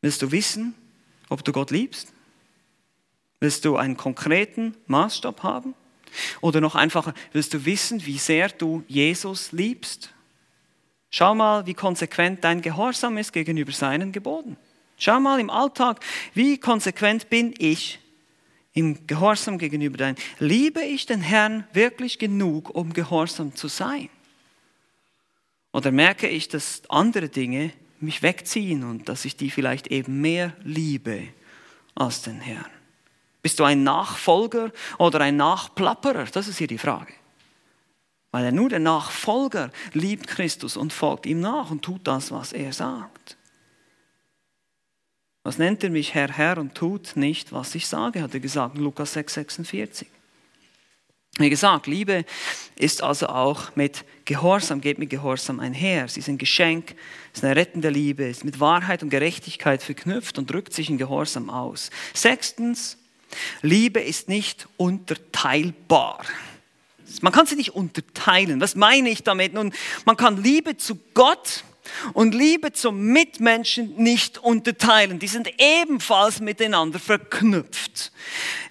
Willst 0.00 0.22
du 0.22 0.30
wissen, 0.30 0.74
ob 1.28 1.44
du 1.44 1.50
Gott 1.52 1.72
liebst? 1.72 2.12
Willst 3.40 3.64
du 3.64 3.76
einen 3.76 3.96
konkreten 3.96 4.76
Maßstab 4.86 5.42
haben? 5.42 5.74
Oder 6.40 6.60
noch 6.60 6.74
einfacher, 6.74 7.14
willst 7.32 7.54
du 7.54 7.64
wissen, 7.64 8.04
wie 8.06 8.18
sehr 8.18 8.48
du 8.48 8.82
Jesus 8.88 9.52
liebst? 9.52 10.12
Schau 11.10 11.34
mal, 11.34 11.66
wie 11.66 11.74
konsequent 11.74 12.42
dein 12.42 12.62
Gehorsam 12.62 13.18
ist 13.18 13.32
gegenüber 13.32 13.72
seinen 13.72 14.12
Geboten. 14.12 14.56
Schau 14.96 15.20
mal 15.20 15.40
im 15.40 15.50
Alltag, 15.50 16.00
wie 16.32 16.58
konsequent 16.58 17.28
bin 17.28 17.54
ich 17.58 17.98
im 18.72 19.06
Gehorsam 19.06 19.58
gegenüber 19.58 19.98
dein. 19.98 20.16
Liebe 20.38 20.82
ich 20.82 21.06
den 21.06 21.20
Herrn 21.20 21.64
wirklich 21.72 22.18
genug, 22.18 22.70
um 22.70 22.92
gehorsam 22.92 23.54
zu 23.54 23.68
sein? 23.68 24.08
Oder 25.72 25.90
merke 25.90 26.28
ich, 26.28 26.48
dass 26.48 26.82
andere 26.88 27.28
Dinge 27.28 27.72
mich 28.00 28.22
wegziehen 28.22 28.84
und 28.84 29.08
dass 29.08 29.24
ich 29.24 29.36
die 29.36 29.50
vielleicht 29.50 29.88
eben 29.88 30.20
mehr 30.20 30.54
liebe 30.62 31.28
als 31.94 32.22
den 32.22 32.40
Herrn? 32.40 32.71
Bist 33.42 33.58
du 33.58 33.64
ein 33.64 33.82
Nachfolger 33.82 34.70
oder 34.98 35.20
ein 35.20 35.36
Nachplapperer? 35.36 36.24
Das 36.26 36.46
ist 36.46 36.58
hier 36.58 36.68
die 36.68 36.78
Frage. 36.78 37.12
Weil 38.30 38.46
er 38.46 38.52
nur 38.52 38.70
der 38.70 38.78
Nachfolger 38.78 39.70
liebt 39.92 40.28
Christus 40.28 40.76
und 40.76 40.92
folgt 40.92 41.26
ihm 41.26 41.40
nach 41.40 41.70
und 41.70 41.82
tut 41.82 42.06
das, 42.06 42.30
was 42.30 42.52
er 42.52 42.72
sagt. 42.72 43.36
Was 45.42 45.58
nennt 45.58 45.82
er 45.82 45.90
mich 45.90 46.14
Herr, 46.14 46.30
Herr 46.30 46.58
und 46.58 46.74
tut 46.74 47.16
nicht, 47.16 47.52
was 47.52 47.74
ich 47.74 47.88
sage, 47.88 48.22
hat 48.22 48.32
er 48.32 48.40
gesagt 48.40 48.76
in 48.76 48.84
Lukas 48.84 49.12
6, 49.14 49.34
46. 49.34 50.08
Wie 51.38 51.50
gesagt, 51.50 51.86
Liebe 51.86 52.24
ist 52.76 53.02
also 53.02 53.26
auch 53.26 53.74
mit 53.74 54.04
Gehorsam, 54.24 54.80
geht 54.80 54.98
mit 54.98 55.10
Gehorsam 55.10 55.60
einher. 55.60 56.06
Sie 56.06 56.20
ist 56.20 56.28
ein 56.28 56.38
Geschenk, 56.38 56.94
ist 57.32 57.42
eine 57.42 57.56
rettende 57.56 57.88
Liebe, 57.88 58.24
ist 58.24 58.44
mit 58.44 58.60
Wahrheit 58.60 59.02
und 59.02 59.08
Gerechtigkeit 59.08 59.82
verknüpft 59.82 60.38
und 60.38 60.50
drückt 60.50 60.74
sich 60.74 60.90
in 60.90 60.98
Gehorsam 60.98 61.50
aus. 61.50 61.90
Sechstens, 62.14 62.98
Liebe 63.62 64.00
ist 64.00 64.28
nicht 64.28 64.68
unterteilbar. 64.76 66.24
Man 67.20 67.32
kann 67.32 67.46
sie 67.46 67.56
nicht 67.56 67.70
unterteilen. 67.70 68.60
Was 68.60 68.74
meine 68.74 69.10
ich 69.10 69.22
damit? 69.22 69.54
Nun, 69.54 69.72
man 70.04 70.16
kann 70.16 70.42
Liebe 70.42 70.76
zu 70.76 70.98
Gott 71.14 71.64
und 72.14 72.34
Liebe 72.34 72.72
zum 72.72 73.06
Mitmenschen 73.06 73.94
nicht 73.96 74.38
unterteilen. 74.38 75.18
Die 75.18 75.28
sind 75.28 75.50
ebenfalls 75.58 76.40
miteinander 76.40 76.98
verknüpft. 76.98 78.12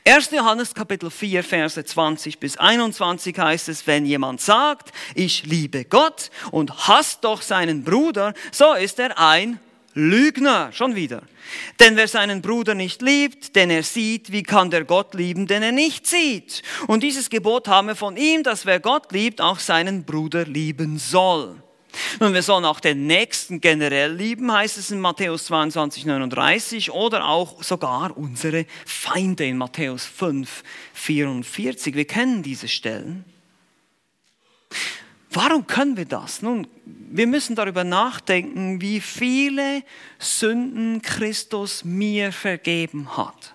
1. 0.06 0.32
Johannes 0.32 0.74
Kapitel 0.74 1.12
4, 1.12 1.44
Verse 1.44 1.84
20 1.84 2.40
bis 2.40 2.58
21 2.58 3.38
heißt 3.38 3.70
es, 3.70 3.86
wenn 3.86 4.06
jemand 4.06 4.42
sagt, 4.42 4.92
ich 5.14 5.46
liebe 5.46 5.86
Gott 5.86 6.32
und 6.50 6.88
hasst 6.88 7.24
doch 7.24 7.42
seinen 7.42 7.84
Bruder, 7.84 8.34
so 8.52 8.74
ist 8.74 9.00
er 9.00 9.20
ein 9.20 9.60
Lügner, 9.94 10.72
schon 10.72 10.96
wieder. 10.96 11.24
Denn 11.80 11.96
wer 11.98 12.08
seinen 12.08 12.42
Bruder 12.42 12.76
nicht 12.76 13.02
liebt, 13.02 13.56
den 13.56 13.70
er 13.70 13.84
sieht, 13.84 14.32
wie 14.32 14.44
kann 14.44 14.72
der 14.72 14.86
Gott 14.86 15.14
lieben, 15.14 15.48
den 15.48 15.64
er 15.64 15.72
nicht 15.72 16.08
sieht? 16.08 16.64
Und 16.88 17.04
dieses 17.04 17.30
Gebot 17.30 17.68
haben 17.68 17.88
wir 17.88 17.96
von 17.96 18.16
ihm, 18.16 18.44
dass 18.44 18.66
wer 18.66 18.80
Gott 18.80 19.12
liebt, 19.12 19.42
auch 19.42 19.60
seinen 19.60 20.06
Bruder 20.06 20.46
lieben 20.46 20.98
soll. 20.98 21.62
Nun, 22.20 22.34
wir 22.34 22.42
sollen 22.42 22.66
auch 22.66 22.80
den 22.80 23.06
Nächsten 23.06 23.60
generell 23.60 24.14
lieben, 24.14 24.52
heißt 24.52 24.78
es 24.78 24.92
in 24.92 25.02
Matthäus 25.02 25.46
22, 25.46 26.06
39, 26.06 26.92
oder 26.92 27.26
auch 27.26 27.64
sogar 27.64 28.18
unsere 28.18 28.66
Feinde 28.86 29.46
in 29.46 29.58
Matthäus 29.58 30.06
5, 30.06 30.64
44. 30.94 31.96
Wir 31.96 32.06
kennen 32.06 32.44
diese 32.44 32.68
Stellen. 32.68 33.26
Warum 35.34 35.66
können 35.66 35.96
wir 35.96 36.06
das? 36.06 36.42
Nun, 36.42 36.68
wir 36.86 37.26
müssen 37.26 37.56
darüber 37.56 37.86
nachdenken, 37.86 38.82
wie 38.82 39.00
viele 39.00 39.84
Sünden 40.20 41.02
Christus 41.02 41.86
mir 41.86 42.34
vergeben 42.34 43.16
hat. 43.16 43.54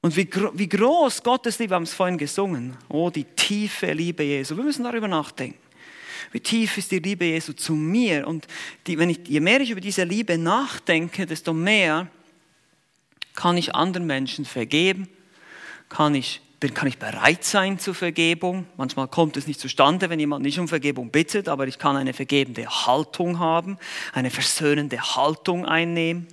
Und 0.00 0.16
wie, 0.16 0.28
wie 0.54 0.68
groß 0.68 1.22
Gottes 1.22 1.58
Liebe, 1.58 1.72
wir 1.72 1.76
haben 1.76 1.82
es 1.82 1.92
vorhin 1.92 2.16
gesungen, 2.16 2.74
oh, 2.88 3.10
die 3.10 3.24
tiefe 3.24 3.92
Liebe 3.92 4.22
Jesu. 4.22 4.56
Wir 4.56 4.64
müssen 4.64 4.84
darüber 4.84 5.08
nachdenken. 5.08 5.58
Wie 6.32 6.40
tief 6.40 6.78
ist 6.78 6.90
die 6.90 7.00
Liebe 7.00 7.26
Jesu 7.26 7.52
zu 7.52 7.74
mir? 7.74 8.26
Und 8.26 8.46
die, 8.86 8.96
wenn 8.98 9.10
ich, 9.10 9.20
je 9.26 9.40
mehr 9.40 9.60
ich 9.60 9.70
über 9.70 9.80
diese 9.80 10.04
Liebe 10.04 10.38
nachdenke, 10.38 11.26
desto 11.26 11.52
mehr 11.52 12.08
kann 13.34 13.58
ich 13.58 13.74
anderen 13.74 14.06
Menschen 14.06 14.46
vergeben, 14.46 15.08
kann 15.88 16.14
ich 16.14 16.40
dann 16.60 16.74
kann 16.74 16.88
ich 16.88 16.98
bereit 16.98 17.42
sein 17.42 17.78
zur 17.78 17.94
Vergebung. 17.94 18.66
Manchmal 18.76 19.08
kommt 19.08 19.38
es 19.38 19.46
nicht 19.46 19.58
zustande, 19.58 20.10
wenn 20.10 20.20
jemand 20.20 20.44
nicht 20.44 20.58
um 20.58 20.68
Vergebung 20.68 21.10
bittet, 21.10 21.48
aber 21.48 21.66
ich 21.66 21.78
kann 21.78 21.96
eine 21.96 22.12
vergebende 22.12 22.68
Haltung 22.68 23.38
haben, 23.38 23.78
eine 24.12 24.30
versöhnende 24.30 25.00
Haltung 25.16 25.64
einnehmen. 25.64 26.28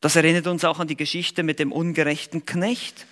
Das 0.00 0.16
erinnert 0.16 0.48
uns 0.48 0.64
auch 0.64 0.80
an 0.80 0.88
die 0.88 0.96
Geschichte 0.96 1.44
mit 1.44 1.60
dem 1.60 1.70
ungerechten 1.70 2.44
Knecht. 2.44 3.06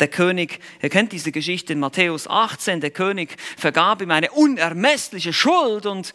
Der 0.00 0.08
König, 0.08 0.58
ihr 0.82 0.88
kennt 0.88 1.12
diese 1.12 1.30
Geschichte 1.30 1.72
in 1.74 1.78
Matthäus 1.78 2.26
18, 2.26 2.80
der 2.80 2.90
König 2.90 3.36
vergab 3.56 4.02
ihm 4.02 4.10
eine 4.10 4.32
unermessliche 4.32 5.32
Schuld 5.32 5.86
und 5.86 6.12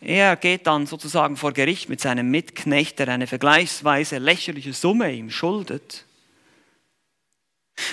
er 0.00 0.34
geht 0.34 0.66
dann 0.66 0.86
sozusagen 0.86 1.36
vor 1.36 1.52
Gericht 1.52 1.88
mit 1.88 2.00
seinem 2.00 2.30
Mitknecht, 2.30 2.98
der 2.98 3.08
eine 3.08 3.28
vergleichsweise 3.28 4.18
lächerliche 4.18 4.72
Summe 4.72 5.12
ihm 5.12 5.30
schuldet. 5.30 6.06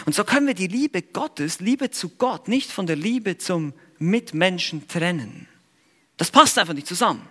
Und 0.06 0.16
so 0.16 0.24
können 0.24 0.48
wir 0.48 0.54
die 0.54 0.68
Liebe 0.68 1.02
Gottes, 1.02 1.60
Liebe 1.60 1.92
zu 1.92 2.10
Gott, 2.10 2.48
nicht 2.48 2.72
von 2.72 2.88
der 2.88 2.96
Liebe 2.96 3.38
zum 3.38 3.74
Mitmenschen 4.00 4.88
trennen. 4.88 5.48
Das 6.18 6.32
passt 6.32 6.58
einfach 6.58 6.74
nicht 6.74 6.88
zusammen. 6.88 7.28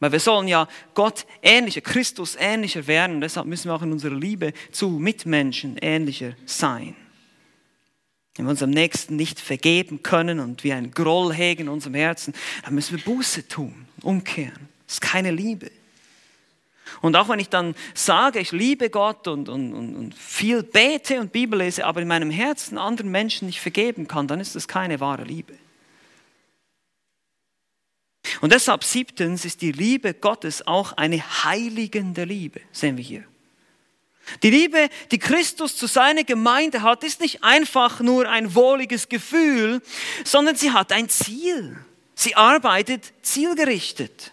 Weil 0.00 0.12
wir 0.12 0.20
sollen 0.20 0.48
ja 0.48 0.66
Gott 0.94 1.26
ähnlicher, 1.42 1.80
Christus 1.80 2.36
ähnlicher 2.36 2.88
werden. 2.88 3.20
Deshalb 3.20 3.46
müssen 3.46 3.68
wir 3.68 3.74
auch 3.74 3.82
in 3.82 3.92
unserer 3.92 4.16
Liebe 4.16 4.52
zu 4.72 4.88
Mitmenschen 4.90 5.78
ähnlicher 5.80 6.34
sein. 6.44 6.96
Wenn 8.34 8.46
wir 8.46 8.50
unserem 8.50 8.70
Nächsten 8.70 9.16
nicht 9.16 9.38
vergeben 9.38 10.02
können 10.02 10.40
und 10.40 10.64
wir 10.64 10.74
einen 10.74 10.90
Groll 10.90 11.32
hegen 11.34 11.62
in 11.62 11.68
unserem 11.68 11.94
Herzen, 11.94 12.34
dann 12.64 12.74
müssen 12.74 12.96
wir 12.96 13.04
Buße 13.04 13.46
tun, 13.46 13.86
umkehren. 14.02 14.68
Das 14.86 14.94
ist 14.94 15.00
keine 15.02 15.30
Liebe. 15.30 15.70
Und 17.00 17.16
auch 17.16 17.28
wenn 17.28 17.38
ich 17.38 17.48
dann 17.48 17.74
sage, 17.94 18.38
ich 18.38 18.52
liebe 18.52 18.90
Gott 18.90 19.26
und, 19.28 19.48
und, 19.48 19.72
und, 19.72 20.14
viel 20.14 20.62
bete 20.62 21.20
und 21.20 21.32
Bibel 21.32 21.58
lese, 21.58 21.84
aber 21.84 22.02
in 22.02 22.08
meinem 22.08 22.30
Herzen 22.30 22.78
anderen 22.78 23.10
Menschen 23.10 23.46
nicht 23.46 23.60
vergeben 23.60 24.08
kann, 24.08 24.28
dann 24.28 24.40
ist 24.40 24.54
das 24.54 24.68
keine 24.68 25.00
wahre 25.00 25.24
Liebe. 25.24 25.54
Und 28.40 28.52
deshalb 28.52 28.84
siebtens 28.84 29.44
ist 29.44 29.62
die 29.62 29.72
Liebe 29.72 30.14
Gottes 30.14 30.66
auch 30.66 30.92
eine 30.92 31.22
heiligende 31.44 32.24
Liebe, 32.24 32.60
sehen 32.72 32.96
wir 32.96 33.04
hier. 33.04 33.24
Die 34.42 34.50
Liebe, 34.50 34.88
die 35.10 35.18
Christus 35.18 35.76
zu 35.76 35.86
seiner 35.86 36.24
Gemeinde 36.24 36.82
hat, 36.82 37.04
ist 37.04 37.20
nicht 37.20 37.42
einfach 37.42 38.00
nur 38.00 38.28
ein 38.28 38.54
wohliges 38.54 39.08
Gefühl, 39.08 39.82
sondern 40.24 40.56
sie 40.56 40.70
hat 40.70 40.92
ein 40.92 41.08
Ziel. 41.08 41.76
Sie 42.14 42.36
arbeitet 42.36 43.12
zielgerichtet. 43.22 44.32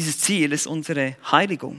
Dieses 0.00 0.18
Ziel 0.18 0.50
ist 0.54 0.66
unsere 0.66 1.16
Heiligung. 1.30 1.78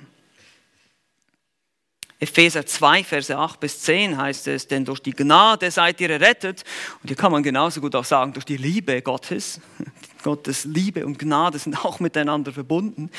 Epheser 2.19 2.63
2, 2.63 3.03
Verse 3.03 3.36
8 3.36 3.59
bis 3.59 3.80
10 3.80 4.15
heißt 4.15 4.47
es, 4.49 4.67
denn 4.67 4.86
durch 4.86 4.99
die 4.99 5.09
Gnade 5.09 5.72
seid 5.72 5.99
ihr 6.01 6.11
errettet. 6.11 6.63
Und 7.01 7.07
hier 7.07 7.15
kann 7.15 7.32
man 7.32 7.41
genauso 7.41 7.82
gut 7.82 7.95
auch 7.95 8.05
sagen, 8.05 8.32
durch 8.32 8.45
die 8.45 8.57
Liebe 8.57 9.01
Gottes. 9.01 9.59
Gottes 10.24 10.65
Liebe 10.65 11.03
und 11.03 11.17
Gnade 11.17 11.57
sind 11.57 11.84
auch 11.84 11.99
miteinander 11.99 12.53
verbunden. 12.53 13.09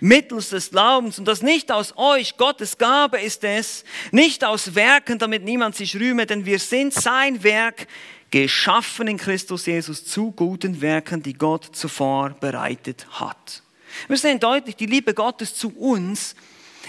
Mittels 0.00 0.50
des 0.50 0.68
Glaubens 0.68 1.18
und 1.18 1.24
das 1.24 1.40
nicht 1.40 1.72
aus 1.72 1.94
euch, 1.96 2.36
Gottes 2.36 2.76
Gabe 2.76 3.18
ist 3.18 3.42
es, 3.44 3.82
nicht 4.10 4.44
aus 4.44 4.74
Werken, 4.74 5.18
damit 5.18 5.42
niemand 5.42 5.74
sich 5.74 5.96
rühme, 5.96 6.26
denn 6.26 6.44
wir 6.44 6.58
sind 6.58 6.92
sein 6.92 7.42
Werk, 7.42 7.86
geschaffen 8.30 9.08
in 9.08 9.16
Christus 9.16 9.64
Jesus 9.64 10.04
zu 10.04 10.32
guten 10.32 10.82
Werken, 10.82 11.22
die 11.22 11.32
Gott 11.32 11.64
zuvor 11.72 12.36
bereitet 12.38 13.06
hat. 13.12 13.62
Wir 14.08 14.16
sehen 14.16 14.40
deutlich, 14.40 14.76
die 14.76 14.86
Liebe 14.86 15.14
Gottes 15.14 15.54
zu 15.54 15.70
uns 15.76 16.34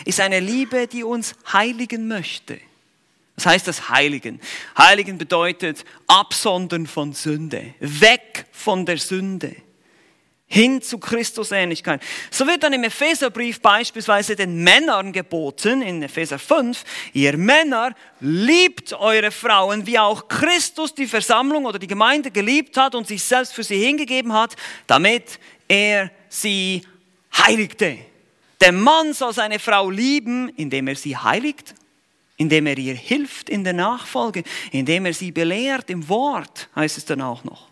ist 0.05 0.19
eine 0.19 0.39
Liebe, 0.39 0.87
die 0.87 1.03
uns 1.03 1.35
heiligen 1.51 2.07
möchte. 2.07 2.59
Was 3.35 3.45
heißt 3.45 3.67
das 3.67 3.89
Heiligen? 3.89 4.39
Heiligen 4.77 5.17
bedeutet 5.17 5.83
absondern 6.07 6.85
von 6.85 7.13
Sünde, 7.13 7.73
weg 7.79 8.45
von 8.51 8.85
der 8.85 8.97
Sünde, 8.97 9.55
hin 10.47 10.81
zu 10.81 10.97
Christusähnlichkeit. 10.97 12.01
So 12.29 12.45
wird 12.45 12.63
dann 12.63 12.73
im 12.73 12.83
Epheserbrief 12.83 13.61
beispielsweise 13.61 14.35
den 14.35 14.63
Männern 14.63 15.13
geboten, 15.13 15.81
in 15.81 16.03
Epheser 16.03 16.37
5, 16.37 16.83
ihr 17.13 17.37
Männer 17.37 17.95
liebt 18.19 18.93
eure 18.93 19.31
Frauen, 19.31 19.87
wie 19.87 19.97
auch 19.97 20.27
Christus 20.27 20.93
die 20.93 21.07
Versammlung 21.07 21.65
oder 21.65 21.79
die 21.79 21.87
Gemeinde 21.87 22.31
geliebt 22.31 22.77
hat 22.77 22.95
und 22.95 23.07
sich 23.07 23.23
selbst 23.23 23.53
für 23.53 23.63
sie 23.63 23.77
hingegeben 23.83 24.33
hat, 24.33 24.55
damit 24.87 25.39
er 25.67 26.11
sie 26.27 26.83
heiligte. 27.37 27.97
Der 28.59 28.71
Mann 28.71 29.13
soll 29.13 29.33
seine 29.33 29.59
Frau 29.59 29.89
lieben, 29.89 30.49
indem 30.49 30.87
er 30.87 30.95
sie 30.95 31.17
heiligt, 31.17 31.73
indem 32.37 32.67
er 32.67 32.77
ihr 32.77 32.93
hilft 32.93 33.49
in 33.49 33.63
der 33.63 33.73
Nachfolge, 33.73 34.43
indem 34.71 35.05
er 35.05 35.13
sie 35.13 35.31
belehrt 35.31 35.89
im 35.89 36.07
Wort, 36.09 36.69
heißt 36.75 36.97
es 36.97 37.05
dann 37.05 37.21
auch 37.21 37.43
noch. 37.43 37.69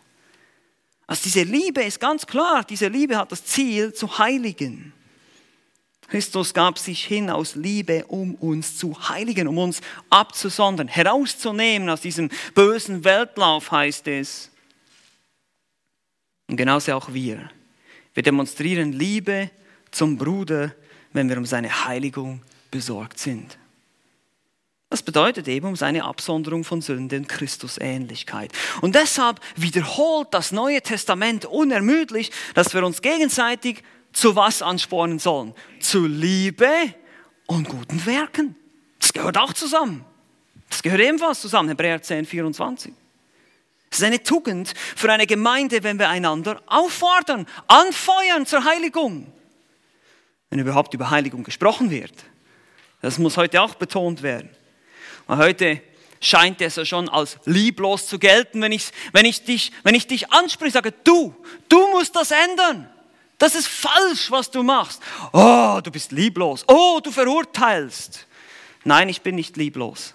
Also 1.07 1.23
diese 1.23 1.43
Liebe 1.43 1.81
ist 1.81 1.99
ganz 1.99 2.25
klar, 2.25 2.63
diese 2.63 2.87
Liebe 2.87 3.17
hat 3.17 3.31
das 3.31 3.43
Ziel 3.43 3.93
zu 3.93 4.19
heiligen. 4.19 4.93
Christus 6.07 6.53
gab 6.53 6.79
sich 6.79 7.05
hin 7.05 7.29
aus 7.29 7.55
Liebe, 7.55 8.05
um 8.07 8.35
uns 8.35 8.77
zu 8.77 9.09
heiligen, 9.09 9.47
um 9.47 9.57
uns 9.59 9.81
abzusondern, 10.09 10.87
herauszunehmen 10.87 11.89
aus 11.89 12.01
diesem 12.01 12.29
bösen 12.55 13.03
Weltlauf, 13.03 13.71
heißt 13.71 14.07
es. 14.07 14.51
Und 16.47 16.57
genauso 16.57 16.93
auch 16.93 17.13
wir. 17.13 17.51
Wir 18.19 18.23
demonstrieren 18.23 18.91
Liebe 18.91 19.49
zum 19.91 20.17
Bruder, 20.17 20.75
wenn 21.13 21.29
wir 21.29 21.37
um 21.37 21.45
seine 21.45 21.85
Heiligung 21.85 22.41
besorgt 22.69 23.17
sind. 23.17 23.57
Das 24.89 25.01
bedeutet 25.01 25.47
eben 25.47 25.67
um 25.67 25.77
seine 25.77 26.03
Absonderung 26.03 26.65
von 26.65 26.81
Sünde 26.81 27.15
und 27.15 27.29
Christusähnlichkeit. 27.29 28.51
Und 28.81 28.95
deshalb 28.95 29.39
wiederholt 29.55 30.27
das 30.31 30.51
Neue 30.51 30.81
Testament 30.81 31.45
unermüdlich, 31.45 32.29
dass 32.55 32.73
wir 32.73 32.85
uns 32.85 33.01
gegenseitig 33.01 33.83
zu 34.11 34.35
was 34.35 34.61
anspornen 34.61 35.19
sollen? 35.19 35.53
Zu 35.79 36.05
Liebe 36.05 36.67
und 37.47 37.69
guten 37.69 38.05
Werken. 38.05 38.57
Das 38.99 39.13
gehört 39.13 39.37
auch 39.37 39.53
zusammen. 39.53 40.03
Das 40.69 40.83
gehört 40.83 40.99
ebenfalls 40.99 41.39
zusammen, 41.39 41.69
Hebräer 41.69 42.01
10, 42.01 42.25
24. 42.25 42.93
Es 43.91 43.99
ist 43.99 44.03
eine 44.03 44.21
Tugend 44.21 44.73
für 44.95 45.11
eine 45.11 45.25
Gemeinde, 45.25 45.83
wenn 45.83 45.97
wir 45.97 46.09
einander 46.09 46.61
auffordern, 46.67 47.47
anfeuern 47.67 48.45
zur 48.45 48.63
Heiligung. 48.63 49.31
Wenn 50.49 50.59
überhaupt 50.59 50.93
über 50.93 51.09
Heiligung 51.09 51.43
gesprochen 51.43 51.89
wird. 51.89 52.13
Das 53.01 53.17
muss 53.17 53.37
heute 53.37 53.61
auch 53.61 53.75
betont 53.75 54.21
werden. 54.21 54.49
Und 55.27 55.37
heute 55.37 55.81
scheint 56.21 56.61
es 56.61 56.75
ja 56.75 56.85
schon 56.85 57.07
als 57.07 57.37
lieblos 57.45 58.07
zu 58.07 58.19
gelten, 58.19 58.61
wenn 58.61 58.71
ich, 58.71 58.91
wenn 59.13 59.25
ich, 59.25 59.43
dich, 59.45 59.71
wenn 59.83 59.95
ich 59.95 60.07
dich 60.07 60.31
anspreche, 60.31 60.73
sage, 60.73 60.93
du, 61.03 61.35
du 61.69 61.87
musst 61.91 62.15
das 62.15 62.31
ändern. 62.31 62.89
Das 63.37 63.55
ist 63.55 63.67
falsch, 63.67 64.29
was 64.31 64.51
du 64.51 64.63
machst. 64.63 65.01
Oh, 65.31 65.79
du 65.81 65.91
bist 65.91 66.11
lieblos. 66.11 66.65
Oh, 66.67 66.99
du 67.01 67.09
verurteilst. 67.09 68.27
Nein, 68.83 69.07
ich 69.07 69.21
bin 69.21 69.35
nicht 69.35 69.55
lieblos. 69.55 70.13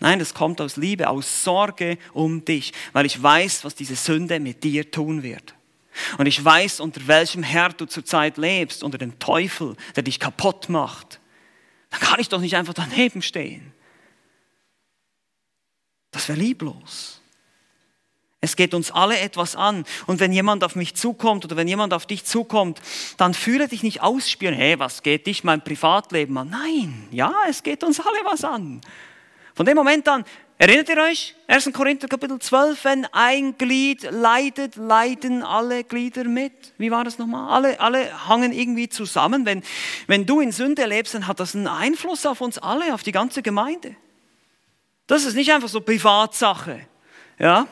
Nein, 0.00 0.18
das 0.18 0.32
kommt 0.34 0.60
aus 0.60 0.76
Liebe, 0.76 1.08
aus 1.08 1.44
Sorge 1.44 1.98
um 2.14 2.44
dich, 2.44 2.72
weil 2.92 3.06
ich 3.06 3.22
weiß, 3.22 3.64
was 3.64 3.74
diese 3.74 3.96
Sünde 3.96 4.40
mit 4.40 4.64
dir 4.64 4.90
tun 4.90 5.22
wird. 5.22 5.54
Und 6.16 6.26
ich 6.26 6.42
weiß, 6.42 6.80
unter 6.80 7.06
welchem 7.06 7.42
Herd 7.42 7.80
du 7.80 7.86
zurzeit 7.86 8.38
lebst, 8.38 8.82
unter 8.82 8.96
dem 8.96 9.18
Teufel, 9.18 9.76
der 9.96 10.02
dich 10.02 10.18
kaputt 10.18 10.68
macht. 10.70 11.20
Da 11.90 11.98
kann 11.98 12.20
ich 12.20 12.28
doch 12.28 12.40
nicht 12.40 12.56
einfach 12.56 12.74
daneben 12.74 13.20
stehen. 13.20 13.72
Das 16.12 16.28
wäre 16.28 16.38
lieblos. 16.38 17.20
Es 18.40 18.56
geht 18.56 18.72
uns 18.72 18.90
alle 18.90 19.18
etwas 19.18 19.54
an. 19.54 19.84
Und 20.06 20.18
wenn 20.18 20.32
jemand 20.32 20.64
auf 20.64 20.74
mich 20.74 20.94
zukommt 20.94 21.44
oder 21.44 21.56
wenn 21.56 21.68
jemand 21.68 21.92
auf 21.92 22.06
dich 22.06 22.24
zukommt, 22.24 22.80
dann 23.18 23.34
fühle 23.34 23.68
dich 23.68 23.82
nicht 23.82 24.00
ausspüren, 24.00 24.54
hey, 24.54 24.78
was 24.78 25.02
geht 25.02 25.26
dich 25.26 25.44
mein 25.44 25.62
Privatleben 25.62 26.38
an? 26.38 26.48
Nein, 26.48 27.08
ja, 27.10 27.34
es 27.50 27.62
geht 27.62 27.84
uns 27.84 28.00
alle 28.00 28.24
was 28.24 28.44
an. 28.44 28.80
Von 29.60 29.66
dem 29.66 29.76
Moment 29.76 30.08
an, 30.08 30.24
erinnert 30.56 30.88
ihr 30.88 30.96
euch, 30.96 31.34
1. 31.46 31.70
Korinther 31.74 32.08
Kapitel 32.08 32.38
12, 32.38 32.82
wenn 32.82 33.04
ein 33.12 33.58
Glied 33.58 34.10
leidet, 34.10 34.76
leiden 34.76 35.42
alle 35.42 35.84
Glieder 35.84 36.24
mit. 36.24 36.72
Wie 36.78 36.90
war 36.90 37.04
das 37.04 37.18
nochmal? 37.18 37.50
Alle, 37.50 37.78
alle 37.78 38.26
hangen 38.26 38.52
irgendwie 38.52 38.88
zusammen. 38.88 39.44
Wenn, 39.44 39.62
wenn 40.06 40.24
du 40.24 40.40
in 40.40 40.50
Sünde 40.50 40.86
lebst, 40.86 41.12
dann 41.12 41.26
hat 41.26 41.40
das 41.40 41.54
einen 41.54 41.66
Einfluss 41.66 42.24
auf 42.24 42.40
uns 42.40 42.56
alle, 42.56 42.94
auf 42.94 43.02
die 43.02 43.12
ganze 43.12 43.42
Gemeinde. 43.42 43.94
Das 45.06 45.26
ist 45.26 45.34
nicht 45.34 45.52
einfach 45.52 45.68
so 45.68 45.82
Privatsache. 45.82 46.80
Ja? 47.38 47.66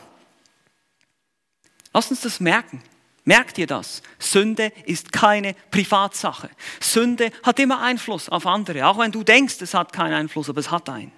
Lass 1.94 2.10
uns 2.10 2.20
das 2.20 2.38
merken. 2.38 2.82
Merkt 3.24 3.56
ihr 3.56 3.66
das? 3.66 4.02
Sünde 4.18 4.72
ist 4.84 5.10
keine 5.10 5.54
Privatsache. 5.70 6.50
Sünde 6.80 7.30
hat 7.42 7.58
immer 7.58 7.80
Einfluss 7.80 8.28
auf 8.28 8.46
andere, 8.46 8.86
auch 8.86 8.98
wenn 8.98 9.10
du 9.10 9.24
denkst, 9.24 9.56
es 9.62 9.72
hat 9.72 9.94
keinen 9.94 10.12
Einfluss, 10.12 10.50
aber 10.50 10.60
es 10.60 10.70
hat 10.70 10.90
einen. 10.90 11.17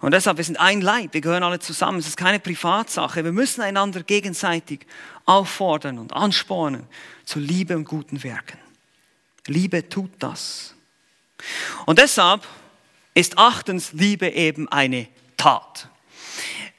Und 0.00 0.12
deshalb, 0.12 0.36
wir 0.36 0.44
sind 0.44 0.60
ein 0.60 0.82
Leib, 0.82 1.14
wir 1.14 1.22
gehören 1.22 1.42
alle 1.42 1.58
zusammen. 1.58 1.98
Es 1.98 2.06
ist 2.06 2.16
keine 2.16 2.38
Privatsache. 2.38 3.24
Wir 3.24 3.32
müssen 3.32 3.62
einander 3.62 4.02
gegenseitig 4.02 4.80
auffordern 5.24 5.98
und 5.98 6.12
anspornen 6.12 6.86
zu 7.24 7.38
Liebe 7.38 7.76
und 7.76 7.84
guten 7.84 8.22
Werken. 8.22 8.58
Liebe 9.46 9.88
tut 9.88 10.10
das. 10.18 10.74
Und 11.86 11.98
deshalb 11.98 12.46
ist 13.14 13.38
achtens 13.38 13.92
Liebe 13.92 14.28
eben 14.28 14.68
eine 14.68 15.08
Tat. 15.36 15.88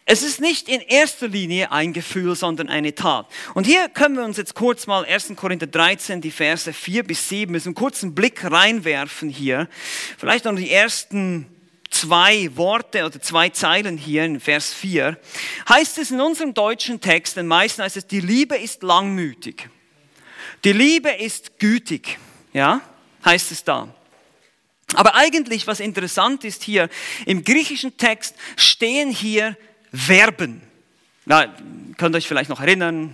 Es 0.06 0.24
ist 0.24 0.40
nicht 0.40 0.70
in 0.70 0.80
erster 0.80 1.28
Linie 1.28 1.72
ein 1.72 1.92
Gefühl, 1.92 2.36
sondern 2.36 2.70
eine 2.70 2.96
Tat. 2.96 3.28
Und 3.56 3.66
hier 3.66 3.90
können 3.90 4.16
wir 4.16 4.24
uns 4.24 4.38
jetzt 4.38 4.54
kurz 4.54 4.88
mal 4.88 5.04
1. 5.04 5.34
Korinther 5.36 5.68
13, 5.68 6.22
die 6.22 6.32
Verse 6.32 6.72
4 6.72 7.04
bis 7.04 7.28
7, 7.28 7.52
müssen 7.52 7.70
einen 7.70 7.76
kurzen 7.76 8.16
Blick 8.16 8.50
reinwerfen 8.50 9.28
hier. 9.28 9.68
Vielleicht 10.18 10.46
noch 10.46 10.56
die 10.56 10.72
ersten 10.72 11.48
zwei 11.90 12.50
Worte 12.56 13.06
oder 13.06 13.22
zwei 13.22 13.50
Zeilen 13.50 13.98
hier 13.98 14.26
in 14.26 14.40
Vers 14.40 14.74
4. 14.74 15.18
Heißt 15.70 15.98
es 15.98 16.12
in 16.12 16.22
unserem 16.22 16.54
deutschen 16.54 17.02
Text, 17.02 17.38
den 17.38 17.48
meisten 17.48 17.84
heißt 17.84 17.98
es, 17.98 18.08
die 18.08 18.20
Liebe 18.20 18.56
ist 18.56 18.84
langmütig. 18.84 19.70
Die 20.64 20.74
Liebe 20.74 21.10
ist 21.10 21.60
gütig. 21.60 22.18
Ja, 22.54 22.82
heißt 23.24 23.52
es 23.52 23.64
da. 23.64 23.88
Aber 24.94 25.16
eigentlich, 25.16 25.68
was 25.68 25.80
interessant 25.80 26.44
ist 26.44 26.64
hier, 26.64 26.90
im 27.26 27.44
griechischen 27.44 27.98
Text 27.98 28.36
stehen 28.56 29.12
hier 29.12 29.58
Verben. 29.94 30.62
Na, 31.26 31.54
könnt 31.98 32.16
ihr 32.16 32.18
euch 32.18 32.28
vielleicht 32.28 32.50
noch 32.50 32.62
erinnern, 32.62 33.14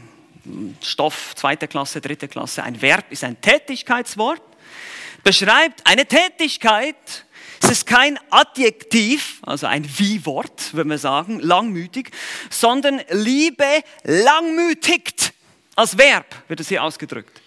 Stoff, 0.82 1.34
zweite 1.36 1.68
Klasse, 1.68 2.02
dritte 2.02 2.28
Klasse, 2.28 2.64
ein 2.64 2.82
Verb 2.82 3.12
ist 3.12 3.24
ein 3.24 3.40
Tätigkeitswort, 3.40 4.42
beschreibt 5.24 5.88
eine 5.88 6.06
Tätigkeit, 6.06 7.26
es 7.64 7.72
ist 7.72 7.86
kein 7.88 8.20
Adjektiv, 8.30 9.40
also 9.44 9.68
ein 9.68 9.88
Wie-Wort, 9.98 10.74
würde 10.74 10.90
man 10.90 10.98
sagen, 10.98 11.40
langmütig, 11.40 12.12
sondern 12.50 13.02
Liebe 13.10 13.84
langmütigt. 14.04 15.34
Als 15.76 15.98
Verb 15.98 16.26
wird 16.50 16.60
es 16.60 16.68
hier 16.68 16.84
ausgedrückt. 16.84 17.42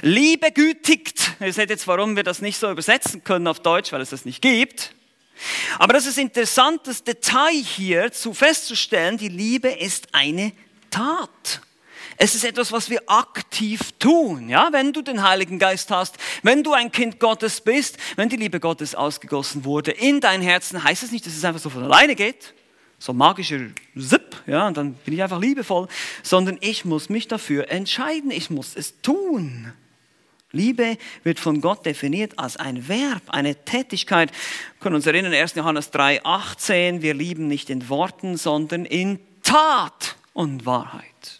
Liebe 0.00 0.50
gütigt. 0.52 1.32
Ihr 1.40 1.52
seht 1.52 1.68
jetzt, 1.68 1.86
warum 1.86 2.16
wir 2.16 2.22
das 2.22 2.40
nicht 2.40 2.58
so 2.58 2.70
übersetzen 2.70 3.22
können 3.22 3.46
auf 3.46 3.60
Deutsch, 3.60 3.92
weil 3.92 4.00
es 4.00 4.10
das 4.10 4.24
nicht 4.24 4.40
gibt. 4.40 4.94
Aber 5.78 5.92
das 5.92 6.06
ist 6.06 6.18
interessant, 6.18 6.80
das 6.84 7.04
Detail 7.04 7.52
hier 7.52 8.10
zu 8.10 8.32
festzustellen, 8.32 9.18
die 9.18 9.28
Liebe 9.28 9.68
ist 9.68 10.08
eine 10.12 10.52
Tat. 10.90 11.60
Es 12.20 12.34
ist 12.34 12.44
etwas, 12.44 12.72
was 12.72 12.90
wir 12.90 13.00
aktiv 13.06 13.92
tun. 14.00 14.48
Ja, 14.48 14.70
wenn 14.72 14.92
du 14.92 15.02
den 15.02 15.22
Heiligen 15.22 15.60
Geist 15.60 15.92
hast, 15.92 16.16
wenn 16.42 16.64
du 16.64 16.72
ein 16.72 16.90
Kind 16.90 17.20
Gottes 17.20 17.60
bist, 17.60 17.96
wenn 18.16 18.28
die 18.28 18.36
Liebe 18.36 18.58
Gottes 18.58 18.96
ausgegossen 18.96 19.64
wurde 19.64 19.92
in 19.92 20.20
dein 20.20 20.42
Herzen, 20.42 20.82
heißt 20.82 21.04
es 21.04 21.12
nicht, 21.12 21.24
dass 21.26 21.36
es 21.36 21.44
einfach 21.44 21.60
so 21.60 21.70
von 21.70 21.84
alleine 21.84 22.16
geht, 22.16 22.54
so 22.98 23.12
magischer 23.12 23.60
Zip, 23.96 24.36
ja, 24.48 24.66
und 24.66 24.76
dann 24.76 24.94
bin 24.94 25.14
ich 25.14 25.22
einfach 25.22 25.40
liebevoll, 25.40 25.86
sondern 26.24 26.58
ich 26.60 26.84
muss 26.84 27.08
mich 27.08 27.28
dafür 27.28 27.70
entscheiden, 27.70 28.32
ich 28.32 28.50
muss 28.50 28.74
es 28.74 29.00
tun. 29.00 29.72
Liebe 30.50 30.98
wird 31.22 31.38
von 31.38 31.60
Gott 31.60 31.86
definiert 31.86 32.36
als 32.36 32.56
ein 32.56 32.88
Verb, 32.88 33.22
eine 33.28 33.54
Tätigkeit. 33.64 34.32
Wir 34.32 34.80
können 34.80 34.96
uns 34.96 35.06
erinnern, 35.06 35.32
1. 35.32 35.54
Johannes 35.54 35.92
3, 35.92 36.24
18, 36.24 37.00
wir 37.00 37.14
lieben 37.14 37.46
nicht 37.46 37.70
in 37.70 37.88
Worten, 37.88 38.36
sondern 38.36 38.86
in 38.86 39.20
Tat 39.44 40.16
und 40.32 40.66
Wahrheit. 40.66 41.37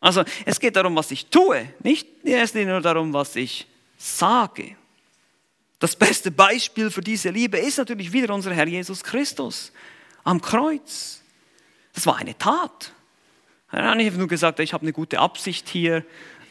Also 0.00 0.24
es 0.46 0.58
geht 0.58 0.76
darum, 0.76 0.96
was 0.96 1.10
ich 1.10 1.26
tue, 1.26 1.72
nicht 1.80 2.08
erst 2.24 2.54
nur 2.54 2.80
darum, 2.80 3.12
was 3.12 3.36
ich 3.36 3.66
sage. 3.98 4.76
Das 5.78 5.94
beste 5.94 6.30
Beispiel 6.30 6.90
für 6.90 7.02
diese 7.02 7.30
Liebe 7.30 7.58
ist 7.58 7.78
natürlich 7.78 8.12
wieder 8.12 8.34
unser 8.34 8.52
Herr 8.52 8.66
Jesus 8.66 9.04
Christus 9.04 9.72
am 10.24 10.40
Kreuz. 10.40 11.22
Das 11.92 12.06
war 12.06 12.16
eine 12.16 12.36
Tat. 12.36 12.92
Er 13.72 13.90
hat 13.90 13.96
nicht 13.96 14.16
nur 14.16 14.26
gesagt, 14.26 14.58
ich 14.60 14.72
habe 14.72 14.82
eine 14.82 14.92
gute 14.92 15.18
Absicht 15.18 15.68
hier, 15.68 16.04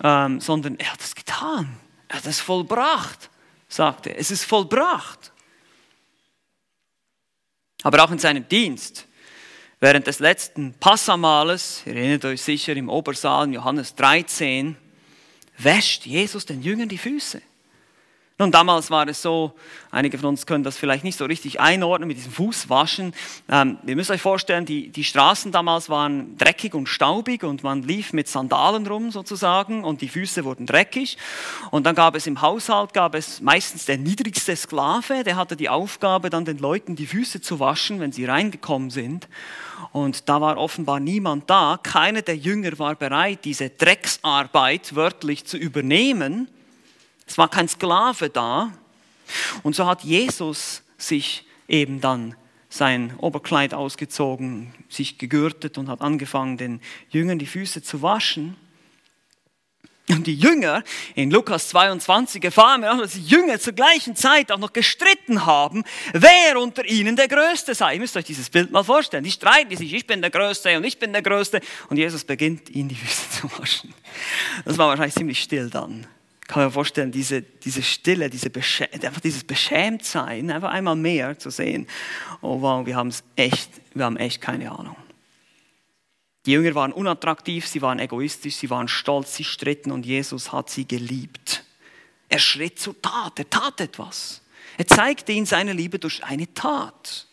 ähm, 0.04 0.40
sondern 0.40 0.78
er 0.78 0.94
hat 0.94 1.02
es 1.02 1.16
getan. 1.16 1.78
Er 2.08 2.18
hat 2.18 2.26
es 2.26 2.40
vollbracht, 2.40 3.30
sagte 3.68 4.12
er. 4.12 4.20
Es 4.20 4.32
ist 4.32 4.46
vollbracht. 4.46 5.32
Aber 7.84 8.04
auch 8.04 8.12
in 8.12 8.20
seinem 8.20 8.48
Dienst, 8.48 9.08
während 9.80 10.08
des 10.08 10.20
letzten 10.20 10.74
Passamales, 10.74 11.84
ihr 11.86 11.96
erinnert 11.96 12.26
euch 12.26 12.42
sicher 12.42 12.76
im 12.76 12.90
Obersaal 12.90 13.46
in 13.46 13.54
Johannes 13.54 13.96
13, 13.96 14.76
wäscht 15.58 16.06
Jesus 16.06 16.46
den 16.46 16.62
Jüngern 16.62 16.90
die 16.90 16.98
Füße. 16.98 17.42
Nun, 18.42 18.54
damals 18.54 18.90
war 18.90 19.06
es 19.10 19.22
so, 19.22 19.52
einige 19.92 20.18
von 20.18 20.30
uns 20.30 20.46
können 20.46 20.64
das 20.64 20.78
vielleicht 20.78 21.04
nicht 21.04 21.18
so 21.18 21.26
richtig 21.26 21.60
einordnen 21.60 22.08
mit 22.08 22.16
diesem 22.16 22.32
Fußwaschen. 22.32 23.14
Ähm, 23.50 23.78
ihr 23.86 23.98
müsst 23.98 24.12
euch 24.12 24.22
vorstellen, 24.22 24.66
die, 24.66 24.88
die 24.88 25.04
Straßen 25.04 25.52
damals 25.52 25.90
waren 25.90 26.38
dreckig 26.38 26.74
und 26.74 26.88
staubig 26.88 27.44
und 27.44 27.64
man 27.64 27.84
lief 27.84 28.14
mit 28.14 28.30
Sandalen 28.30 28.88
rum 28.88 29.12
sozusagen 29.12 29.84
und 29.84 30.00
die 30.00 30.08
Füße 30.08 30.46
wurden 30.46 30.66
dreckig. 30.66 31.18
Und 31.70 31.86
dann 31.86 31.96
gab 31.96 32.16
es 32.16 32.28
im 32.28 32.42
Haushalt, 32.42 32.94
gab 32.94 33.14
es 33.14 33.42
meistens 33.42 33.84
der 33.84 33.98
niedrigste 33.98 34.56
Sklave, 34.56 35.26
der 35.26 35.36
hatte 35.36 35.58
die 35.58 35.68
Aufgabe, 35.68 36.30
dann 36.30 36.46
den 36.46 36.60
Leuten 36.60 36.96
die 36.96 37.08
Füße 37.08 37.42
zu 37.42 37.60
waschen, 37.60 38.00
wenn 38.00 38.14
sie 38.14 38.24
reingekommen 38.24 38.90
sind. 38.90 39.28
Und 39.92 40.30
da 40.30 40.40
war 40.40 40.58
offenbar 40.58 41.02
niemand 41.02 41.50
da. 41.50 41.78
Keiner 41.84 42.22
der 42.22 42.38
Jünger 42.38 42.80
war 42.80 42.96
bereit, 42.96 43.44
diese 43.44 43.70
Drecksarbeit 43.70 44.96
wörtlich 44.96 45.44
zu 45.44 45.58
übernehmen. 45.58 46.48
Es 47.30 47.38
war 47.38 47.48
kein 47.48 47.68
Sklave 47.68 48.30
da. 48.30 48.74
Und 49.62 49.76
so 49.76 49.86
hat 49.86 50.04
Jesus 50.04 50.82
sich 50.98 51.46
eben 51.68 52.02
dann 52.02 52.36
sein 52.70 53.14
Oberkleid 53.18 53.76
ausgezogen, 53.76 54.74
sich 54.90 55.20
gegürtet 55.20 55.78
und 55.78 55.90
hat 55.90 56.02
angefangen, 56.02 56.58
den 56.58 56.82
Jüngern 57.10 57.38
die 57.38 57.46
Füße 57.46 57.84
zu 57.84 58.02
waschen. 58.02 58.56
Und 60.10 60.26
die 60.26 60.34
Jünger 60.34 60.84
in 61.14 61.30
Lukas 61.30 61.70
22 61.70 62.44
erfahren 62.44 62.82
wir 62.82 62.92
auch, 62.92 62.98
dass 62.98 63.12
die 63.12 63.24
Jünger 63.24 63.60
zur 63.60 63.74
gleichen 63.74 64.16
Zeit 64.16 64.52
auch 64.52 64.58
noch 64.58 64.74
gestritten 64.74 65.46
haben, 65.46 65.84
wer 66.14 66.60
unter 66.60 66.84
ihnen 66.84 67.16
der 67.16 67.28
Größte 67.28 67.76
sei. 67.76 67.94
Ihr 67.94 68.00
müsst 68.00 68.18
euch 68.18 68.26
dieses 68.26 68.50
Bild 68.50 68.72
mal 68.72 68.84
vorstellen. 68.84 69.24
Die 69.24 69.30
streiten 69.30 69.78
sich, 69.78 69.94
ich 69.94 70.08
bin 70.08 70.22
der 70.22 70.32
Größte 70.32 70.76
und 70.78 70.84
ich 70.84 70.98
bin 70.98 71.14
der 71.14 71.22
Größte. 71.22 71.62
Und 71.90 71.98
Jesus 71.98 72.24
beginnt, 72.24 72.72
ihnen 72.72 72.90
die 72.90 72.96
Füße 72.96 73.30
zu 73.42 73.60
waschen. 73.60 73.94
Das 74.66 74.80
war 74.80 74.88
wahrscheinlich 74.88 75.14
ziemlich 75.14 75.44
still 75.44 75.70
dann. 75.70 76.08
Kann 76.50 76.64
man 76.64 76.72
vorstellen, 76.72 77.12
diese, 77.12 77.44
diese 77.44 77.84
Stille, 77.84 78.28
diese 78.28 78.52
einfach 79.04 79.22
dieses 79.22 79.44
Beschämtsein, 79.44 80.50
einfach 80.50 80.72
einmal 80.72 80.96
mehr 80.96 81.38
zu 81.38 81.52
sehen. 81.52 81.86
Oh 82.42 82.60
wow, 82.60 82.84
wir 82.88 82.96
haben 82.96 83.10
es 83.10 83.24
echt, 83.36 83.70
wir 83.94 84.06
haben 84.06 84.18
echt 84.18 84.42
keine 84.42 84.72
Ahnung. 84.72 84.96
Die 86.48 86.54
Jünger 86.54 86.74
waren 86.74 86.92
unattraktiv, 86.92 87.68
sie 87.68 87.84
waren 87.84 88.00
egoistisch, 88.00 88.56
sie 88.56 88.72
waren 88.72 88.88
stolz, 88.88 89.36
sie 89.36 89.44
stritten 89.44 89.92
und 89.92 90.08
Jesus 90.08 90.52
hat 90.52 90.72
sie 90.72 90.88
geliebt. 90.88 91.64
Er 92.30 92.40
schritt 92.40 92.80
zur 92.80 93.00
Tat, 93.00 93.38
er 93.38 93.48
tat 93.48 93.80
etwas. 93.80 94.42
Er 94.80 94.88
zeigte 94.88 95.32
ihnen 95.32 95.46
seine 95.46 95.74
Liebe 95.74 96.00
durch 96.00 96.24
eine 96.24 96.52
Tat. 96.56 97.28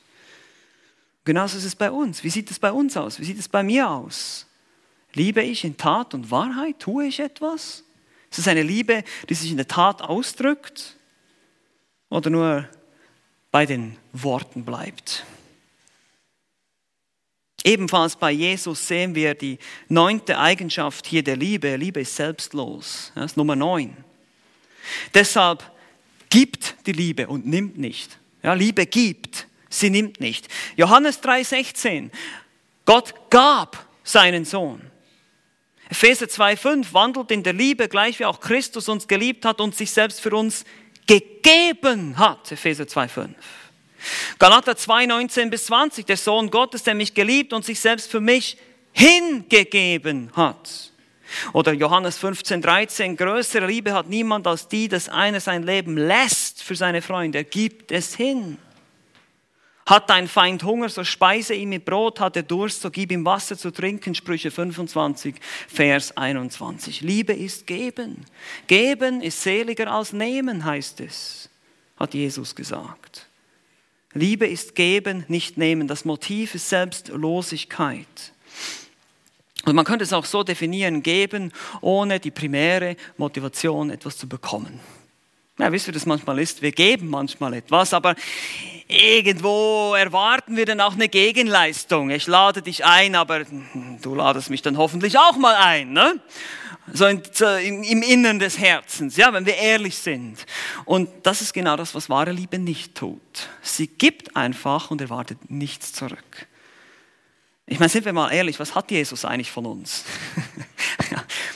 Genauso 1.25 1.57
ist 1.57 1.65
es 1.65 1.75
bei 1.75 1.91
uns. 1.91 2.23
Wie 2.23 2.29
sieht 2.29 2.51
es 2.51 2.59
bei 2.59 2.71
uns 2.71 2.99
aus? 2.99 3.19
Wie 3.19 3.25
sieht 3.25 3.39
es 3.39 3.49
bei 3.49 3.63
mir 3.63 3.89
aus? 3.89 4.47
Liebe 5.15 5.41
ich 5.41 5.65
in 5.65 5.79
Tat 5.79 6.13
und 6.13 6.31
Wahrheit? 6.31 6.81
Tue 6.81 7.07
ich 7.07 7.19
etwas? 7.19 7.86
Ist 8.37 8.41
es 8.41 8.49
eine 8.49 8.63
Liebe, 8.63 9.03
die 9.31 9.35
sich 9.35 9.51
in 9.51 9.57
der 9.57 9.67
Tat 9.67 10.03
ausdrückt 10.03 10.95
oder 12.11 12.29
nur 12.29 12.69
bei 13.51 13.65
den 13.65 13.97
Worten 14.13 14.63
bleibt? 14.63 15.25
Ebenfalls 17.65 18.15
bei 18.15 18.31
Jesus 18.31 18.87
sehen 18.87 19.15
wir 19.15 19.35
die 19.35 19.59
neunte 19.89 20.39
Eigenschaft 20.39 21.07
hier 21.07 21.23
der 21.23 21.39
Liebe. 21.39 21.77
Liebe 21.77 22.01
ist 22.01 22.15
selbstlos. 22.15 23.11
Das 23.15 23.33
ist 23.33 23.37
Nummer 23.39 23.57
neun. 23.57 23.97
Deshalb 25.15 25.65
gibt 26.29 26.75
die 26.87 26.93
Liebe 26.93 27.29
und 27.29 27.47
nimmt 27.47 27.79
nicht. 27.79 28.19
Ja, 28.43 28.53
Liebe 28.53 28.85
gibt, 28.85 29.47
sie 29.71 29.89
nimmt 29.89 30.21
nicht. 30.21 30.49
Johannes 30.77 31.23
3,16. 31.23 32.11
Gott 32.85 33.15
gab 33.31 33.87
seinen 34.05 34.45
Sohn. 34.45 34.83
Epheser 35.89 36.27
2,5 36.27 36.93
wandelt 36.93 37.31
in 37.31 37.43
der 37.43 37.53
Liebe, 37.53 37.89
gleich 37.89 38.19
wie 38.19 38.25
auch 38.25 38.41
Christus 38.41 38.89
uns 38.89 39.07
geliebt 39.07 39.45
hat 39.45 39.61
und 39.61 39.75
sich 39.75 39.91
selbst 39.91 40.21
für 40.21 40.35
uns 40.35 40.65
gegeben 41.07 42.19
hat. 42.19 42.51
Epheser 42.51 42.85
2,5. 42.85 43.29
Galater 44.39 44.77
2, 44.77 45.07
19 45.07 45.51
bis 45.51 45.67
20, 45.67 46.07
der 46.07 46.17
Sohn 46.17 46.51
Gottes, 46.51 46.83
der 46.83 46.95
mich 46.95 47.15
geliebt 47.15 47.53
und 47.53 47.65
sich 47.65 47.81
selbst 47.81 48.11
für 48.11 48.21
mich 48.21 48.57
hingegeben 48.93 50.31
hat. 50.35 50.93
Oder 51.53 51.73
Johannes 51.73 52.19
15, 52.19 52.63
13, 52.63 53.17
größere 53.17 53.67
Liebe 53.67 53.93
hat 53.93 54.09
niemand 54.09 54.47
als 54.47 54.69
die, 54.69 54.89
dass 54.89 55.09
einer 55.09 55.41
sein 55.41 55.65
Leben 55.65 55.97
lässt 55.97 56.63
für 56.63 56.77
seine 56.77 57.03
Freunde. 57.03 57.39
Er 57.39 57.45
gibt 57.45 57.91
es 57.93 58.15
hin. 58.15 58.59
Hat 59.87 60.11
dein 60.11 60.27
Feind 60.27 60.65
Hunger, 60.65 60.89
so 60.89 61.05
speise 61.05 61.55
ihn 61.55 61.69
mit 61.69 61.85
Brot, 61.85 62.19
hat 62.19 62.37
er 62.37 62.43
Durst, 62.43 62.83
so 62.83 62.91
gib 62.91 63.13
ihm 63.13 63.25
Wasser 63.25 63.57
zu 63.57 63.71
trinken. 63.71 64.17
Sprüche 64.17 64.51
25, 64.51 65.37
Vers 65.69 66.17
21. 66.17 67.03
Liebe 67.03 67.33
ist 67.33 67.69
geben. 67.69 68.27
Geben 68.67 69.23
ist 69.23 69.41
seliger 69.41 69.93
als 69.93 70.13
nehmen, 70.13 70.65
heißt 70.65 71.01
es, 71.01 71.49
hat 71.97 72.15
Jesus 72.15 72.57
gesagt. 72.57 73.29
Liebe 74.13 74.47
ist 74.47 74.75
geben, 74.75 75.25
nicht 75.29 75.57
nehmen. 75.57 75.87
Das 75.87 76.05
Motiv 76.05 76.57
ist 76.57 76.69
Selbstlosigkeit. 76.69 78.33
Und 79.67 79.77
man 79.77 79.85
könnte 79.85 80.05
es 80.05 80.13
auch 80.13 80.25
so 80.25 80.43
definieren, 80.43 81.03
geben, 81.03 81.53
ohne 81.81 82.19
die 82.19 82.31
primäre 82.33 82.97
Motivation, 83.19 83.91
etwas 83.91 84.17
zu 84.17 84.29
bekommen. 84.29 84.81
Ja, 85.59 85.73
wisst 85.73 85.87
ihr, 85.87 85.93
das 85.95 86.05
manchmal 86.05 86.39
ist? 86.39 86.61
Wir 86.61 86.73
geben 86.73 87.09
manchmal 87.09 87.55
etwas, 87.55 87.95
aber 87.95 88.15
irgendwo 88.89 89.95
erwarten 89.95 90.57
wir 90.57 90.67
dann 90.67 90.83
auch 90.83 90.93
eine 90.93 91.09
Gegenleistung. 91.09 92.11
Ich 92.11 92.27
lade 92.27 92.61
dich 92.61 92.85
ein, 92.85 93.15
aber 93.15 93.45
du 94.03 94.15
ladest 94.15 94.51
mich 94.51 94.61
dann 94.61 94.77
hoffentlich 94.77 95.19
auch 95.19 95.37
mal 95.37 95.55
ein. 95.55 95.93
Ne? 95.93 96.21
so 96.93 97.07
im, 97.07 97.83
im 97.83 98.03
Innern 98.03 98.39
des 98.39 98.59
Herzens, 98.59 99.17
ja, 99.17 99.33
wenn 99.33 99.47
wir 99.47 99.57
ehrlich 99.57 99.99
sind. 99.99 100.47
Und 100.85 101.09
das 101.23 101.41
ist 101.41 101.53
genau 101.53 101.77
das, 101.77 101.95
was 101.95 102.09
wahre 102.09 102.33
Liebe 102.33 102.59
nicht 102.59 102.95
tut. 102.95 103.49
Sie 103.63 103.87
gibt 103.87 104.37
einfach 104.37 104.91
und 104.91 105.01
erwartet 105.01 105.51
nichts 105.51 105.93
zurück. 105.93 106.47
Ich 107.67 107.81
meine, 107.81 107.89
sind 107.89 108.05
wir 108.05 108.13
mal 108.13 108.31
ehrlich, 108.31 108.61
was 108.61 108.75
hat 108.75 108.91
Jesus 108.91 109.25
eigentlich 109.25 109.51
von 109.51 109.67
uns? 109.67 110.05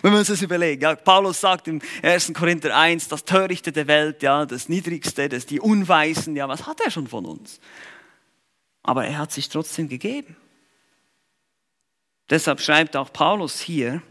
Wenn 0.03 0.13
wir 0.13 0.19
uns 0.19 0.29
das 0.29 0.43
überlegen. 0.43 0.83
Ja, 0.83 0.95
Paulus 0.95 1.41
sagt 1.41 1.69
im 1.69 1.81
1. 2.03 2.33
Korinther 2.35 2.77
1, 2.77 3.09
das 3.09 3.25
Törichte 3.25 3.73
der 3.73 3.87
Welt, 3.87 4.23
ja, 4.23 4.47
das 4.47 4.69
Niedrigste, 4.69 5.29
das 5.29 5.47
die 5.47 5.61
Unweisen, 5.61 6.37
ja, 6.37 6.49
was 6.49 6.67
hat 6.67 6.81
er 6.81 6.91
schon 6.91 7.07
von 7.07 7.27
uns? 7.27 7.61
Aber 8.83 9.07
er 9.07 9.19
hat 9.19 9.33
sich 9.33 9.49
trotzdem 9.49 9.89
gegeben. 9.89 10.37
Deshalb 12.31 12.61
schreibt 12.61 12.97
auch 12.97 13.13
Paulus 13.13 13.61
hier, 13.61 14.03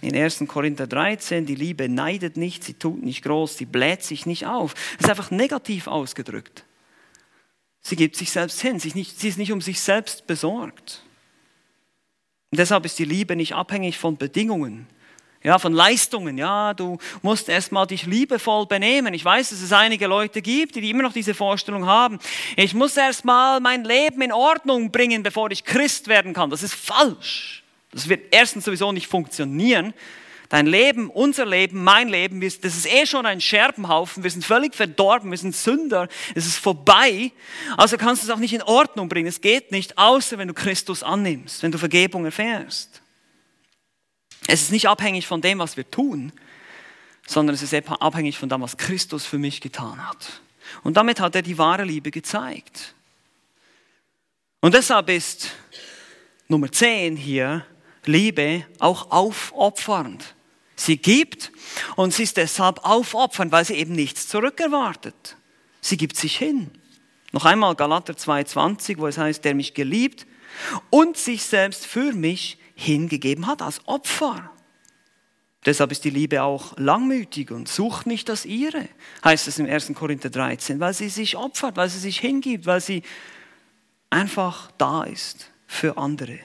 in 0.00 0.14
1. 0.14 0.44
Korinther 0.46 0.86
13, 0.86 1.46
die 1.46 1.54
Liebe 1.54 1.88
neidet 1.88 2.36
nicht, 2.36 2.62
sie 2.62 2.74
tut 2.74 3.02
nicht 3.02 3.24
groß, 3.24 3.56
sie 3.56 3.64
bläht 3.64 4.02
sich 4.02 4.26
nicht 4.26 4.46
auf. 4.46 4.74
Das 4.74 5.06
ist 5.06 5.10
einfach 5.10 5.30
negativ 5.30 5.86
ausgedrückt. 5.86 6.64
Sie 7.80 7.96
gibt 7.96 8.16
sich 8.16 8.30
selbst 8.30 8.60
hin, 8.60 8.78
sie 8.78 8.88
ist 8.88 8.94
nicht, 8.94 9.18
sie 9.18 9.28
ist 9.28 9.38
nicht 9.38 9.52
um 9.52 9.60
sich 9.60 9.80
selbst 9.80 10.26
besorgt. 10.26 11.02
Und 12.50 12.58
deshalb 12.58 12.84
ist 12.84 12.98
die 12.98 13.04
Liebe 13.04 13.34
nicht 13.34 13.54
abhängig 13.54 13.98
von 13.98 14.16
Bedingungen, 14.16 14.86
ja, 15.44 15.58
von 15.58 15.74
Leistungen. 15.74 16.38
Ja, 16.38 16.72
du 16.72 16.96
musst 17.20 17.50
erstmal 17.50 17.86
dich 17.86 18.06
liebevoll 18.06 18.66
benehmen. 18.66 19.12
Ich 19.12 19.24
weiß, 19.24 19.50
dass 19.50 19.60
es 19.60 19.72
einige 19.72 20.06
Leute 20.06 20.40
gibt, 20.40 20.74
die 20.74 20.90
immer 20.90 21.02
noch 21.02 21.12
diese 21.12 21.34
Vorstellung 21.34 21.86
haben. 21.86 22.18
Ich 22.56 22.72
muss 22.72 22.96
erstmal 22.96 23.60
mein 23.60 23.84
Leben 23.84 24.22
in 24.22 24.32
Ordnung 24.32 24.90
bringen, 24.90 25.22
bevor 25.22 25.50
ich 25.50 25.62
Christ 25.62 26.08
werden 26.08 26.32
kann. 26.32 26.48
Das 26.48 26.62
ist 26.62 26.74
falsch. 26.74 27.62
Das 27.92 28.08
wird 28.08 28.24
erstens 28.30 28.64
sowieso 28.64 28.90
nicht 28.90 29.06
funktionieren. 29.06 29.92
Dein 30.48 30.66
Leben, 30.66 31.10
unser 31.10 31.44
Leben, 31.44 31.84
mein 31.84 32.08
Leben, 32.08 32.40
das 32.40 32.56
ist 32.62 32.90
eh 32.90 33.04
schon 33.06 33.26
ein 33.26 33.40
Scherbenhaufen. 33.40 34.22
Wir 34.22 34.30
sind 34.30 34.44
völlig 34.44 34.74
verdorben, 34.74 35.30
wir 35.30 35.38
sind 35.38 35.54
Sünder. 35.54 36.08
Es 36.34 36.46
ist 36.46 36.56
vorbei. 36.56 37.32
Also 37.76 37.98
kannst 37.98 38.22
du 38.22 38.26
es 38.26 38.32
auch 38.32 38.38
nicht 38.38 38.54
in 38.54 38.62
Ordnung 38.62 39.08
bringen. 39.08 39.28
Es 39.28 39.42
geht 39.42 39.72
nicht, 39.72 39.98
außer 39.98 40.38
wenn 40.38 40.48
du 40.48 40.54
Christus 40.54 41.02
annimmst, 41.02 41.62
wenn 41.62 41.72
du 41.72 41.78
Vergebung 41.78 42.24
erfährst. 42.24 43.03
Es 44.46 44.62
ist 44.62 44.72
nicht 44.72 44.88
abhängig 44.88 45.26
von 45.26 45.40
dem, 45.40 45.58
was 45.58 45.76
wir 45.76 45.90
tun, 45.90 46.32
sondern 47.26 47.54
es 47.54 47.62
ist 47.62 47.74
abhängig 47.74 48.38
von 48.38 48.48
dem, 48.48 48.60
was 48.60 48.76
Christus 48.76 49.24
für 49.24 49.38
mich 49.38 49.60
getan 49.60 50.06
hat. 50.06 50.42
Und 50.82 50.96
damit 50.96 51.20
hat 51.20 51.34
er 51.34 51.42
die 51.42 51.58
wahre 51.58 51.84
Liebe 51.84 52.10
gezeigt. 52.10 52.94
Und 54.60 54.74
deshalb 54.74 55.08
ist 55.10 55.50
Nummer 56.48 56.70
10 56.70 57.16
hier, 57.16 57.66
Liebe 58.06 58.66
auch 58.78 59.10
aufopfernd. 59.10 60.34
Sie 60.76 60.96
gibt 60.96 61.52
und 61.96 62.12
sie 62.12 62.24
ist 62.24 62.36
deshalb 62.36 62.84
aufopfernd, 62.84 63.52
weil 63.52 63.64
sie 63.64 63.74
eben 63.74 63.94
nichts 63.94 64.28
zurückerwartet. 64.28 65.36
Sie 65.80 65.96
gibt 65.96 66.16
sich 66.16 66.36
hin. 66.36 66.70
Noch 67.32 67.44
einmal 67.44 67.74
Galater 67.74 68.14
2,20, 68.14 68.98
wo 68.98 69.06
es 69.06 69.18
heißt, 69.18 69.44
der 69.44 69.54
mich 69.54 69.74
geliebt 69.74 70.26
und 70.90 71.16
sich 71.16 71.44
selbst 71.44 71.86
für 71.86 72.12
mich 72.12 72.58
hingegeben 72.74 73.46
hat 73.46 73.62
als 73.62 73.86
Opfer. 73.86 74.50
Deshalb 75.64 75.92
ist 75.92 76.04
die 76.04 76.10
Liebe 76.10 76.42
auch 76.42 76.76
langmütig 76.76 77.50
und 77.50 77.68
sucht 77.68 78.06
nicht 78.06 78.28
das 78.28 78.44
ihre, 78.44 78.88
heißt 79.24 79.48
es 79.48 79.58
im 79.58 79.66
1. 79.66 79.92
Korinther 79.94 80.28
13, 80.28 80.78
weil 80.78 80.92
sie 80.92 81.08
sich 81.08 81.36
opfert, 81.36 81.76
weil 81.76 81.88
sie 81.88 81.98
sich 81.98 82.18
hingibt, 82.18 82.66
weil 82.66 82.80
sie 82.80 83.02
einfach 84.10 84.70
da 84.72 85.04
ist 85.04 85.50
für 85.66 85.96
andere. 85.96 86.38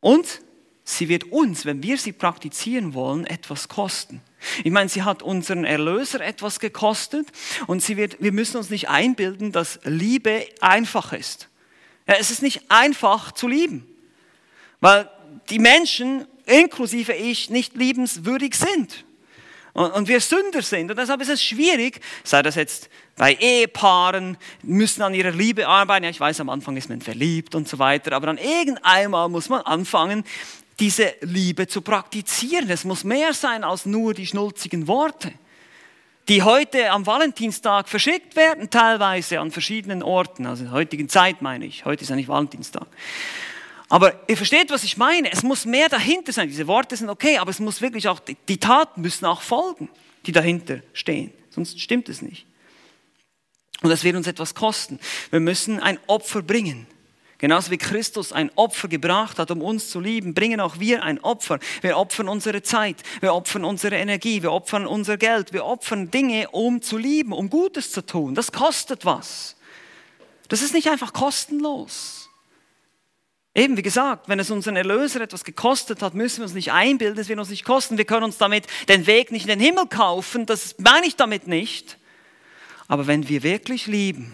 Und 0.00 0.40
sie 0.82 1.08
wird 1.08 1.30
uns, 1.30 1.64
wenn 1.64 1.82
wir 1.84 1.96
sie 1.98 2.12
praktizieren 2.12 2.94
wollen, 2.94 3.26
etwas 3.26 3.68
kosten. 3.68 4.20
Ich 4.64 4.72
meine, 4.72 4.88
sie 4.88 5.04
hat 5.04 5.22
unseren 5.22 5.64
Erlöser 5.64 6.20
etwas 6.20 6.58
gekostet 6.58 7.28
und 7.68 7.80
sie 7.80 7.96
wird, 7.96 8.20
wir 8.20 8.32
müssen 8.32 8.56
uns 8.56 8.70
nicht 8.70 8.88
einbilden, 8.88 9.52
dass 9.52 9.78
Liebe 9.84 10.46
einfach 10.60 11.12
ist. 11.12 11.48
Ja, 12.06 12.14
es 12.18 12.30
ist 12.30 12.42
nicht 12.42 12.62
einfach 12.68 13.32
zu 13.32 13.48
lieben, 13.48 13.86
weil 14.80 15.08
die 15.50 15.58
Menschen, 15.58 16.26
inklusive 16.46 17.12
ich, 17.12 17.50
nicht 17.50 17.76
liebenswürdig 17.76 18.54
sind 18.54 19.04
und, 19.72 20.08
wir 20.08 20.20
Sünder 20.20 20.62
sind. 20.62 20.90
Und 20.90 20.98
deshalb 20.98 21.20
ist 21.22 21.30
es 21.30 21.42
schwierig, 21.42 22.00
sei 22.24 22.42
das 22.42 22.56
jetzt 22.56 22.90
bei 23.16 23.34
Ehepaaren, 23.34 24.36
müssen 24.62 25.02
an 25.02 25.14
ihrer 25.14 25.30
Liebe 25.30 25.66
arbeiten. 25.66 26.04
Ja, 26.04 26.10
ich 26.10 26.20
weiß, 26.20 26.40
am 26.40 26.50
Anfang 26.50 26.76
ist 26.76 26.88
man 26.88 27.00
verliebt 27.00 27.54
und 27.54 27.68
so 27.68 27.78
weiter, 27.78 28.12
aber 28.12 28.26
dann 28.26 28.38
irgendeinmal 28.38 29.28
muss 29.28 29.48
man 29.48 29.62
anfangen, 29.62 30.24
diese 30.78 31.14
Liebe 31.20 31.68
zu 31.68 31.80
praktizieren. 31.80 32.68
Es 32.70 32.84
muss 32.84 33.04
mehr 33.04 33.32
sein 33.34 33.64
als 33.64 33.86
nur 33.86 34.14
die 34.14 34.26
schnulzigen 34.26 34.88
Worte. 34.88 35.32
Die 36.28 36.42
heute 36.42 36.90
am 36.90 37.06
Valentinstag 37.06 37.88
verschickt 37.88 38.36
werden, 38.36 38.70
teilweise 38.70 39.40
an 39.40 39.50
verschiedenen 39.50 40.02
Orten, 40.02 40.46
also 40.46 40.64
in 40.64 40.70
heutigen 40.70 41.08
Zeit 41.08 41.42
meine 41.42 41.66
ich, 41.66 41.84
heute 41.84 42.02
ist 42.02 42.08
ja 42.08 42.16
nicht 42.16 42.28
Valentinstag. 42.28 42.86
Aber 43.88 44.14
ihr 44.26 44.38
versteht, 44.38 44.70
was 44.70 44.84
ich 44.84 44.96
meine. 44.96 45.30
Es 45.30 45.42
muss 45.42 45.66
mehr 45.66 45.90
dahinter 45.90 46.32
sein. 46.32 46.48
Diese 46.48 46.66
Worte 46.66 46.96
sind 46.96 47.10
okay, 47.10 47.36
aber 47.36 47.50
es 47.50 47.58
muss 47.58 47.82
wirklich 47.82 48.08
auch, 48.08 48.20
die 48.20 48.56
Taten 48.56 49.02
müssen 49.02 49.26
auch 49.26 49.42
folgen, 49.42 49.90
die 50.24 50.32
dahinter 50.32 50.78
stehen. 50.94 51.30
Sonst 51.50 51.78
stimmt 51.78 52.08
es 52.08 52.22
nicht. 52.22 52.46
Und 53.82 53.90
das 53.90 54.02
wird 54.02 54.16
uns 54.16 54.26
etwas 54.26 54.54
kosten. 54.54 54.98
Wir 55.30 55.40
müssen 55.40 55.78
ein 55.78 55.98
Opfer 56.06 56.40
bringen. 56.40 56.86
Genauso 57.42 57.72
wie 57.72 57.76
Christus 57.76 58.32
ein 58.32 58.52
Opfer 58.54 58.86
gebracht 58.86 59.40
hat, 59.40 59.50
um 59.50 59.62
uns 59.62 59.90
zu 59.90 59.98
lieben, 59.98 60.32
bringen 60.32 60.60
auch 60.60 60.78
wir 60.78 61.02
ein 61.02 61.18
Opfer. 61.18 61.58
Wir 61.80 61.98
opfern 61.98 62.28
unsere 62.28 62.62
Zeit, 62.62 63.02
wir 63.20 63.34
opfern 63.34 63.64
unsere 63.64 63.96
Energie, 63.96 64.44
wir 64.44 64.52
opfern 64.52 64.86
unser 64.86 65.16
Geld, 65.16 65.52
wir 65.52 65.64
opfern 65.64 66.08
Dinge, 66.08 66.50
um 66.50 66.82
zu 66.82 66.96
lieben, 66.96 67.32
um 67.32 67.50
Gutes 67.50 67.90
zu 67.90 68.06
tun. 68.06 68.36
Das 68.36 68.52
kostet 68.52 69.04
was. 69.04 69.56
Das 70.46 70.62
ist 70.62 70.72
nicht 70.72 70.88
einfach 70.88 71.12
kostenlos. 71.12 72.30
Eben, 73.56 73.76
wie 73.76 73.82
gesagt, 73.82 74.28
wenn 74.28 74.38
es 74.38 74.52
unseren 74.52 74.76
Erlöser 74.76 75.20
etwas 75.20 75.42
gekostet 75.42 76.00
hat, 76.00 76.14
müssen 76.14 76.38
wir 76.38 76.44
uns 76.44 76.54
nicht 76.54 76.70
einbilden, 76.70 77.18
es 77.18 77.28
wird 77.28 77.40
uns 77.40 77.50
nicht 77.50 77.64
kosten. 77.64 77.98
Wir 77.98 78.04
können 78.04 78.22
uns 78.22 78.38
damit 78.38 78.68
den 78.88 79.08
Weg 79.08 79.32
nicht 79.32 79.48
in 79.48 79.58
den 79.58 79.58
Himmel 79.58 79.88
kaufen, 79.88 80.46
das 80.46 80.76
meine 80.78 81.08
ich 81.08 81.16
damit 81.16 81.48
nicht. 81.48 81.98
Aber 82.86 83.08
wenn 83.08 83.28
wir 83.28 83.42
wirklich 83.42 83.88
lieben, 83.88 84.32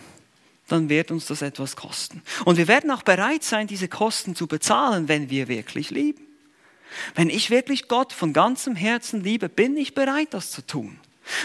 dann 0.68 0.88
wird 0.88 1.10
uns 1.10 1.26
das 1.26 1.42
etwas 1.42 1.76
kosten. 1.76 2.22
Und 2.44 2.56
wir 2.56 2.68
werden 2.68 2.90
auch 2.90 3.02
bereit 3.02 3.42
sein, 3.42 3.66
diese 3.66 3.88
Kosten 3.88 4.34
zu 4.34 4.46
bezahlen, 4.46 5.08
wenn 5.08 5.30
wir 5.30 5.48
wirklich 5.48 5.90
lieben. 5.90 6.26
Wenn 7.14 7.30
ich 7.30 7.50
wirklich 7.50 7.88
Gott 7.88 8.12
von 8.12 8.32
ganzem 8.32 8.76
Herzen 8.76 9.22
liebe, 9.22 9.48
bin 9.48 9.76
ich 9.76 9.94
bereit, 9.94 10.28
das 10.30 10.50
zu 10.50 10.66
tun. 10.66 10.98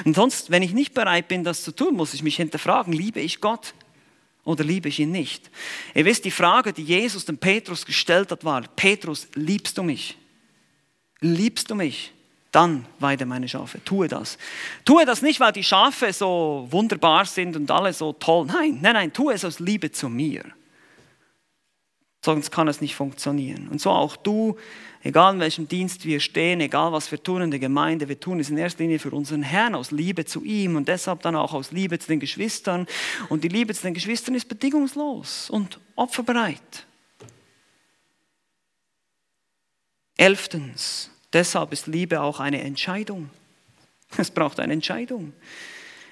Und 0.05 0.15
sonst, 0.15 0.51
wenn 0.51 0.63
ich 0.63 0.73
nicht 0.73 0.93
bereit 0.93 1.27
bin, 1.27 1.43
das 1.43 1.63
zu 1.63 1.71
tun, 1.71 1.95
muss 1.95 2.13
ich 2.13 2.23
mich 2.23 2.37
hinterfragen, 2.37 2.93
liebe 2.93 3.19
ich 3.19 3.41
Gott 3.41 3.73
oder 4.45 4.63
liebe 4.63 4.87
ich 4.87 4.99
ihn 4.99 5.11
nicht? 5.11 5.49
Ihr 5.93 6.05
wisst, 6.05 6.23
die 6.25 6.31
Frage, 6.31 6.71
die 6.71 6.83
Jesus 6.83 7.25
dem 7.25 7.37
Petrus 7.37 7.85
gestellt 7.85 8.31
hat, 8.31 8.45
war, 8.45 8.61
Petrus, 8.75 9.27
liebst 9.33 9.77
du 9.77 9.83
mich? 9.83 10.17
Liebst 11.19 11.69
du 11.69 11.75
mich? 11.75 12.12
Dann 12.53 12.85
weide 12.99 13.25
meine 13.25 13.49
Schafe. 13.49 13.83
Tue 13.83 14.07
das. 14.07 14.37
Tue 14.85 15.05
das 15.05 15.23
nicht, 15.23 15.39
weil 15.39 15.51
die 15.51 15.63
Schafe 15.63 16.13
so 16.13 16.67
wunderbar 16.69 17.25
sind 17.25 17.55
und 17.55 17.69
alle 17.71 17.91
so 17.93 18.13
toll. 18.13 18.45
Nein, 18.45 18.77
nein, 18.79 18.93
nein, 18.93 19.11
tue 19.11 19.33
es 19.33 19.43
aus 19.43 19.59
Liebe 19.59 19.91
zu 19.91 20.07
mir. 20.07 20.43
Sonst 22.23 22.51
kann 22.51 22.67
es 22.67 22.79
nicht 22.79 22.95
funktionieren. 22.95 23.67
Und 23.69 23.81
so 23.81 23.89
auch 23.89 24.15
du, 24.15 24.55
egal 25.01 25.33
in 25.33 25.39
welchem 25.39 25.67
Dienst 25.67 26.05
wir 26.05 26.19
stehen, 26.19 26.61
egal 26.61 26.91
was 26.91 27.11
wir 27.11 27.21
tun 27.21 27.41
in 27.41 27.49
der 27.51 27.59
Gemeinde, 27.59 28.07
wir 28.07 28.19
tun 28.19 28.39
es 28.39 28.51
in 28.51 28.57
erster 28.57 28.83
Linie 28.83 28.99
für 28.99 29.09
unseren 29.09 29.41
Herrn 29.41 29.73
aus 29.73 29.89
Liebe 29.89 30.23
zu 30.23 30.43
ihm 30.43 30.75
und 30.75 30.87
deshalb 30.87 31.23
dann 31.23 31.35
auch 31.35 31.53
aus 31.53 31.71
Liebe 31.71 31.97
zu 31.97 32.07
den 32.07 32.19
Geschwistern. 32.19 32.85
Und 33.29 33.43
die 33.43 33.49
Liebe 33.49 33.73
zu 33.73 33.81
den 33.81 33.95
Geschwistern 33.95 34.35
ist 34.35 34.47
bedingungslos 34.47 35.49
und 35.49 35.79
opferbereit. 35.95 36.85
Elftens, 40.15 41.09
Deshalb 41.33 41.73
ist 41.73 41.87
Liebe 41.87 42.21
auch 42.21 42.39
eine 42.39 42.61
Entscheidung. 42.61 43.29
Es 44.17 44.31
braucht 44.31 44.59
eine 44.59 44.73
Entscheidung. 44.73 45.33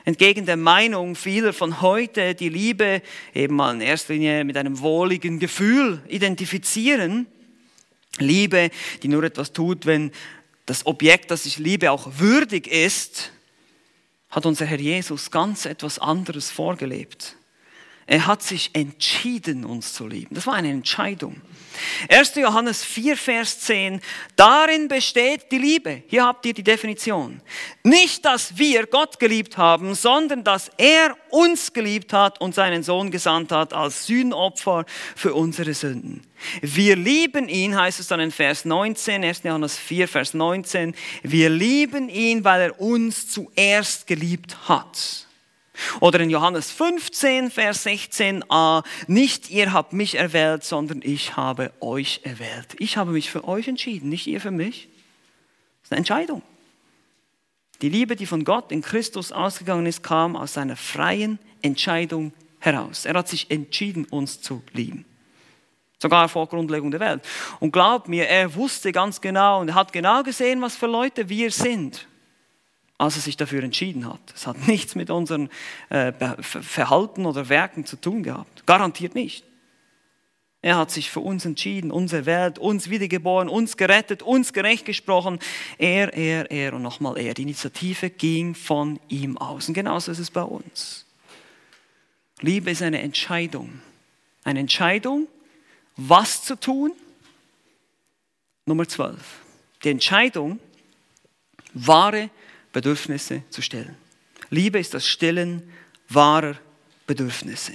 Entgegen 0.03 0.47
der 0.47 0.57
Meinung 0.57 1.15
vieler 1.15 1.53
von 1.53 1.82
heute, 1.82 2.34
die 2.34 2.49
Liebe 2.49 3.03
eben 3.36 3.55
mal 3.55 3.76
in 3.76 3.82
erster 3.82 4.13
Linie 4.13 4.43
mit 4.43 4.57
einem 4.57 4.80
wohligen 4.80 5.38
Gefühl 5.38 6.01
identifizieren, 6.07 7.28
Liebe, 8.17 8.72
die 9.03 9.07
nur 9.07 9.24
etwas 9.24 9.53
tut, 9.53 9.86
wenn 9.86 10.11
das 10.65 10.86
Objekt, 10.86 11.32
das 11.32 11.45
ich 11.45 11.59
liebe, 11.59 11.91
auch 11.91 12.07
würdig 12.17 12.67
ist, 12.67 13.32
hat 14.30 14.45
unser 14.45 14.65
Herr 14.65 14.80
Jesus 14.80 15.32
ganz 15.32 15.65
etwas 15.65 15.99
anderes 15.99 16.49
vorgelebt. 16.49 17.36
Er 18.08 18.28
hat 18.28 18.43
sich 18.43 18.72
entschieden, 18.74 19.64
uns 19.64 19.93
zu 19.93 20.08
lieben. 20.08 20.36
Das 20.36 20.47
war 20.47 20.56
eine 20.56 20.70
Entscheidung. 20.70 21.41
1. 22.10 22.36
Johannes 22.36 22.84
4, 22.84 23.16
Vers 23.16 23.62
10, 23.62 24.02
darin 24.36 24.88
besteht 24.88 25.52
die 25.52 25.58
Liebe. 25.58 26.04
Hier 26.08 26.26
habt 26.26 26.45
ihr 26.45 26.54
die 26.54 26.64
Definition. 26.64 27.41
Nicht, 27.84 28.26
dass 28.26 28.58
wir 28.58 28.86
Gott 28.88 29.20
geliebt 29.20 29.58
haben, 29.58 29.95
sondern 29.95 30.43
dass 30.43 30.70
er 30.78 31.16
uns 31.30 31.72
geliebt 31.72 32.12
hat 32.14 32.41
und 32.41 32.54
seinen 32.54 32.84
Sohn 32.84 33.12
gesandt 33.12 33.52
hat 33.52 33.74
als 33.74 34.08
Sühnopfer 34.08 34.86
für 35.16 35.34
unsere 35.34 35.74
Sünden. 35.74 36.22
Wir 36.62 36.95
lieben 36.95 37.47
ihn, 37.47 37.80
heißt 37.80 37.99
es 37.99 38.08
dann 38.08 38.20
in 38.20 38.32
Vers 38.32 38.66
19, 38.66 39.24
1. 39.24 39.43
Johannes 39.43 39.78
4, 39.78 40.08
Vers 40.08 40.34
19. 40.34 40.95
Wir 41.24 41.49
lieben 41.49 42.10
ihn, 42.10 42.43
weil 42.43 42.62
er 42.62 42.82
uns 42.82 43.30
zuerst 43.30 44.08
geliebt 44.08 44.68
hat. 44.68 45.28
Oder 45.99 46.19
in 46.19 46.29
Johannes 46.29 46.71
15, 46.71 47.51
Vers 47.51 47.86
16a, 47.86 48.84
nicht 49.07 49.49
ihr 49.49 49.73
habt 49.73 49.93
mich 49.93 50.15
erwählt, 50.15 50.63
sondern 50.63 51.01
ich 51.03 51.36
habe 51.36 51.71
euch 51.79 52.21
erwählt. 52.23 52.75
Ich 52.79 52.97
habe 52.97 53.11
mich 53.11 53.29
für 53.29 53.47
euch 53.47 53.67
entschieden, 53.67 54.09
nicht 54.09 54.27
ihr 54.27 54.41
für 54.41 54.51
mich. 54.51 54.89
Das 55.82 55.88
ist 55.88 55.91
eine 55.91 55.99
Entscheidung. 55.99 56.41
Die 57.82 57.89
Liebe, 57.89 58.15
die 58.15 58.25
von 58.25 58.43
Gott 58.43 58.71
in 58.71 58.82
Christus 58.82 59.32
ausgegangen 59.32 59.86
ist, 59.86 60.03
kam 60.03 60.36
aus 60.36 60.53
seiner 60.53 60.75
freien 60.75 61.39
Entscheidung 61.61 62.34
heraus. 62.59 63.05
Er 63.05 63.15
hat 63.15 63.27
sich 63.27 63.49
entschieden, 63.49 64.05
uns 64.05 64.41
zu 64.41 64.61
lieben. 64.73 65.05
Sogar 65.99 66.29
vor 66.29 66.47
Grundlegung 66.47 66.91
der 66.91 66.99
Welt. 66.99 67.23
Und 67.59 67.71
glaubt 67.71 68.07
mir, 68.07 68.27
er 68.27 68.55
wusste 68.55 68.91
ganz 68.91 69.21
genau 69.21 69.61
und 69.61 69.73
hat 69.73 69.93
genau 69.93 70.23
gesehen, 70.23 70.61
was 70.61 70.75
für 70.75 70.88
Leute 70.88 71.29
wir 71.29 71.51
sind 71.51 72.07
als 73.02 73.16
er 73.16 73.24
sich 73.24 73.36
dafür 73.36 73.64
entschieden 73.64 74.08
hat. 74.08 74.20
Es 74.36 74.45
hat 74.45 74.68
nichts 74.68 74.93
mit 74.93 75.10
unserem 75.10 75.49
äh, 75.89 76.14
Verhalten 76.39 77.26
oder 77.26 77.49
Werken 77.49 77.84
zu 77.84 77.95
tun 77.95 78.22
gehabt. 78.22 78.68
Garantiert 78.68 79.16
nicht. 79.16 79.43
Er 80.62 80.78
hat 80.78 80.91
sich 80.91 81.10
für 81.10 81.22
uns 81.22 81.43
entschieden, 81.43 81.89
uns 81.89 82.14
erwählt, 82.14 82.60
uns 82.60 82.91
wiedergeboren, 82.91 83.49
uns 83.49 83.76
gerettet, 83.76 84.22
uns 84.22 84.54
gerecht 84.54 84.86
gesprochen. 84.86 85.39
Er, 85.80 86.14
er, 86.14 86.52
er 86.52 86.74
und 86.76 86.84
nochmal 86.84 87.18
er. 87.18 87.34
Die 87.34 87.41
Initiative 87.41 88.12
ging 88.12 88.54
von 88.54 88.99
ihm 89.08 89.36
aus. 89.39 89.68
Und 89.68 89.74
genauso 89.74 90.12
ist 90.12 90.20
es 90.20 90.30
bei 90.30 90.43
uns. 90.43 91.08
Liebe 92.41 92.70
ist 92.70 92.84
eine 92.84 93.02
Entscheidung. 93.02 93.82
Eine 94.43 94.60
Entscheidung, 94.60 95.28
was 95.95 96.43
zu 96.43 96.56
tun. 96.56 96.91
Nummer 98.68 98.88
12. 98.88 99.18
Die 99.84 99.89
Entscheidung, 99.89 100.60
wahre 101.74 102.30
Bedürfnisse 102.72 103.43
zu 103.49 103.61
stellen. 103.61 103.95
Liebe 104.49 104.80
ist 104.80 104.93
das 104.93 105.07
Stillen 105.07 105.72
wahrer 106.09 106.55
Bedürfnisse. 107.07 107.74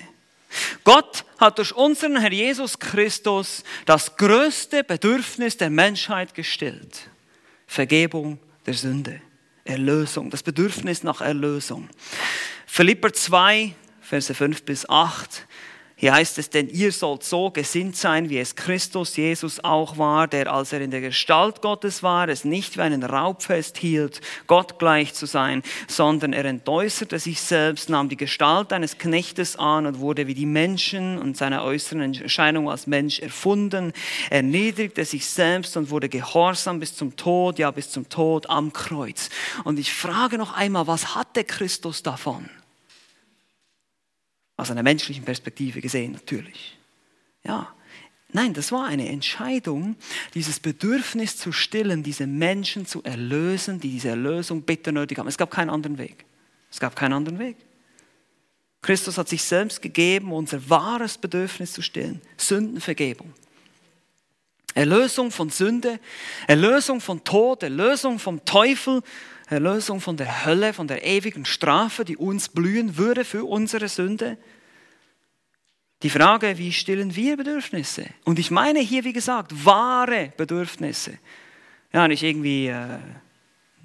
Gott 0.85 1.25
hat 1.39 1.59
durch 1.59 1.75
unseren 1.75 2.19
Herr 2.19 2.33
Jesus 2.33 2.79
Christus 2.79 3.65
das 3.85 4.17
größte 4.17 4.85
Bedürfnis 4.85 5.57
der 5.57 5.71
Menschheit 5.71 6.35
gestillt. 6.35 7.09
Vergebung 7.67 8.39
der 8.65 8.75
Sünde, 8.75 9.21
Erlösung, 9.65 10.31
das 10.31 10.43
Bedürfnis 10.43 11.03
nach 11.03 11.21
Erlösung. 11.21 11.89
Philipper 12.67 13.13
2, 13.13 13.75
Verse 14.01 14.33
5 14.33 14.63
bis 14.63 14.89
8 14.89 15.47
hier 15.99 16.13
heißt 16.13 16.37
es, 16.37 16.51
denn 16.51 16.69
ihr 16.69 16.93
sollt 16.93 17.25
so 17.25 17.51
gesinnt 17.51 17.97
sein, 17.97 18.29
wie 18.29 18.39
es 18.39 18.55
Christus 18.55 19.17
Jesus 19.17 19.65
auch 19.65 19.97
war, 19.97 20.29
der, 20.29 20.53
als 20.53 20.75
er 20.75 20.83
in 20.83 20.91
der 20.91 21.01
Gestalt 21.01 21.63
Gottes 21.63 22.03
war, 22.03 22.29
es 22.29 22.45
nicht 22.45 22.77
wie 22.77 22.83
einen 22.83 23.03
Raub 23.03 23.43
festhielt, 23.43 24.21
Gott 24.47 24.79
gleich 24.79 25.15
zu 25.15 25.25
sein, 25.25 25.63
sondern 25.89 26.35
er 26.35 26.45
entäußerte 26.45 27.19
sich 27.19 27.41
selbst, 27.41 27.89
nahm 27.89 28.11
die 28.11 28.19
Gestalt 28.19 28.75
eines 28.75 28.99
Knechtes 28.99 29.57
an 29.57 29.87
und 29.87 29.99
wurde 29.99 30.27
wie 30.27 30.35
die 30.35 30.45
Menschen 30.45 31.17
und 31.17 31.39
seine 31.39 31.63
äußeren 31.63 32.13
Erscheinung 32.13 32.69
als 32.69 32.87
Mensch 32.87 33.19
erfunden. 33.21 33.95
Er 34.29 34.43
niedrigte 34.43 35.03
sich 35.07 35.27
selbst 35.27 35.79
und 35.79 35.89
wurde 35.89 36.11
gehorsam 36.11 36.79
bis 36.79 36.95
zum 36.95 37.17
Tod, 37.17 37.59
ja 37.59 37.71
bis 37.71 37.91
zum 37.91 38.07
Tod 38.11 38.51
am 38.51 38.75
Kreuz. 38.75 39.31
Und 39.65 39.79
ich 39.79 39.95
frage 39.95 40.37
noch 40.37 40.53
einmal, 40.53 40.87
was 40.87 41.15
hatte 41.15 41.43
Christus 41.43 42.03
davon? 42.03 42.51
Aus 44.57 44.71
einer 44.71 44.83
menschlichen 44.83 45.25
Perspektive 45.25 45.81
gesehen 45.81 46.13
natürlich. 46.13 46.79
Ja, 47.45 47.77
Nein, 48.33 48.53
das 48.53 48.73
war 48.73 48.87
eine 48.87 49.09
Entscheidung, 49.09 49.97
dieses 50.35 50.61
Bedürfnis 50.61 51.39
zu 51.39 51.53
stillen, 51.53 52.03
diese 52.03 52.27
Menschen 52.27 52.85
zu 52.85 53.03
erlösen, 53.03 53.81
die 53.81 53.91
diese 53.91 54.11
Erlösung 54.11 54.63
bitter 54.63 54.93
nötig 54.93 55.19
haben. 55.19 55.29
Es 55.29 55.39
gab 55.39 55.51
keinen 55.51 55.71
anderen 55.71 55.97
Weg. 55.97 56.25
Es 56.71 56.81
gab 56.81 56.97
keinen 56.97 57.15
anderen 57.15 57.39
Weg. 57.39 57.57
Christus 58.83 59.17
hat 59.17 59.29
sich 59.29 59.43
selbst 59.43 59.81
gegeben, 59.81 60.33
unser 60.33 60.69
wahres 60.69 61.19
Bedürfnis 61.19 61.73
zu 61.73 61.83
stillen. 61.83 62.21
Sündenvergebung. 62.37 63.33
Erlösung 64.75 65.31
von 65.31 65.49
Sünde, 65.49 65.99
Erlösung 66.47 67.01
von 67.01 67.25
Tod, 67.25 67.63
Erlösung 67.63 68.19
vom 68.19 68.45
Teufel, 68.45 69.03
Erlösung 69.47 70.01
von 70.01 70.17
der 70.17 70.45
Hölle, 70.45 70.73
von 70.73 70.89
der 70.89 71.05
ewigen 71.05 71.45
Strafe, 71.45 72.05
die 72.05 72.17
uns 72.17 72.49
blühen 72.49 72.97
würde 72.97 73.25
für 73.25 73.45
unsere 73.45 73.89
Sünde. 73.89 74.37
Die 76.03 76.11
Frage, 76.11 76.59
wie 76.59 76.73
stillen 76.73 77.15
wir 77.17 77.37
Bedürfnisse? 77.37 78.07
Und 78.25 78.39
ich 78.39 78.51
meine 78.51 78.81
hier, 78.81 79.05
wie 79.05 79.13
gesagt, 79.13 79.65
wahre 79.65 80.33
Bedürfnisse. 80.37 81.19
Ja, 81.93 82.07
nicht 82.09 82.23
irgendwie 82.23 82.67
äh, 82.67 82.99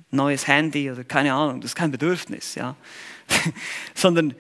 neues 0.10 0.48
Handy 0.48 0.92
oder 0.92 1.04
keine 1.04 1.34
Ahnung, 1.34 1.62
das 1.62 1.72
ist 1.72 1.76
kein 1.76 1.92
Bedürfnis, 1.92 2.56
ja. 2.56 2.76
Sondern 3.94 4.36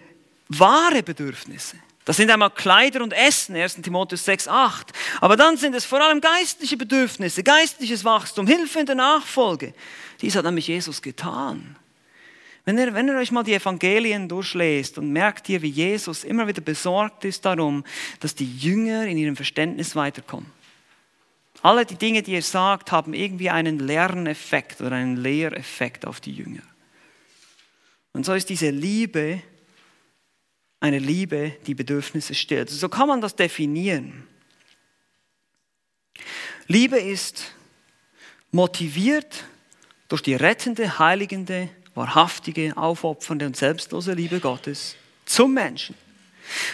wahre 0.49 1.03
Bedürfnisse. 1.03 1.77
Das 2.05 2.17
sind 2.17 2.31
einmal 2.31 2.49
Kleider 2.49 3.03
und 3.03 3.13
Essen, 3.13 3.55
1. 3.55 3.75
Timotheus 3.75 4.25
6, 4.25 4.47
8. 4.47 4.91
Aber 5.19 5.35
dann 5.35 5.57
sind 5.57 5.75
es 5.75 5.85
vor 5.85 6.01
allem 6.01 6.19
geistliche 6.19 6.77
Bedürfnisse, 6.77 7.43
geistliches 7.43 8.03
Wachstum, 8.03 8.47
Hilfe 8.47 8.79
in 8.79 8.85
der 8.87 8.95
Nachfolge. 8.95 9.73
Dies 10.19 10.35
hat 10.35 10.45
nämlich 10.45 10.67
Jesus 10.67 11.01
getan. 11.01 11.75
Wenn 12.65 12.77
ihr, 12.77 12.93
wenn 12.93 13.07
ihr 13.07 13.15
euch 13.15 13.31
mal 13.31 13.43
die 13.43 13.53
Evangelien 13.53 14.27
durchlest 14.27 14.97
und 14.97 15.11
merkt 15.11 15.49
ihr, 15.49 15.61
wie 15.61 15.69
Jesus 15.69 16.23
immer 16.23 16.47
wieder 16.47 16.61
besorgt 16.61 17.25
ist 17.25 17.45
darum, 17.45 17.83
dass 18.19 18.35
die 18.35 18.57
Jünger 18.57 19.05
in 19.05 19.17
ihrem 19.17 19.35
Verständnis 19.35 19.95
weiterkommen. 19.95 20.51
Alle 21.63 21.85
die 21.85 21.95
Dinge, 21.95 22.23
die 22.23 22.33
er 22.33 22.41
sagt, 22.41 22.91
haben 22.91 23.13
irgendwie 23.13 23.49
einen 23.49 23.79
Lerneffekt 23.79 24.81
oder 24.81 24.95
einen 24.95 25.17
Lehreffekt 25.17 26.07
auf 26.07 26.19
die 26.19 26.33
Jünger. 26.33 26.63
Und 28.13 28.25
so 28.25 28.33
ist 28.33 28.49
diese 28.49 28.71
Liebe 28.71 29.41
eine 30.81 30.99
Liebe, 30.99 31.53
die 31.67 31.75
Bedürfnisse 31.75 32.35
stillt. 32.35 32.69
So 32.69 32.89
kann 32.89 33.07
man 33.07 33.21
das 33.21 33.35
definieren. 33.35 34.27
Liebe 36.67 36.99
ist 36.99 37.53
motiviert 38.51 39.45
durch 40.09 40.23
die 40.23 40.35
rettende, 40.35 40.99
heiligende, 40.99 41.69
wahrhaftige, 41.93 42.75
aufopfernde 42.75 43.45
und 43.45 43.55
selbstlose 43.55 44.13
Liebe 44.13 44.39
Gottes 44.39 44.95
zum 45.25 45.53
Menschen. 45.53 45.95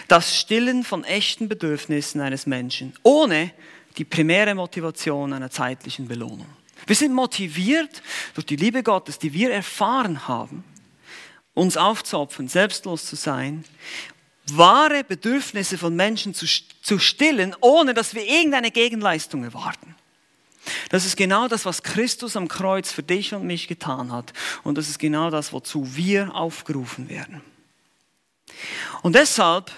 Das 0.08 0.40
Stillen 0.40 0.82
von 0.84 1.04
echten 1.04 1.48
Bedürfnissen 1.48 2.20
eines 2.20 2.46
Menschen, 2.46 2.94
ohne 3.02 3.52
die 3.98 4.04
primäre 4.04 4.54
Motivation 4.54 5.32
einer 5.32 5.50
zeitlichen 5.50 6.08
Belohnung. 6.08 6.46
Wir 6.86 6.96
sind 6.96 7.12
motiviert 7.12 8.02
durch 8.34 8.46
die 8.46 8.56
Liebe 8.56 8.82
Gottes, 8.82 9.18
die 9.18 9.32
wir 9.32 9.52
erfahren 9.52 10.26
haben, 10.26 10.64
uns 11.58 11.76
aufzuopfern, 11.76 12.48
selbstlos 12.48 13.04
zu 13.04 13.16
sein, 13.16 13.64
wahre 14.52 15.04
Bedürfnisse 15.04 15.76
von 15.76 15.94
Menschen 15.94 16.32
zu, 16.32 16.46
zu 16.46 16.98
stillen, 16.98 17.54
ohne 17.60 17.94
dass 17.94 18.14
wir 18.14 18.24
irgendeine 18.24 18.70
Gegenleistung 18.70 19.44
erwarten. 19.44 19.94
Das 20.90 21.04
ist 21.04 21.16
genau 21.16 21.48
das, 21.48 21.64
was 21.64 21.82
Christus 21.82 22.36
am 22.36 22.48
Kreuz 22.48 22.92
für 22.92 23.02
dich 23.02 23.34
und 23.34 23.46
mich 23.46 23.68
getan 23.68 24.12
hat. 24.12 24.32
Und 24.64 24.78
das 24.78 24.88
ist 24.88 24.98
genau 24.98 25.30
das, 25.30 25.52
wozu 25.52 25.96
wir 25.96 26.34
aufgerufen 26.34 27.08
werden. 27.08 27.42
Und 29.02 29.14
deshalb, 29.14 29.72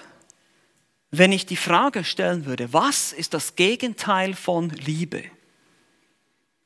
wenn 1.11 1.31
ich 1.31 1.45
die 1.45 1.57
Frage 1.57 2.03
stellen 2.03 2.45
würde, 2.45 2.73
was 2.73 3.13
ist 3.13 3.33
das 3.33 3.55
Gegenteil 3.55 4.33
von 4.33 4.69
Liebe? 4.69 5.23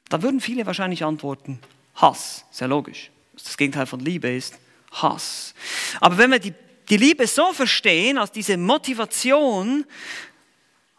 Da 0.09 0.22
würden 0.22 0.39
viele 0.39 0.66
wahrscheinlich 0.66 1.03
antworten, 1.03 1.59
Hass. 1.95 2.45
Sehr 2.51 2.68
logisch. 2.68 3.11
Das 3.34 3.57
Gegenteil 3.57 3.86
von 3.86 3.99
Liebe 3.99 4.30
ist 4.30 4.55
Hass. 5.02 5.54
Aber 6.00 6.18
wenn 6.18 6.32
wir 6.32 6.39
die, 6.39 6.54
die 6.89 6.98
Liebe 6.98 7.28
so 7.28 7.54
verstehen, 7.54 8.18
als 8.18 8.32
diese 8.32 8.58
Motivation, 8.58 9.86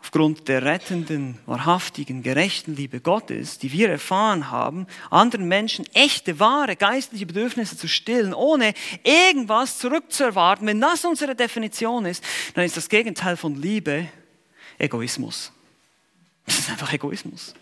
aufgrund 0.07 0.47
der 0.47 0.63
rettenden, 0.63 1.37
wahrhaftigen, 1.47 2.23
gerechten 2.23 2.77
Liebe 2.77 3.01
Gottes, 3.01 3.59
die 3.59 3.73
wir 3.73 3.89
erfahren 3.89 4.53
haben, 4.53 4.87
anderen 5.11 5.49
Menschen 5.49 5.85
echte, 5.95 6.39
wahre 6.39 6.77
geistliche 6.77 7.27
Bedürfnisse 7.27 7.77
zu 7.77 7.89
stillen, 7.89 8.33
ohne 8.33 8.73
irgendwas 9.03 9.79
zurückzuerwarten, 9.79 10.67
wenn 10.67 10.81
das 10.81 11.05
unsere 11.05 11.35
Definition 11.35 12.07
ist, 12.07 12.23
dann 12.55 12.65
ist 12.65 12.77
das 12.77 12.89
Gegenteil 12.89 13.37
von 13.37 13.61
Liebe 13.61 14.07
Egoismus. 14.79 15.53
Das 16.47 16.59
ist 16.61 16.71
einfach 16.71 16.93
Egoismus. 16.93 17.55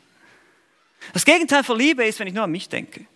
Das 1.15 1.25
Gegenteil 1.25 1.65
von 1.65 1.79
Liebe 1.79 2.05
ist, 2.05 2.19
wenn 2.19 2.27
ich 2.27 2.35
nur 2.35 2.45
an 2.45 2.51
mich 2.51 2.69
denke. 2.69 3.07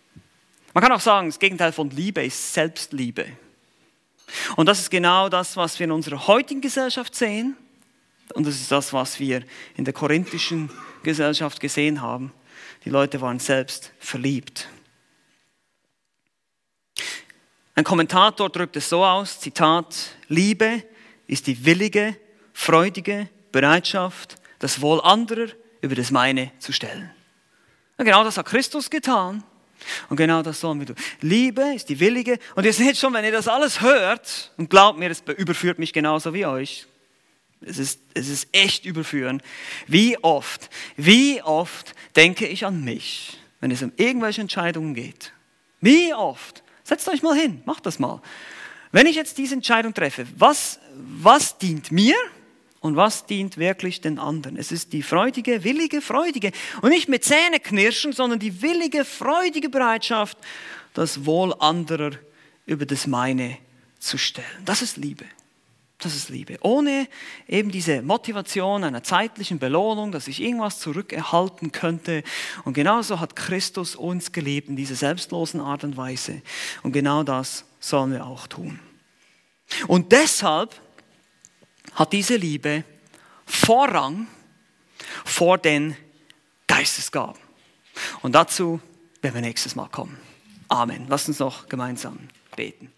Man 0.78 0.84
kann 0.84 0.92
auch 0.92 1.00
sagen, 1.00 1.26
das 1.26 1.40
Gegenteil 1.40 1.72
von 1.72 1.90
Liebe 1.90 2.24
ist 2.24 2.54
Selbstliebe. 2.54 3.26
Und 4.54 4.66
das 4.66 4.78
ist 4.78 4.90
genau 4.90 5.28
das, 5.28 5.56
was 5.56 5.76
wir 5.80 5.86
in 5.86 5.90
unserer 5.90 6.28
heutigen 6.28 6.60
Gesellschaft 6.60 7.16
sehen. 7.16 7.56
Und 8.34 8.46
das 8.46 8.54
ist 8.54 8.70
das, 8.70 8.92
was 8.92 9.18
wir 9.18 9.42
in 9.76 9.84
der 9.84 9.92
korinthischen 9.92 10.70
Gesellschaft 11.02 11.58
gesehen 11.58 12.00
haben. 12.00 12.32
Die 12.84 12.90
Leute 12.90 13.20
waren 13.20 13.40
selbst 13.40 13.90
verliebt. 13.98 14.68
Ein 17.74 17.82
Kommentator 17.82 18.48
drückt 18.48 18.76
es 18.76 18.88
so 18.88 19.04
aus, 19.04 19.40
Zitat, 19.40 20.10
Liebe 20.28 20.84
ist 21.26 21.48
die 21.48 21.64
willige, 21.64 22.16
freudige 22.52 23.28
Bereitschaft, 23.50 24.36
das 24.60 24.80
Wohl 24.80 25.00
anderer 25.00 25.48
über 25.80 25.96
das 25.96 26.12
meine 26.12 26.52
zu 26.60 26.72
stellen. 26.72 27.10
Und 27.96 28.04
genau 28.04 28.22
das 28.22 28.38
hat 28.38 28.46
Christus 28.46 28.88
getan. 28.88 29.42
Und 30.08 30.16
genau 30.16 30.42
das 30.42 30.60
sollen 30.60 30.78
wir 30.80 30.86
tun. 30.86 30.96
Liebe 31.20 31.62
ist 31.74 31.88
die 31.88 32.00
willige. 32.00 32.38
Und 32.54 32.64
ihr 32.64 32.72
seht 32.72 32.96
schon, 32.96 33.12
wenn 33.14 33.24
ihr 33.24 33.32
das 33.32 33.48
alles 33.48 33.80
hört, 33.80 34.52
und 34.56 34.70
glaubt 34.70 34.98
mir, 34.98 35.10
es 35.10 35.22
überführt 35.36 35.78
mich 35.78 35.92
genauso 35.92 36.34
wie 36.34 36.46
euch. 36.46 36.86
Es 37.60 37.78
ist, 37.78 38.00
es 38.14 38.28
ist 38.28 38.48
echt 38.52 38.84
überführend. 38.84 39.42
Wie 39.86 40.16
oft, 40.22 40.70
wie 40.96 41.42
oft 41.42 41.94
denke 42.14 42.46
ich 42.46 42.64
an 42.64 42.84
mich, 42.84 43.38
wenn 43.60 43.70
es 43.70 43.82
um 43.82 43.92
irgendwelche 43.96 44.40
Entscheidungen 44.40 44.94
geht. 44.94 45.32
Wie 45.80 46.14
oft? 46.14 46.62
Setzt 46.84 47.08
euch 47.08 47.22
mal 47.22 47.36
hin, 47.36 47.62
macht 47.64 47.86
das 47.86 47.98
mal. 47.98 48.22
Wenn 48.92 49.06
ich 49.06 49.16
jetzt 49.16 49.38
diese 49.38 49.54
Entscheidung 49.54 49.92
treffe, 49.92 50.26
was, 50.36 50.78
was 50.94 51.58
dient 51.58 51.92
mir? 51.92 52.16
Und 52.80 52.96
was 52.96 53.26
dient 53.26 53.56
wirklich 53.56 54.00
den 54.00 54.18
anderen? 54.18 54.56
Es 54.56 54.70
ist 54.70 54.92
die 54.92 55.02
freudige, 55.02 55.64
willige, 55.64 56.00
freudige. 56.00 56.52
Und 56.80 56.90
nicht 56.90 57.08
mit 57.08 57.24
Zähne 57.24 57.58
knirschen, 57.58 58.12
sondern 58.12 58.38
die 58.38 58.62
willige, 58.62 59.04
freudige 59.04 59.68
Bereitschaft, 59.68 60.38
das 60.94 61.24
Wohl 61.26 61.54
anderer 61.58 62.12
über 62.66 62.86
das 62.86 63.06
meine 63.06 63.58
zu 63.98 64.16
stellen. 64.16 64.46
Das 64.64 64.82
ist 64.82 64.96
Liebe. 64.96 65.24
Das 65.98 66.14
ist 66.14 66.28
Liebe. 66.28 66.58
Ohne 66.60 67.08
eben 67.48 67.72
diese 67.72 68.02
Motivation 68.02 68.84
einer 68.84 69.02
zeitlichen 69.02 69.58
Belohnung, 69.58 70.12
dass 70.12 70.28
ich 70.28 70.40
irgendwas 70.40 70.78
zurückerhalten 70.78 71.72
könnte. 71.72 72.22
Und 72.64 72.74
genauso 72.74 73.18
hat 73.18 73.34
Christus 73.34 73.96
uns 73.96 74.30
geliebt 74.30 74.68
in 74.68 74.76
dieser 74.76 74.94
selbstlosen 74.94 75.60
Art 75.60 75.82
und 75.82 75.96
Weise. 75.96 76.40
Und 76.84 76.92
genau 76.92 77.24
das 77.24 77.64
sollen 77.80 78.12
wir 78.12 78.24
auch 78.24 78.46
tun. 78.46 78.78
Und 79.88 80.12
deshalb 80.12 80.80
hat 81.94 82.12
diese 82.12 82.36
Liebe 82.36 82.84
Vorrang 83.46 84.26
vor 85.24 85.58
den 85.58 85.96
Geistesgaben. 86.66 87.40
Und 88.22 88.34
dazu 88.34 88.80
werden 89.22 89.34
wir 89.34 89.40
nächstes 89.40 89.74
Mal 89.74 89.88
kommen. 89.88 90.18
Amen. 90.68 91.06
Lass 91.08 91.28
uns 91.28 91.38
noch 91.38 91.68
gemeinsam 91.68 92.18
beten. 92.54 92.92